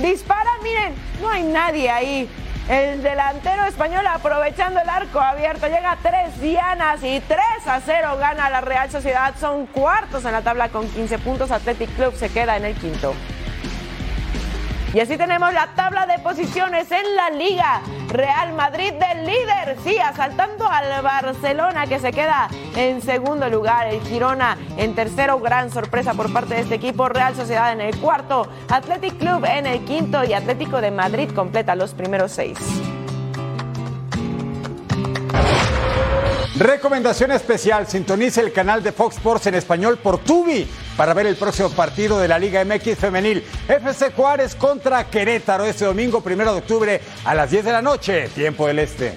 dispara, 0.00 0.50
miren, 0.62 0.94
no 1.20 1.28
hay 1.28 1.42
nadie 1.42 1.90
ahí. 1.90 2.30
El 2.68 3.02
delantero 3.02 3.66
español 3.66 4.06
aprovechando 4.06 4.80
el 4.80 4.88
arco 4.88 5.20
abierto 5.20 5.66
llega 5.66 5.92
a 5.92 5.96
tres 5.96 6.40
dianas 6.40 7.02
y 7.02 7.20
3 7.20 7.38
a 7.66 7.80
0 7.84 8.16
gana 8.18 8.48
la 8.48 8.62
Real 8.62 8.90
Sociedad. 8.90 9.34
Son 9.38 9.66
cuartos 9.66 10.24
en 10.24 10.32
la 10.32 10.40
tabla 10.40 10.70
con 10.70 10.88
15 10.88 11.18
puntos. 11.18 11.50
Athletic 11.50 11.94
Club 11.94 12.14
se 12.14 12.30
queda 12.30 12.56
en 12.56 12.64
el 12.64 12.74
quinto. 12.74 13.12
Y 14.94 15.00
así 15.00 15.16
tenemos 15.16 15.52
la 15.52 15.74
tabla 15.74 16.06
de 16.06 16.20
posiciones 16.20 16.88
en 16.92 17.16
la 17.16 17.28
liga. 17.30 17.80
Real 18.10 18.52
Madrid 18.52 18.92
del 18.92 19.26
líder, 19.26 19.76
sí, 19.82 19.98
asaltando 19.98 20.68
al 20.68 21.02
Barcelona 21.02 21.88
que 21.88 21.98
se 21.98 22.12
queda 22.12 22.48
en 22.76 23.02
segundo 23.02 23.50
lugar. 23.50 23.88
El 23.88 24.00
Girona 24.02 24.56
en 24.76 24.94
tercero, 24.94 25.40
gran 25.40 25.72
sorpresa 25.72 26.14
por 26.14 26.32
parte 26.32 26.54
de 26.54 26.60
este 26.60 26.76
equipo. 26.76 27.08
Real 27.08 27.34
Sociedad 27.34 27.72
en 27.72 27.80
el 27.80 27.98
cuarto, 27.98 28.46
Athletic 28.68 29.18
Club 29.18 29.44
en 29.46 29.66
el 29.66 29.84
quinto 29.84 30.22
y 30.22 30.32
Atlético 30.32 30.80
de 30.80 30.92
Madrid 30.92 31.28
completa 31.34 31.74
los 31.74 31.92
primeros 31.92 32.30
seis. 32.30 32.56
Recomendación 36.56 37.32
especial, 37.32 37.88
sintonice 37.88 38.40
el 38.40 38.52
canal 38.52 38.80
de 38.80 38.92
Fox 38.92 39.16
Sports 39.16 39.48
en 39.48 39.56
español 39.56 39.98
por 39.98 40.18
Tubi 40.18 40.70
para 40.96 41.12
ver 41.12 41.26
el 41.26 41.34
próximo 41.34 41.68
partido 41.70 42.20
de 42.20 42.28
la 42.28 42.38
Liga 42.38 42.64
MX 42.64 42.96
femenil. 42.96 43.44
FC 43.66 44.12
Juárez 44.12 44.54
contra 44.54 45.02
Querétaro 45.10 45.64
este 45.64 45.84
domingo 45.84 46.20
primero 46.20 46.52
de 46.52 46.60
octubre 46.60 47.00
a 47.24 47.34
las 47.34 47.50
10 47.50 47.64
de 47.64 47.72
la 47.72 47.82
noche, 47.82 48.28
tiempo 48.28 48.68
del 48.68 48.78
este. 48.78 49.16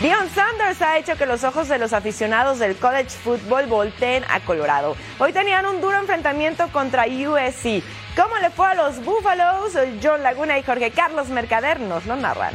Dion 0.00 0.26
Sanders 0.34 0.80
ha 0.80 0.96
hecho 0.96 1.14
que 1.16 1.26
los 1.26 1.44
ojos 1.44 1.68
de 1.68 1.76
los 1.76 1.92
aficionados 1.92 2.58
del 2.58 2.76
college 2.76 3.10
football 3.10 3.66
volteen 3.66 4.24
a 4.30 4.40
Colorado. 4.40 4.96
Hoy 5.18 5.34
tenían 5.34 5.66
un 5.66 5.82
duro 5.82 5.98
enfrentamiento 5.98 6.66
contra 6.72 7.04
USC. 7.04 7.82
¿Cómo 8.16 8.38
le 8.40 8.48
fue 8.48 8.68
a 8.68 8.74
los 8.74 9.04
Buffaloes? 9.04 9.76
John 10.02 10.22
Laguna 10.22 10.58
y 10.58 10.62
Jorge 10.62 10.92
Carlos 10.92 11.28
Mercader 11.28 11.78
nos 11.78 12.06
lo 12.06 12.16
narran 12.16 12.54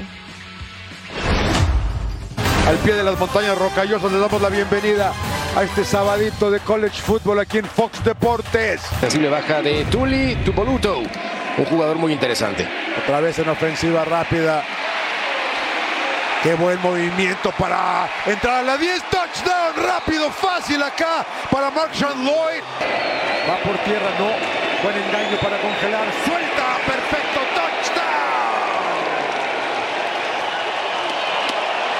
al 2.67 2.75
pie 2.79 2.95
de 2.95 3.03
las 3.03 3.17
montañas 3.17 3.57
rocallosas. 3.57 4.11
Le 4.11 4.19
damos 4.19 4.41
la 4.41 4.49
bienvenida 4.49 5.13
a 5.55 5.63
este 5.63 5.85
sabadito 5.85 6.51
de 6.51 6.59
college 6.59 7.01
football 7.01 7.39
aquí 7.39 7.59
en 7.59 7.65
Fox 7.65 8.03
Deportes. 8.03 8.81
Sensible 8.99 9.29
baja 9.29 9.61
de 9.61 9.85
Tuli 9.85 10.35
Tupoluto, 10.43 10.99
un 11.57 11.65
jugador 11.65 11.95
muy 11.95 12.11
interesante. 12.11 12.67
Otra 13.03 13.21
vez 13.21 13.39
en 13.39 13.47
ofensiva 13.47 14.03
rápida. 14.03 14.63
Qué 16.43 16.55
buen 16.55 16.79
movimiento 16.81 17.51
para 17.57 18.09
entrar 18.25 18.59
a 18.59 18.63
la 18.63 18.77
10. 18.77 19.01
Touchdown 19.03 19.87
rápido, 19.87 20.29
fácil 20.29 20.83
acá 20.83 21.25
para 21.49 21.71
Markshawn 21.71 22.23
Lloyd. 22.23 22.63
Va 23.49 23.57
por 23.63 23.77
tierra, 23.85 24.09
no. 24.19 24.27
Buen 24.83 24.95
engaño 24.95 25.37
para 25.41 25.57
congelar. 25.57 26.05
Suelta, 26.25 26.77
perfecto. 26.85 27.06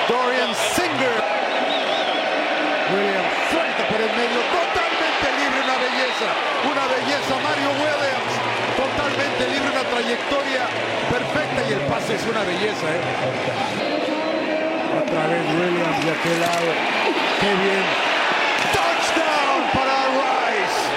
Dorian 0.08 0.56
Singer. 0.56 1.20
Williams 2.88 3.34
suelta 3.52 3.84
por 3.92 4.00
el 4.00 4.12
medio, 4.16 4.40
totalmente 4.48 5.28
libre, 5.36 5.60
una 5.68 5.76
belleza, 5.84 6.28
una 6.64 6.88
belleza. 6.88 7.36
Mario 7.44 7.70
Williams, 7.76 8.32
totalmente 8.80 9.44
libre, 9.52 9.68
una 9.68 9.84
trayectoria 9.84 10.64
perfecta 11.12 11.60
y 11.68 11.74
el 11.74 11.82
pase 11.92 12.16
es 12.16 12.24
una 12.24 12.44
belleza. 12.44 12.88
¿eh? 12.88 13.04
Otra 15.04 15.28
vez 15.28 15.44
Williams 15.60 16.00
de 16.06 16.12
aquel 16.12 16.40
lado. 16.40 16.72
Qué 17.42 17.52
bien. 17.52 17.84
Touchdown 18.72 19.60
para 19.76 20.08
Rice. 20.16 20.88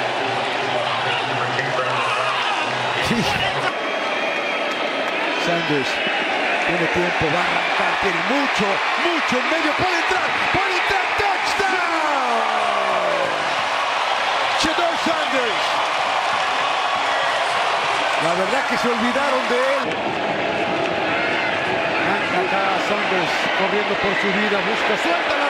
Sanders 5.45 6.10
tiene 6.67 6.87
tiempo, 6.93 7.27
va 7.35 7.41
a 7.41 7.47
arrancar, 7.47 7.93
tiene 8.01 8.23
mucho, 8.29 8.67
mucho 9.07 9.35
en 9.39 9.47
medio, 9.51 9.73
puede 9.77 9.97
entrar, 10.01 10.29
puede 10.53 10.75
entrar, 10.81 11.05
touchdown. 11.21 11.81
Shedor 14.61 14.95
Sanders. 15.05 15.67
La 18.25 18.33
verdad 18.35 18.63
que 18.69 18.77
se 18.79 18.89
olvidaron 18.89 19.43
de 19.49 19.59
él. 19.59 19.87
Acá 22.31 22.63
Sanders 22.89 23.35
corriendo 23.59 23.95
por 24.01 24.15
su 24.23 24.29
vida, 24.39 24.57
busca, 24.65 24.95
suelta 25.03 25.35
la 25.37 25.50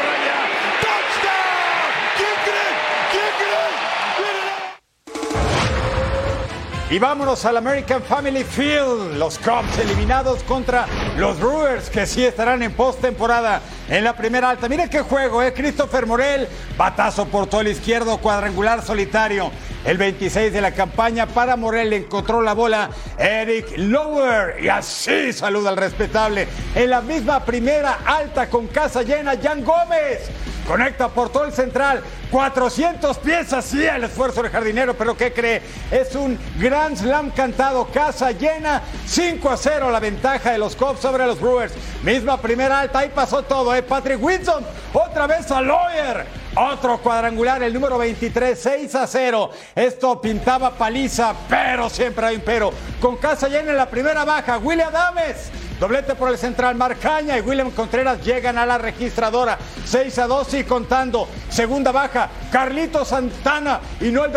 Y 6.91 6.99
vámonos 6.99 7.45
al 7.45 7.57
American 7.57 8.03
Family 8.03 8.43
Field. 8.43 9.17
Los 9.17 9.39
Cubs 9.39 9.79
eliminados 9.79 10.43
contra 10.43 10.87
los 11.17 11.39
Brewers, 11.39 11.89
que 11.89 12.05
sí 12.05 12.25
estarán 12.25 12.65
en 12.65 12.73
postemporada 12.73 13.63
en 13.89 14.03
la 14.03 14.17
primera 14.17 14.51
alta. 14.51 14.69
Mire 14.69 14.91
qué 14.91 15.03
juego, 15.03 15.41
¿eh? 15.41 15.55
Christopher 15.55 16.05
Morel, 16.05 16.49
batazo 16.77 17.27
por 17.27 17.47
todo 17.47 17.61
el 17.61 17.69
izquierdo, 17.69 18.19
cuadrangular 18.19 18.83
solitario. 18.83 19.53
El 19.85 19.99
26 19.99 20.53
de 20.53 20.61
la 20.61 20.73
campaña 20.73 21.27
para 21.27 21.55
Morel 21.55 21.93
encontró 21.93 22.43
la 22.43 22.55
bola 22.55 22.91
Eric 23.17 23.73
Lower 23.77 24.57
y 24.61 24.69
así 24.69 25.33
saluda 25.33 25.71
al 25.71 25.77
respetable. 25.77 26.49
En 26.75 26.91
la 26.91 27.03
misma 27.03 27.45
primera 27.45 28.01
alta 28.05 28.51
con 28.51 28.67
casa 28.67 29.03
llena, 29.03 29.35
Jan 29.41 29.65
Gómez 29.65 30.29
Conecta 30.71 31.09
por 31.09 31.31
todo 31.31 31.47
el 31.47 31.53
central. 31.53 32.01
400 32.31 33.19
piezas, 33.19 33.65
sí, 33.65 33.85
el 33.85 34.05
esfuerzo 34.05 34.41
del 34.41 34.53
jardinero, 34.53 34.95
pero 34.95 35.17
¿qué 35.17 35.33
cree? 35.33 35.61
Es 35.91 36.15
un 36.15 36.39
Grand 36.61 36.97
Slam 36.97 37.31
cantado, 37.31 37.87
casa 37.87 38.31
llena, 38.31 38.81
5 39.05 39.51
a 39.51 39.57
0 39.57 39.91
la 39.91 39.99
ventaja 39.99 40.53
de 40.53 40.59
los 40.59 40.77
Cubs 40.77 41.01
sobre 41.01 41.27
los 41.27 41.41
Brewers. 41.41 41.73
Misma 42.05 42.41
primera 42.41 42.79
alta, 42.79 43.01
ahí 43.01 43.11
pasó 43.13 43.43
todo, 43.43 43.75
¿eh? 43.75 43.83
Patrick 43.83 44.23
Wilson, 44.23 44.65
otra 44.93 45.27
vez 45.27 45.51
a 45.51 45.61
Lawyer. 45.61 46.25
Otro 46.55 46.99
cuadrangular, 46.99 47.61
el 47.65 47.75
número 47.75 47.99
23, 47.99 48.57
6 48.57 48.95
a 48.95 49.09
0. 49.09 49.51
Esto 49.75 50.21
pintaba 50.21 50.71
paliza, 50.71 51.35
pero 51.49 51.91
siempre 51.91 52.27
hay 52.27 52.37
un 52.37 52.43
pero. 52.43 52.71
Con 53.01 53.17
casa 53.17 53.49
llena 53.49 53.73
en 53.73 53.77
la 53.77 53.91
primera 53.91 54.25
baja, 54.25 54.59
William 54.59 54.95
Adames 54.95 55.51
Doblete 55.81 56.15
por 56.15 56.29
el 56.29 56.37
central, 56.37 56.75
Marcaña 56.75 57.39
y 57.39 57.41
William 57.41 57.71
Contreras 57.71 58.23
llegan 58.23 58.59
a 58.59 58.67
la 58.67 58.77
registradora. 58.77 59.57
6 59.87 60.19
a 60.19 60.27
2 60.27 60.55
y 60.55 60.65
contando. 60.65 61.27
Segunda 61.49 61.91
baja, 61.91 62.29
Carlito 62.53 63.03
Santana 63.03 63.81
y 63.99 64.11
no 64.11 64.27
el 64.27 64.33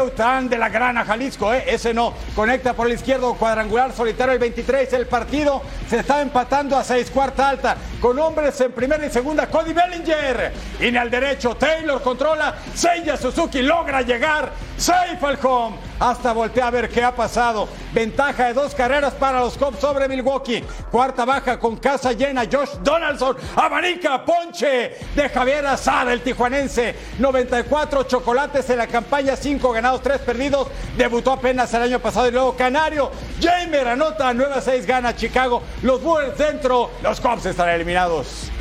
de 0.50 0.58
la 0.58 0.70
Grana 0.70 1.04
Jalisco, 1.04 1.54
¿eh? 1.54 1.66
ese 1.68 1.94
no. 1.94 2.14
Conecta 2.34 2.74
por 2.74 2.88
el 2.88 2.94
izquierdo, 2.94 3.34
cuadrangular 3.34 3.92
solitario 3.92 4.34
el 4.34 4.40
23. 4.40 4.94
El 4.94 5.08
partido 5.08 5.62
se 5.90 6.00
está 6.00 6.22
empatando 6.22 6.78
a 6.78 6.84
6 6.86 7.12
cuarta 7.12 7.50
alta 7.50 7.76
con 8.00 8.18
hombres 8.20 8.60
en 8.62 8.72
primera 8.72 9.06
y 9.06 9.10
segunda. 9.10 9.48
Cody 9.48 9.74
Bellinger. 9.74 10.54
Y 10.80 10.96
al 10.96 11.10
derecho, 11.12 11.56
Taylor 11.56 12.02
controla. 12.02 12.56
Seiya 12.74 13.18
Suzuki 13.18 13.62
logra 13.62 14.02
llegar. 14.02 14.52
Safe 14.78 15.18
al 15.26 15.38
home. 15.44 15.76
Hasta 16.04 16.34
voltea 16.34 16.68
a 16.68 16.70
ver 16.70 16.90
qué 16.90 17.02
ha 17.02 17.16
pasado. 17.16 17.66
Ventaja 17.94 18.48
de 18.48 18.54
dos 18.54 18.76
carreras 18.76 19.14
para 19.14 19.40
los 19.40 19.58
Cubs 19.58 19.80
sobre 19.80 20.10
Milwaukee. 20.10 20.62
Cuarta 20.92 21.24
baja 21.24 21.58
con 21.58 21.78
casa 21.78 22.12
llena. 22.12 22.44
Josh 22.52 22.72
Donaldson. 22.84 23.38
Abanica, 23.56 24.26
ponche 24.26 24.98
de 25.16 25.30
Javier 25.30 25.66
Azar, 25.66 26.10
el 26.10 26.20
tijuanense. 26.20 26.94
94 27.20 28.04
chocolates 28.04 28.70
en 28.70 28.80
la 28.80 28.88
campaña. 28.88 29.38
5 29.38 29.72
ganados, 29.72 30.02
3 30.02 30.20
perdidos. 30.20 30.68
Debutó 30.98 31.32
apenas 31.32 31.74
el 31.74 31.84
año 31.84 32.00
pasado 32.00 32.28
y 32.28 32.32
luego 32.32 32.54
Canario. 32.54 33.10
Jamer 33.42 33.88
anota 33.88 34.34
9 34.34 34.56
a 34.56 34.60
6 34.60 34.86
gana 34.86 35.16
Chicago. 35.16 35.64
Los 35.84 36.04
Bulls 36.04 36.38
dentro. 36.38 36.92
Los 37.02 37.22
Cubs 37.22 37.46
estarán 37.46 37.76
eliminados. 37.76 38.52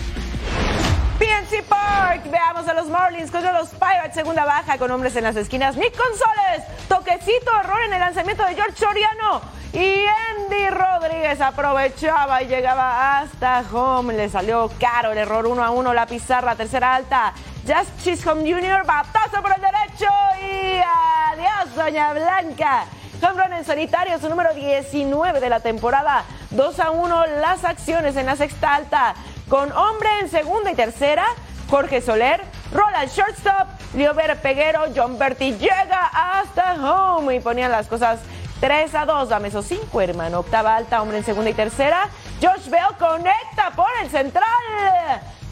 PNC 1.22 1.62
Park. 1.68 2.24
Veamos 2.24 2.66
a 2.66 2.74
los 2.74 2.88
Marlins 2.88 3.30
contra 3.30 3.52
los 3.52 3.68
Pirates. 3.68 4.12
Segunda 4.12 4.44
baja 4.44 4.76
con 4.76 4.90
hombres 4.90 5.14
en 5.14 5.22
las 5.22 5.36
esquinas. 5.36 5.76
Nick 5.76 5.96
González. 5.96 6.64
Toquecito, 6.88 7.60
error 7.60 7.80
en 7.86 7.92
el 7.92 8.00
lanzamiento 8.00 8.44
de 8.44 8.56
George 8.56 8.76
Soriano. 8.76 9.40
Y 9.72 10.04
Andy 10.36 10.70
Rodríguez 10.70 11.40
aprovechaba 11.40 12.42
y 12.42 12.48
llegaba 12.48 13.20
hasta 13.20 13.62
home. 13.72 14.14
Le 14.14 14.28
salió 14.30 14.68
caro 14.80 15.12
el 15.12 15.18
error 15.18 15.46
1 15.46 15.62
a 15.62 15.70
1. 15.70 15.94
La 15.94 16.06
pizarra, 16.06 16.56
tercera 16.56 16.96
alta. 16.96 17.34
Just 17.64 18.02
Chisholm 18.02 18.40
Jr. 18.40 18.84
Batazo 18.84 19.40
por 19.42 19.54
el 19.54 19.62
derecho. 19.62 20.08
Y 20.42 20.80
adiós, 20.80 21.76
Doña 21.76 22.14
Blanca. 22.14 22.86
Home 23.22 23.58
en 23.58 23.64
solitario, 23.64 24.18
su 24.18 24.28
número 24.28 24.52
19 24.52 25.38
de 25.38 25.48
la 25.48 25.60
temporada. 25.60 26.24
2 26.50 26.80
a 26.80 26.90
1 26.90 27.26
las 27.40 27.62
acciones 27.64 28.16
en 28.16 28.26
la 28.26 28.34
sexta 28.34 28.74
alta. 28.74 29.14
Con 29.48 29.72
hombre 29.72 30.08
en 30.20 30.30
segunda 30.30 30.72
y 30.72 30.74
tercera, 30.74 31.26
Jorge 31.68 32.00
Soler, 32.00 32.42
rola 32.72 33.02
el 33.02 33.10
shortstop, 33.10 33.68
Liober 33.94 34.40
Peguero, 34.40 34.84
John 34.94 35.18
Berti 35.18 35.52
llega 35.52 36.10
hasta 36.12 36.74
home 36.74 37.36
y 37.36 37.40
ponían 37.40 37.70
las 37.70 37.86
cosas 37.86 38.20
3 38.60 38.94
a 38.94 39.04
2. 39.06 39.28
Dame 39.28 39.48
esos 39.48 39.66
5, 39.66 40.00
hermano. 40.00 40.38
Octava 40.40 40.76
alta, 40.76 41.02
hombre 41.02 41.18
en 41.18 41.24
segunda 41.24 41.50
y 41.50 41.54
tercera. 41.54 42.08
Josh 42.40 42.68
Bell 42.68 42.96
conecta 42.98 43.70
por 43.74 43.88
el 44.00 44.08
central. 44.08 44.46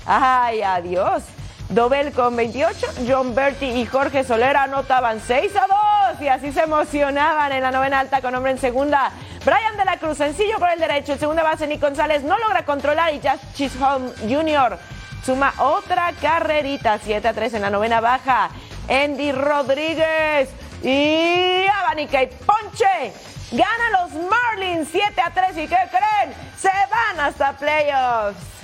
Ay, 0.06 0.62
adiós. 0.62 1.24
Dobel 1.70 2.10
con 2.12 2.34
28, 2.34 2.86
John 3.06 3.32
Berti 3.32 3.66
y 3.66 3.86
Jorge 3.86 4.24
Solera 4.24 4.64
anotaban 4.64 5.20
6 5.20 5.52
a 5.54 6.14
2 6.14 6.20
y 6.22 6.26
así 6.26 6.52
se 6.52 6.62
emocionaban 6.62 7.52
en 7.52 7.62
la 7.62 7.70
novena 7.70 8.00
alta 8.00 8.20
con 8.20 8.34
hombre 8.34 8.50
en 8.50 8.58
segunda. 8.58 9.12
Brian 9.44 9.76
de 9.76 9.84
la 9.84 9.96
Cruz, 9.98 10.18
sencillo 10.18 10.58
por 10.58 10.68
el 10.68 10.80
derecho, 10.80 11.12
el 11.12 11.20
segunda 11.20 11.44
base 11.44 11.68
Nick 11.68 11.80
González 11.80 12.24
no 12.24 12.36
logra 12.38 12.64
controlar 12.64 13.14
y 13.14 13.20
Josh 13.20 13.40
Chisholm 13.54 14.10
Jr. 14.28 14.78
suma 15.24 15.54
otra 15.58 16.12
carrerita, 16.20 16.98
7 16.98 17.28
a 17.28 17.32
3 17.32 17.54
en 17.54 17.62
la 17.62 17.70
novena 17.70 18.00
baja. 18.00 18.50
Andy 18.88 19.30
Rodríguez 19.30 20.48
y 20.82 21.66
Abanica 21.68 22.24
y 22.24 22.26
Ponche. 22.26 23.12
Gana 23.52 24.02
los 24.02 24.12
Marlins 24.28 24.88
7 24.90 25.20
a 25.20 25.30
3 25.30 25.56
y 25.56 25.68
¿qué 25.68 25.76
creen? 25.88 26.34
Se 26.58 26.68
van 26.68 27.20
hasta 27.20 27.52
playoffs. 27.52 28.60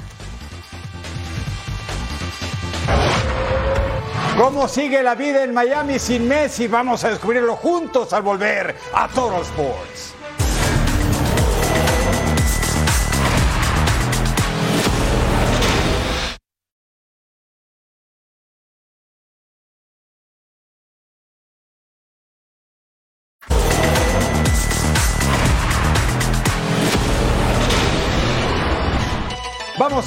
¿Cómo 4.36 4.68
sigue 4.68 5.02
la 5.02 5.14
vida 5.14 5.44
en 5.44 5.54
Miami 5.54 5.98
sin 5.98 6.28
Messi? 6.28 6.68
Vamos 6.68 7.02
a 7.04 7.08
descubrirlo 7.08 7.56
juntos 7.56 8.12
al 8.12 8.20
volver 8.20 8.76
a 8.92 9.08
Toro 9.08 9.40
Sports. 9.40 10.15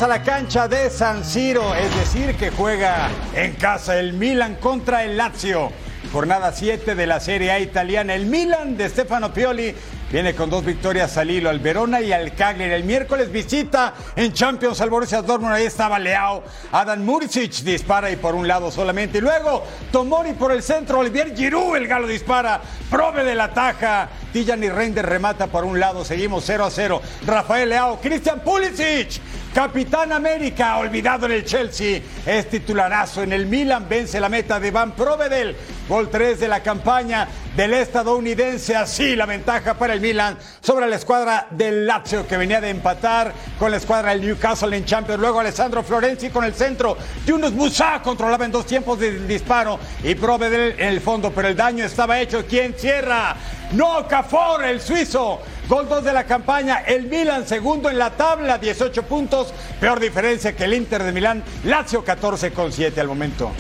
A 0.02 0.08
la 0.08 0.24
cancha 0.24 0.70
de 0.70 0.90
San 0.90 1.26
Siro, 1.26 1.76
es 1.76 1.94
decir, 1.94 2.34
que 2.36 2.52
juega 2.52 3.10
en 3.36 3.52
casa 3.56 4.00
el 4.00 4.14
Milan 4.14 4.56
contra 4.56 5.04
el 5.04 5.18
Lazio. 5.18 5.72
Jornada 6.14 6.54
7 6.54 6.96
de 6.96 7.06
la 7.06 7.20
Serie 7.20 7.52
A 7.52 7.60
italiana. 7.60 8.16
El 8.16 8.26
Milan 8.26 8.78
de 8.78 8.88
Stefano 8.88 9.34
Pioli 9.34 9.76
viene 10.10 10.34
con 10.34 10.50
dos 10.50 10.64
victorias 10.64 11.18
al 11.18 11.30
hilo, 11.30 11.50
al 11.50 11.60
Verona 11.60 12.00
y 12.00 12.14
al 12.14 12.34
Cagliari. 12.34 12.72
El 12.74 12.86
miércoles 12.86 13.30
visita 13.30 13.94
en 14.16 14.32
Champions 14.32 14.80
al 14.80 14.90
Borussia 14.90 15.22
Dortmund. 15.22 15.54
Ahí 15.54 15.66
estaba 15.66 16.00
Leao. 16.00 16.44
Adam 16.72 17.04
Muricic 17.04 17.52
dispara 17.64 18.10
y 18.10 18.16
por 18.16 18.36
un 18.36 18.48
lado 18.48 18.72
solamente. 18.72 19.18
Y 19.18 19.22
luego 19.22 19.66
Tomori 19.92 20.32
por 20.32 20.54
el 20.54 20.64
centro. 20.64 21.00
Olivier 21.00 21.36
Giroud, 21.36 21.76
el 21.76 21.90
galo 21.90 22.08
dispara. 22.08 22.62
Prove 22.90 23.26
de 23.26 23.36
la 23.36 23.54
taja. 23.54 24.08
Tijani 24.32 24.70
Reinders 24.70 25.10
remata 25.10 25.48
por 25.48 25.66
un 25.66 25.78
lado. 25.78 26.06
Seguimos 26.06 26.46
0 26.48 26.64
a 26.64 26.72
0. 26.72 27.02
Rafael 27.28 27.68
Leao. 27.68 28.00
Christian 28.00 28.40
Pulisic. 28.40 29.20
Capitán 29.54 30.12
América, 30.12 30.78
olvidado 30.78 31.26
en 31.26 31.32
el 31.32 31.44
Chelsea, 31.44 32.02
es 32.24 32.50
titularazo 32.50 33.24
en 33.24 33.34
el 33.34 33.48
Milan, 33.48 33.88
vence 33.90 34.20
la 34.20 34.30
meta 34.30 34.60
de 34.60 34.70
Van 34.70 34.92
Provedel, 34.92 35.56
gol 35.88 36.08
3 36.10 36.40
de 36.40 36.48
la 36.48 36.62
campaña 36.62 37.28
del 37.56 37.74
estadounidense, 37.74 38.76
así 38.76 39.16
la 39.16 39.26
ventaja 39.26 39.74
para 39.74 39.94
el 39.94 40.02
Milan 40.02 40.38
sobre 40.62 40.88
la 40.88 40.98
escuadra 40.98 41.48
del 41.50 41.88
Lazio 41.88 42.28
que 42.28 42.38
venía 42.38 42.62
de 42.62 42.70
empatar 42.70 43.34
con 43.58 43.72
la 43.72 43.78
escuadra 43.78 44.12
del 44.12 44.22
Newcastle 44.22 44.78
en 44.78 44.86
Champions, 44.86 45.20
luego 45.20 45.40
Alessandro 45.40 45.82
Florenzi 45.82 46.30
con 46.30 46.44
el 46.44 46.54
centro, 46.54 46.96
Yunus 47.26 47.52
Musa 47.54 48.02
controlaba 48.04 48.46
en 48.46 48.52
dos 48.52 48.68
tiempos 48.68 49.00
del 49.00 49.28
disparo 49.28 49.80
y 50.04 50.14
Provedel 50.14 50.76
en 50.78 50.90
el 50.90 51.02
fondo, 51.02 51.32
pero 51.32 51.48
el 51.48 51.56
daño 51.56 51.86
estaba 51.86 52.20
hecho, 52.20 52.46
¿quién 52.48 52.76
cierra? 52.78 53.36
No, 53.72 54.08
Cafor, 54.08 54.64
el 54.64 54.80
suizo. 54.80 55.42
Gol 55.70 55.88
2 55.88 56.04
de 56.04 56.14
la 56.14 56.24
campaña, 56.24 56.78
el 56.78 57.06
Milan 57.06 57.46
segundo 57.46 57.92
en 57.92 58.00
la 58.00 58.10
tabla, 58.10 58.58
18 58.58 59.04
puntos, 59.04 59.54
peor 59.80 60.00
diferencia 60.00 60.56
que 60.56 60.64
el 60.64 60.74
Inter 60.74 61.04
de 61.04 61.12
Milán, 61.12 61.44
Lazio 61.64 62.04
14 62.04 62.52
con 62.54 62.72
7 62.72 63.00
al 63.00 63.08
momento. 63.08 63.52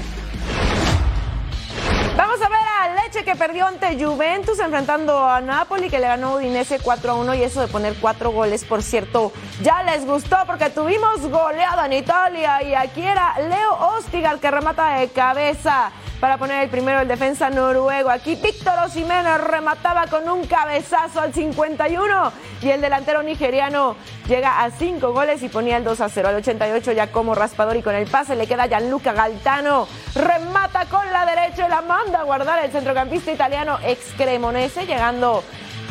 Vamos 2.18 2.42
a 2.42 2.50
ver 2.50 2.58
a 2.82 2.96
Leche 2.96 3.24
que 3.24 3.36
perdió 3.36 3.68
ante 3.68 4.04
Juventus 4.04 4.58
enfrentando 4.58 5.24
a 5.24 5.40
Napoli 5.40 5.88
que 5.88 6.00
le 6.00 6.08
ganó 6.08 6.38
Udinese 6.38 6.80
4 6.80 7.12
a 7.12 7.14
1 7.14 7.36
y 7.36 7.44
eso 7.44 7.62
de 7.62 7.68
poner 7.68 7.94
cuatro 8.02 8.32
goles, 8.32 8.66
por 8.66 8.82
cierto, 8.82 9.32
ya 9.62 9.84
les 9.84 10.04
gustó 10.04 10.36
porque 10.48 10.72
tuvimos 10.72 11.22
goleada 11.22 11.86
en 11.86 11.94
Italia 11.94 12.64
y 12.64 12.74
aquí 12.74 13.04
era 13.04 13.36
Leo 13.40 13.98
Ostigar 13.98 14.40
que 14.40 14.50
remata 14.50 14.98
de 14.98 15.10
cabeza 15.10 15.92
para 16.20 16.38
poner 16.38 16.64
el 16.64 16.70
primero 16.70 17.00
el 17.00 17.08
defensa 17.08 17.50
noruego. 17.50 18.10
Aquí 18.10 18.36
Víctor 18.36 18.74
Osimena 18.86 19.38
remataba 19.38 20.08
con 20.08 20.28
un 20.30 20.46
cabezazo 20.46 21.22
al 21.22 21.34
51 21.34 22.32
y 22.62 22.70
el 22.70 22.82
delantero 22.82 23.24
nigeriano 23.24 23.96
llega 24.28 24.64
a 24.64 24.72
5 24.72 25.14
goles 25.14 25.42
y 25.44 25.50
ponía 25.50 25.78
el 25.78 25.84
2 25.84 26.02
a 26.02 26.10
0. 26.10 26.30
Al 26.30 26.36
88 26.36 26.92
ya 26.92 27.08
como 27.08 27.36
raspador 27.36 27.78
y 27.78 27.82
con 27.82 27.96
el 27.96 28.08
pase 28.08 28.36
le 28.36 28.48
queda 28.48 28.68
Gianluca 28.68 29.14
Galtano. 29.14 29.88
Remata 30.16 30.86
con 30.86 31.10
la 31.12 31.26
derecha 31.26 31.68
y 31.68 31.70
la 31.70 31.82
manda 31.82 32.20
a 32.20 32.24
guardar 32.24 32.64
el 32.64 32.72
centrocampista 32.72 33.32
italiano 33.32 33.80
ex 33.84 34.14
Cremonese 34.18 34.86
llegando 34.86 35.44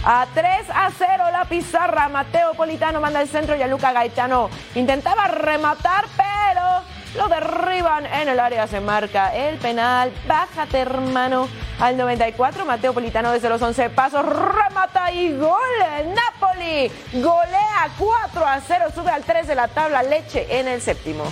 a 0.04 0.26
3 0.34 0.46
a 0.74 0.90
0 0.96 1.24
la 1.32 1.44
pizarra. 1.46 2.08
Mateo 2.08 2.52
Politano 2.52 3.00
manda 3.00 3.22
el 3.22 3.28
centro 3.28 3.54
y 3.54 3.58
Gianluca 3.58 3.92
Gaetano 3.92 4.50
intentaba 4.74 5.28
rematar 5.28 6.04
pero 6.16 6.97
lo 7.18 7.28
derriban 7.28 8.06
en 8.06 8.28
el 8.28 8.38
área, 8.38 8.66
se 8.66 8.80
marca 8.80 9.34
el 9.34 9.58
penal. 9.58 10.12
Bájate, 10.26 10.78
hermano. 10.78 11.48
Al 11.80 11.96
94, 11.96 12.64
Mateo 12.64 12.94
Politano 12.94 13.32
desde 13.32 13.48
los 13.48 13.60
11 13.60 13.90
pasos 13.90 14.24
remata 14.24 15.12
y 15.12 15.36
gol. 15.36 15.58
Napoli 16.14 16.90
golea 17.14 17.90
4 17.98 18.46
a 18.46 18.60
0, 18.60 18.84
sube 18.94 19.10
al 19.10 19.24
3 19.24 19.46
de 19.48 19.54
la 19.54 19.68
tabla. 19.68 20.02
Leche 20.02 20.46
en 20.58 20.68
el 20.68 20.80
séptimo. 20.80 21.24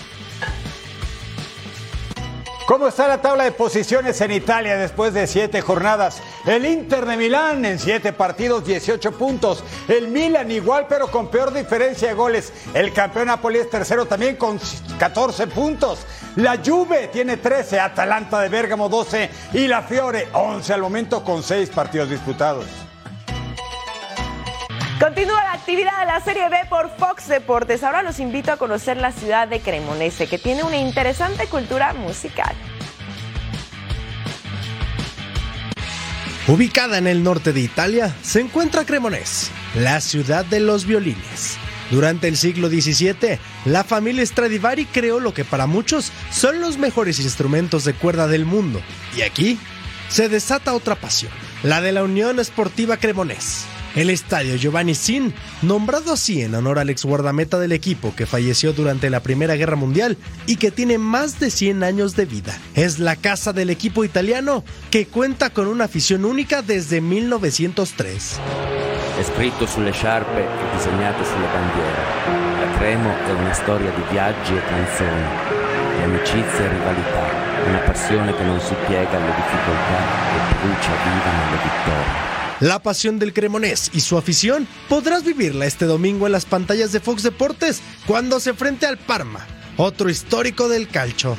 ¿Cómo 2.66 2.88
está 2.88 3.06
la 3.06 3.22
tabla 3.22 3.44
de 3.44 3.52
posiciones 3.52 4.20
en 4.20 4.32
Italia 4.32 4.76
después 4.76 5.14
de 5.14 5.28
siete 5.28 5.60
jornadas? 5.60 6.20
El 6.44 6.66
Inter 6.66 7.06
de 7.06 7.16
Milán 7.16 7.64
en 7.64 7.78
siete 7.78 8.12
partidos, 8.12 8.64
18 8.64 9.12
puntos. 9.12 9.62
El 9.86 10.08
Milan 10.08 10.50
igual, 10.50 10.86
pero 10.88 11.06
con 11.06 11.28
peor 11.28 11.52
diferencia 11.52 12.08
de 12.08 12.14
goles. 12.14 12.52
El 12.74 12.92
campeón 12.92 13.26
Napoli 13.26 13.60
es 13.60 13.70
tercero 13.70 14.06
también 14.06 14.34
con 14.34 14.58
14 14.98 15.46
puntos. 15.46 16.00
La 16.34 16.58
Juve 16.58 17.08
tiene 17.12 17.36
13, 17.36 17.78
Atalanta 17.78 18.40
de 18.40 18.48
Bérgamo 18.48 18.88
12 18.88 19.30
y 19.52 19.68
la 19.68 19.82
Fiore 19.82 20.26
11 20.32 20.72
al 20.74 20.80
momento 20.80 21.22
con 21.22 21.44
seis 21.44 21.70
partidos 21.70 22.10
disputados. 22.10 22.85
Continúa 25.00 25.44
la 25.44 25.52
actividad 25.52 26.00
de 26.00 26.06
la 26.06 26.20
Serie 26.20 26.48
B 26.48 26.56
por 26.70 26.88
Fox 26.96 27.28
Deportes. 27.28 27.84
Ahora 27.84 28.02
los 28.02 28.18
invito 28.18 28.50
a 28.50 28.56
conocer 28.56 28.96
la 28.96 29.12
ciudad 29.12 29.46
de 29.46 29.60
Cremonese, 29.60 30.26
que 30.26 30.38
tiene 30.38 30.62
una 30.62 30.78
interesante 30.78 31.46
cultura 31.48 31.92
musical. 31.92 32.54
Ubicada 36.48 36.96
en 36.96 37.06
el 37.06 37.22
norte 37.22 37.52
de 37.52 37.60
Italia, 37.60 38.14
se 38.22 38.40
encuentra 38.40 38.86
Cremonese, 38.86 39.50
la 39.74 40.00
ciudad 40.00 40.46
de 40.46 40.60
los 40.60 40.86
violines. 40.86 41.58
Durante 41.90 42.26
el 42.28 42.38
siglo 42.38 42.68
XVII, 42.68 43.38
la 43.66 43.84
familia 43.84 44.24
Stradivari 44.24 44.86
creó 44.86 45.20
lo 45.20 45.34
que 45.34 45.44
para 45.44 45.66
muchos 45.66 46.10
son 46.30 46.62
los 46.62 46.78
mejores 46.78 47.20
instrumentos 47.20 47.84
de 47.84 47.92
cuerda 47.92 48.28
del 48.28 48.46
mundo. 48.46 48.80
Y 49.14 49.22
aquí 49.22 49.58
se 50.08 50.30
desata 50.30 50.72
otra 50.72 50.94
pasión, 50.94 51.32
la 51.62 51.82
de 51.82 51.92
la 51.92 52.02
Unión 52.02 52.40
Esportiva 52.40 52.96
Cremonese. 52.96 53.75
El 53.96 54.10
estadio 54.10 54.56
Giovanni 54.56 54.94
Sin, 54.94 55.32
nombrado 55.62 56.12
así 56.12 56.42
en 56.42 56.54
honor 56.54 56.78
al 56.78 56.90
ex 56.90 57.06
guardameta 57.06 57.58
del 57.58 57.72
equipo 57.72 58.14
que 58.14 58.26
falleció 58.26 58.74
durante 58.74 59.08
la 59.08 59.20
Primera 59.20 59.56
Guerra 59.56 59.74
Mundial 59.74 60.18
y 60.44 60.56
que 60.56 60.70
tiene 60.70 60.98
más 60.98 61.40
de 61.40 61.50
100 61.50 61.82
años 61.82 62.14
de 62.14 62.26
vida. 62.26 62.54
Es 62.74 62.98
la 62.98 63.16
casa 63.16 63.54
del 63.54 63.70
equipo 63.70 64.04
italiano 64.04 64.64
que 64.90 65.06
cuenta 65.06 65.48
con 65.48 65.66
una 65.66 65.84
afición 65.84 66.26
única 66.26 66.60
desde 66.60 67.00
1903. 67.00 68.38
È 69.18 69.22
scritto 69.22 69.66
sulle 69.66 69.92
sciarpe 69.92 70.42
e 70.42 70.76
disegnato 70.76 71.24
sulle 71.24 71.46
bandiere. 71.46 72.36
La 72.60 72.76
Cremo 72.76 73.10
è 73.26 73.30
una 73.30 73.54
storia 73.54 73.90
di 73.92 74.02
viaggi 74.10 74.52
e 74.54 74.62
canzoni, 74.62 75.24
di 75.96 76.02
amicizia 76.02 76.64
e 76.66 76.68
rivalità, 76.68 77.24
una 77.66 77.78
passione 77.78 78.36
che 78.36 78.42
non 78.42 78.60
si 78.60 78.74
piega 78.86 79.16
alle 79.16 79.34
difficoltà 79.34 79.98
e 80.36 80.54
brucia 80.60 80.92
viva 81.02 81.30
nelle 81.32 81.62
vittorie. 81.62 82.35
La 82.60 82.78
pasión 82.78 83.18
del 83.18 83.34
Cremonés 83.34 83.90
y 83.92 84.00
su 84.00 84.16
afición 84.16 84.66
podrás 84.88 85.24
vivirla 85.24 85.66
este 85.66 85.84
domingo 85.84 86.24
en 86.24 86.32
las 86.32 86.46
pantallas 86.46 86.90
de 86.90 87.00
Fox 87.00 87.22
Deportes 87.22 87.82
cuando 88.06 88.40
se 88.40 88.54
frente 88.54 88.86
al 88.86 88.96
Parma, 88.96 89.46
otro 89.76 90.08
histórico 90.08 90.66
del 90.68 90.88
calcio. 90.88 91.36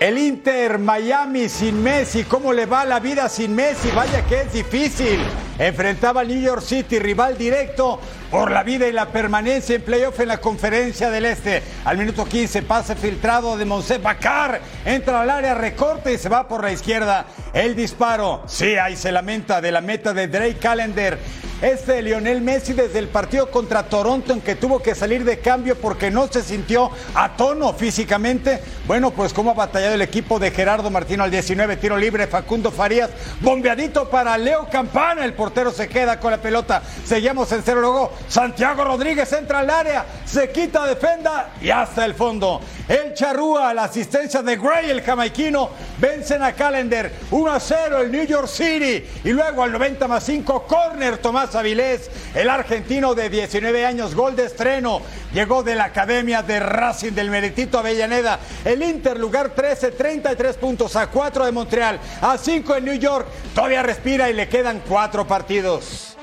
El 0.00 0.18
Inter 0.18 0.78
Miami 0.78 1.48
sin 1.48 1.80
Messi, 1.80 2.24
¿cómo 2.24 2.52
le 2.52 2.66
va 2.66 2.84
la 2.84 2.98
vida 2.98 3.28
sin 3.28 3.54
Messi? 3.54 3.90
Vaya 3.92 4.26
que 4.26 4.42
es 4.42 4.52
difícil. 4.52 5.20
Enfrentaba 5.56 6.22
al 6.22 6.28
New 6.28 6.40
York 6.40 6.62
City, 6.62 6.98
rival 6.98 7.38
directo 7.38 8.00
por 8.28 8.50
la 8.50 8.64
vida 8.64 8.88
y 8.88 8.92
la 8.92 9.06
permanencia 9.06 9.76
en 9.76 9.82
playoff 9.82 10.18
en 10.18 10.28
la 10.28 10.40
conferencia 10.40 11.10
del 11.10 11.26
Este. 11.26 11.62
Al 11.84 11.96
minuto 11.96 12.24
15, 12.24 12.62
pase 12.62 12.96
filtrado 12.96 13.56
de 13.56 13.64
Monsef 13.64 14.02
Bacar. 14.02 14.60
Entra 14.84 15.20
al 15.20 15.30
área, 15.30 15.54
recorte 15.54 16.12
y 16.12 16.18
se 16.18 16.28
va 16.28 16.48
por 16.48 16.64
la 16.64 16.72
izquierda. 16.72 17.26
El 17.52 17.76
disparo, 17.76 18.42
sí, 18.46 18.74
ahí 18.74 18.96
se 18.96 19.12
lamenta 19.12 19.60
de 19.60 19.70
la 19.70 19.80
meta 19.80 20.12
de 20.12 20.26
Drake 20.26 20.58
Callender. 20.58 21.18
Este 21.62 22.02
Lionel 22.02 22.42
Messi 22.42 22.72
desde 22.72 22.98
el 22.98 23.08
partido 23.08 23.50
contra 23.50 23.84
Toronto 23.84 24.32
en 24.32 24.40
que 24.40 24.56
tuvo 24.56 24.82
que 24.82 24.94
salir 24.94 25.24
de 25.24 25.38
cambio 25.38 25.76
porque 25.76 26.10
no 26.10 26.26
se 26.26 26.42
sintió 26.42 26.90
a 27.14 27.36
tono 27.36 27.72
físicamente. 27.72 28.60
Bueno, 28.86 29.12
pues 29.12 29.32
cómo 29.32 29.52
ha 29.52 29.54
batallado 29.54 29.83
el 29.92 30.02
equipo 30.02 30.38
de 30.38 30.50
Gerardo 30.50 30.90
Martino 30.90 31.24
al 31.24 31.30
19, 31.30 31.76
tiro 31.76 31.96
libre, 31.96 32.26
Facundo 32.26 32.70
Farías, 32.70 33.10
bombeadito 33.40 34.08
para 34.08 34.38
Leo 34.38 34.68
Campana, 34.70 35.24
el 35.24 35.34
portero 35.34 35.70
se 35.70 35.88
queda 35.88 36.18
con 36.18 36.30
la 36.30 36.38
pelota. 36.38 36.82
Seguimos 37.04 37.50
en 37.52 37.62
cero 37.62 37.80
luego. 37.80 38.12
Santiago 38.28 38.84
Rodríguez 38.84 39.32
entra 39.32 39.60
al 39.60 39.70
área, 39.70 40.04
se 40.24 40.50
quita, 40.50 40.86
defenda 40.86 41.50
y 41.60 41.70
hasta 41.70 42.04
el 42.04 42.14
fondo. 42.14 42.60
El 42.88 43.14
Charrúa, 43.14 43.72
la 43.72 43.84
asistencia 43.84 44.42
de 44.42 44.56
Gray, 44.56 44.90
el 44.90 45.02
jamaiquino, 45.02 45.70
vencen 45.98 46.42
a 46.42 46.52
Callender 46.52 47.12
1 47.30 47.52
a 47.52 47.60
0 47.60 48.00
el 48.02 48.12
New 48.12 48.26
York 48.26 48.48
City. 48.48 49.04
Y 49.24 49.30
luego 49.30 49.62
al 49.62 49.72
90 49.72 50.06
más 50.08 50.24
5, 50.24 50.64
corner 50.64 51.18
Tomás 51.18 51.54
Avilés, 51.54 52.10
el 52.34 52.50
argentino 52.50 53.14
de 53.14 53.30
19 53.30 53.86
años, 53.86 54.14
gol 54.14 54.36
de 54.36 54.46
estreno. 54.46 55.00
Llegó 55.32 55.62
de 55.62 55.74
la 55.74 55.84
academia 55.84 56.42
de 56.42 56.60
Racing 56.60 57.12
del 57.12 57.30
Meritito 57.30 57.78
Avellaneda. 57.78 58.38
El 58.64 58.82
Inter, 58.82 59.18
lugar 59.18 59.54
13, 59.74 59.92
33 59.92 60.56
puntos 60.56 60.96
a 60.96 61.08
4 61.08 61.46
de 61.46 61.52
Montreal, 61.52 62.00
a 62.20 62.38
5 62.38 62.76
en 62.76 62.84
New 62.84 62.98
York. 62.98 63.26
Todavía 63.54 63.82
respira 63.82 64.30
y 64.30 64.34
le 64.34 64.48
quedan 64.48 64.82
4 64.88 65.26
partidos. 65.26 66.16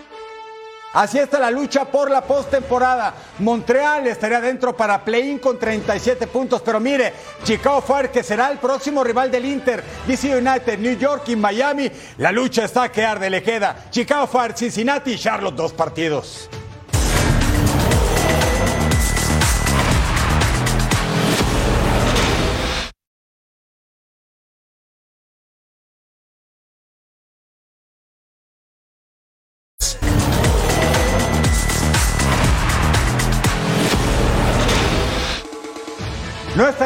Así 0.94 1.20
está 1.20 1.40
la 1.40 1.52
lucha 1.52 1.86
por 1.86 2.12
la 2.12 2.22
postemporada. 2.22 3.14
Montreal 3.40 4.08
estaría 4.08 4.42
dentro 4.42 4.76
para 4.76 5.04
play-in 5.06 5.40
con 5.40 5.58
37 5.58 6.28
puntos, 6.28 6.62
pero 6.62 6.82
mire, 6.82 7.14
Chicago 7.44 7.82
Fire 7.82 8.12
que 8.12 8.24
será 8.24 8.52
el 8.52 8.58
próximo 8.58 9.02
rival 9.02 9.32
del 9.32 9.46
Inter, 9.46 9.82
DC 10.06 10.36
United, 10.36 10.80
New 10.80 10.98
York 10.98 11.24
y 11.30 11.38
Miami. 11.38 11.90
La 12.18 12.34
lucha 12.34 12.66
está 12.66 12.92
que 12.92 13.06
arde, 13.06 13.30
le 13.30 13.42
queda 13.42 13.86
Chicago 13.90 14.28
Fire, 14.28 14.54
Cincinnati 14.54 15.14
y 15.14 15.18
Charlotte 15.18 15.56
dos 15.56 15.72
partidos. 15.72 16.50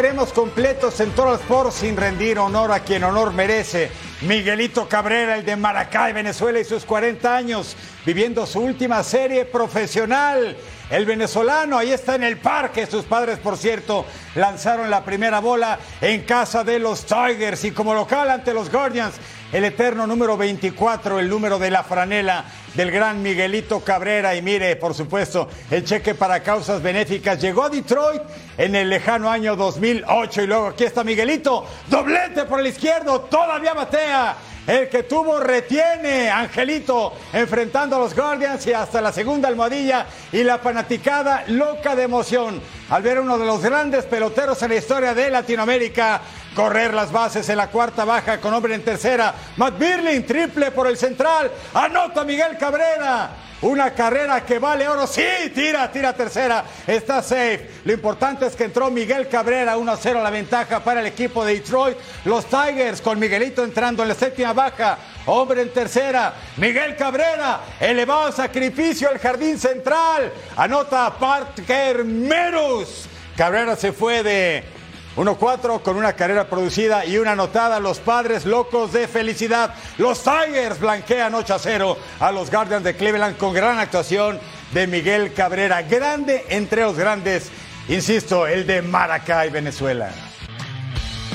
Estaremos 0.05 0.33
completos 0.33 0.99
en 0.99 1.09
Toro 1.15 1.33
Sport 1.33 1.71
sin 1.71 1.97
rendir 1.97 2.37
honor 2.37 2.71
a 2.71 2.81
quien 2.81 3.03
honor 3.03 3.33
merece. 3.33 3.89
Miguelito 4.21 4.87
Cabrera, 4.87 5.35
el 5.35 5.43
de 5.43 5.55
Maracay, 5.55 6.13
Venezuela, 6.13 6.59
y 6.59 6.63
sus 6.63 6.85
40 6.85 7.35
años, 7.35 7.75
viviendo 8.05 8.45
su 8.45 8.59
última 8.59 9.03
serie 9.03 9.45
profesional. 9.45 10.55
El 10.89 11.05
venezolano 11.05 11.79
ahí 11.79 11.91
está 11.91 12.13
en 12.15 12.23
el 12.23 12.38
parque. 12.38 12.86
Sus 12.86 13.05
padres, 13.05 13.39
por 13.39 13.57
cierto, 13.57 14.05
lanzaron 14.36 14.89
la 14.89 15.03
primera 15.03 15.39
bola 15.39 15.79
en 15.99 16.21
casa 16.21 16.63
de 16.63 16.77
los 16.77 17.05
Tigers 17.05 17.63
y 17.63 17.71
como 17.71 17.95
local 17.95 18.29
ante 18.29 18.53
los 18.53 18.71
Guardians, 18.71 19.15
el 19.51 19.63
eterno 19.63 20.05
número 20.05 20.38
24, 20.38 21.19
el 21.19 21.27
número 21.27 21.57
de 21.57 21.71
la 21.71 21.83
franela 21.83 22.45
del 22.75 22.91
gran 22.91 23.23
Miguelito 23.23 23.79
Cabrera. 23.79 24.36
Y 24.36 24.43
mire, 24.43 24.75
por 24.75 24.93
supuesto, 24.93 25.49
el 25.71 25.83
cheque 25.83 26.13
para 26.13 26.43
causas 26.43 26.83
benéficas 26.83 27.41
llegó 27.41 27.63
a 27.63 27.69
Detroit 27.69 28.21
en 28.57 28.75
el 28.75 28.89
lejano 28.89 29.31
año 29.31 29.55
2008. 29.55 30.43
Y 30.43 30.47
luego 30.47 30.67
aquí 30.67 30.83
está 30.83 31.03
Miguelito, 31.03 31.65
doblete 31.88 32.45
por 32.45 32.59
el 32.59 32.67
izquierdo, 32.67 33.21
todavía 33.21 33.73
batea. 33.73 34.36
El 34.68 34.89
que 34.89 35.03
tuvo 35.03 35.39
retiene, 35.39 36.30
Angelito, 36.30 37.13
enfrentando 37.32 37.97
a 37.97 37.99
los 37.99 38.16
Guardians 38.16 38.66
y 38.66 38.74
hasta 38.74 38.99
la 38.99 39.11
segunda 39.11 39.47
almohadilla 39.47 40.07
y 40.32 40.43
la 40.43 40.57
fanaticada 40.57 41.43
loca 41.47 41.95
de 41.95 42.03
emoción 42.03 42.59
al 42.89 43.03
ver 43.03 43.20
uno 43.20 43.38
de 43.38 43.45
los 43.45 43.61
grandes 43.61 44.05
peloteros 44.05 44.61
en 44.63 44.70
la 44.70 44.76
historia 44.76 45.13
de 45.13 45.30
Latinoamérica 45.30 46.22
correr 46.55 46.93
las 46.93 47.11
bases 47.11 47.47
en 47.49 47.57
la 47.57 47.68
cuarta 47.68 48.05
baja 48.05 48.39
con 48.39 48.53
hombre 48.53 48.74
en 48.74 48.84
tercera. 48.84 49.36
Matt 49.57 49.78
Birling, 49.78 50.26
triple 50.26 50.72
por 50.72 50.88
el 50.88 50.97
central. 50.97 51.51
Anota 51.74 52.24
Miguel 52.24 52.57
Cabrera. 52.57 53.30
Una 53.61 53.93
carrera 53.93 54.45
que 54.45 54.59
vale 54.59 54.87
oro. 54.87 55.07
Sí, 55.07 55.23
tira, 55.53 55.89
tira 55.91 56.13
tercera. 56.13 56.65
Está 56.85 57.21
safe. 57.21 57.69
Lo 57.85 57.93
importante 57.93 58.45
es 58.45 58.55
que 58.55 58.65
entró 58.65 58.91
Miguel 58.91 59.27
Cabrera 59.27 59.77
1-0 59.77 60.21
la 60.21 60.29
ventaja 60.29 60.83
para 60.83 60.99
el 60.99 61.07
equipo 61.07 61.45
de 61.45 61.55
Detroit. 61.55 61.97
Los 62.25 62.45
Tigers 62.45 63.01
con 63.01 63.17
Miguelito 63.17 63.63
entrando 63.63 64.03
en 64.03 64.09
la 64.09 64.15
séptima 64.15 64.53
baja. 64.53 64.97
Hombre 65.25 65.61
en 65.61 65.69
tercera. 65.69 66.33
Miguel 66.57 66.95
Cabrera. 66.95 67.61
Elevado 67.79 68.31
sacrificio 68.31 69.09
al 69.09 69.19
jardín 69.19 69.57
central. 69.57 70.31
Anota 70.57 71.13
Parker 71.17 72.03
Merus. 72.03 73.07
Cabrera 73.37 73.75
se 73.75 73.91
fue 73.91 74.23
de 74.23 74.74
1-4 75.16 75.82
con 75.82 75.95
una 75.95 76.13
carrera 76.13 76.47
producida 76.49 77.05
y 77.05 77.18
una 77.18 77.32
anotada. 77.32 77.80
Los 77.80 77.99
padres 77.99 78.45
locos 78.45 78.91
de 78.93 79.07
felicidad. 79.07 79.74
Los 79.97 80.24
Tigers 80.24 80.80
blanquean 80.80 81.34
8-0 81.34 81.95
a 82.20 82.32
los 82.32 82.51
Guardians 82.51 82.84
de 82.84 82.95
Cleveland 82.95 83.38
con 83.38 83.53
gran 83.53 83.80
actuación 83.80 84.39
de 84.74 84.88
Miguel 84.88 85.34
Cabrera. 85.34 85.82
Grande 85.84 86.45
entre 86.49 86.82
los 86.82 86.97
grandes, 86.97 87.49
insisto, 87.88 88.45
el 88.47 88.68
de 88.68 88.82
Maracay, 88.82 89.49
Venezuela. 89.49 90.09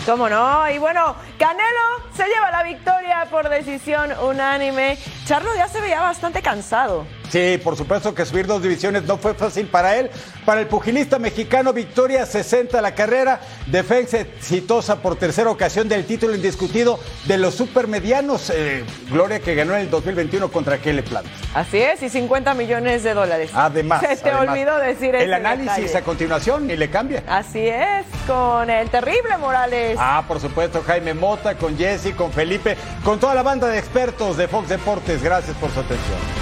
¿Cómo 0.04 0.28
no? 0.28 0.70
Y 0.70 0.78
bueno, 0.78 1.14
Canelo 1.40 2.04
se 2.14 2.24
lleva 2.26 2.50
la 2.50 2.62
victoria 2.62 3.26
por 3.30 3.48
decisión 3.48 4.10
unánime. 4.22 4.98
Charlo 5.24 5.48
ya 5.56 5.68
se 5.68 5.80
veía 5.80 6.02
bastante 6.02 6.42
cansado. 6.42 7.06
Sí, 7.30 7.58
por 7.62 7.76
supuesto 7.76 8.12
que 8.12 8.26
subir 8.26 8.46
dos 8.46 8.60
divisiones 8.60 9.04
no 9.04 9.16
fue 9.16 9.34
fácil 9.34 9.66
para 9.68 9.96
él. 9.96 10.10
Para 10.44 10.60
el 10.60 10.66
pugilista 10.66 11.18
mexicano, 11.20 11.72
victoria 11.72 12.26
60 12.26 12.82
la 12.82 12.94
carrera, 12.94 13.40
defensa 13.68 14.18
exitosa 14.18 15.00
por 15.00 15.14
tercera 15.16 15.48
ocasión 15.48 15.88
del 15.88 16.04
título 16.04 16.34
indiscutido 16.34 16.98
de 17.26 17.38
los 17.38 17.54
supermedianos. 17.54 18.50
Eh, 18.52 18.84
gloria 19.08 19.38
que 19.38 19.54
ganó 19.54 19.74
en 19.76 19.82
el 19.82 19.90
2021 19.90 20.50
contra 20.50 20.78
Kelly 20.78 21.02
Plant. 21.02 21.28
Así 21.54 21.78
es, 21.78 22.02
y 22.02 22.08
50 22.10 22.52
millones 22.54 23.04
de 23.04 23.14
dólares. 23.14 23.50
Además. 23.54 24.00
Se 24.00 24.16
te 24.16 24.30
además. 24.30 24.48
olvidó 24.50 24.78
decir 24.78 25.14
El 25.14 25.22
ese 25.22 25.34
análisis 25.34 25.76
detalle. 25.76 25.98
a 25.98 26.02
continuación 26.02 26.68
y 26.70 26.76
le 26.76 26.90
cambia. 26.90 27.22
Así 27.28 27.64
es, 27.68 28.04
con 28.26 28.68
el 28.68 28.90
terrible 28.90 29.38
Morales. 29.38 29.96
Ah, 30.00 30.24
por 30.26 30.40
supuesto, 30.40 30.82
Jaime 30.84 31.14
Con 31.60 31.78
Jesse, 31.78 32.12
con 32.16 32.32
Felipe, 32.32 32.76
con 33.04 33.20
toda 33.20 33.36
la 33.36 33.44
banda 33.44 33.68
de 33.68 33.78
expertos 33.78 34.36
de 34.36 34.48
Fox 34.48 34.68
Deportes. 34.68 35.22
Gracias 35.22 35.56
por 35.58 35.70
su 35.70 35.78
atención. 35.78 36.39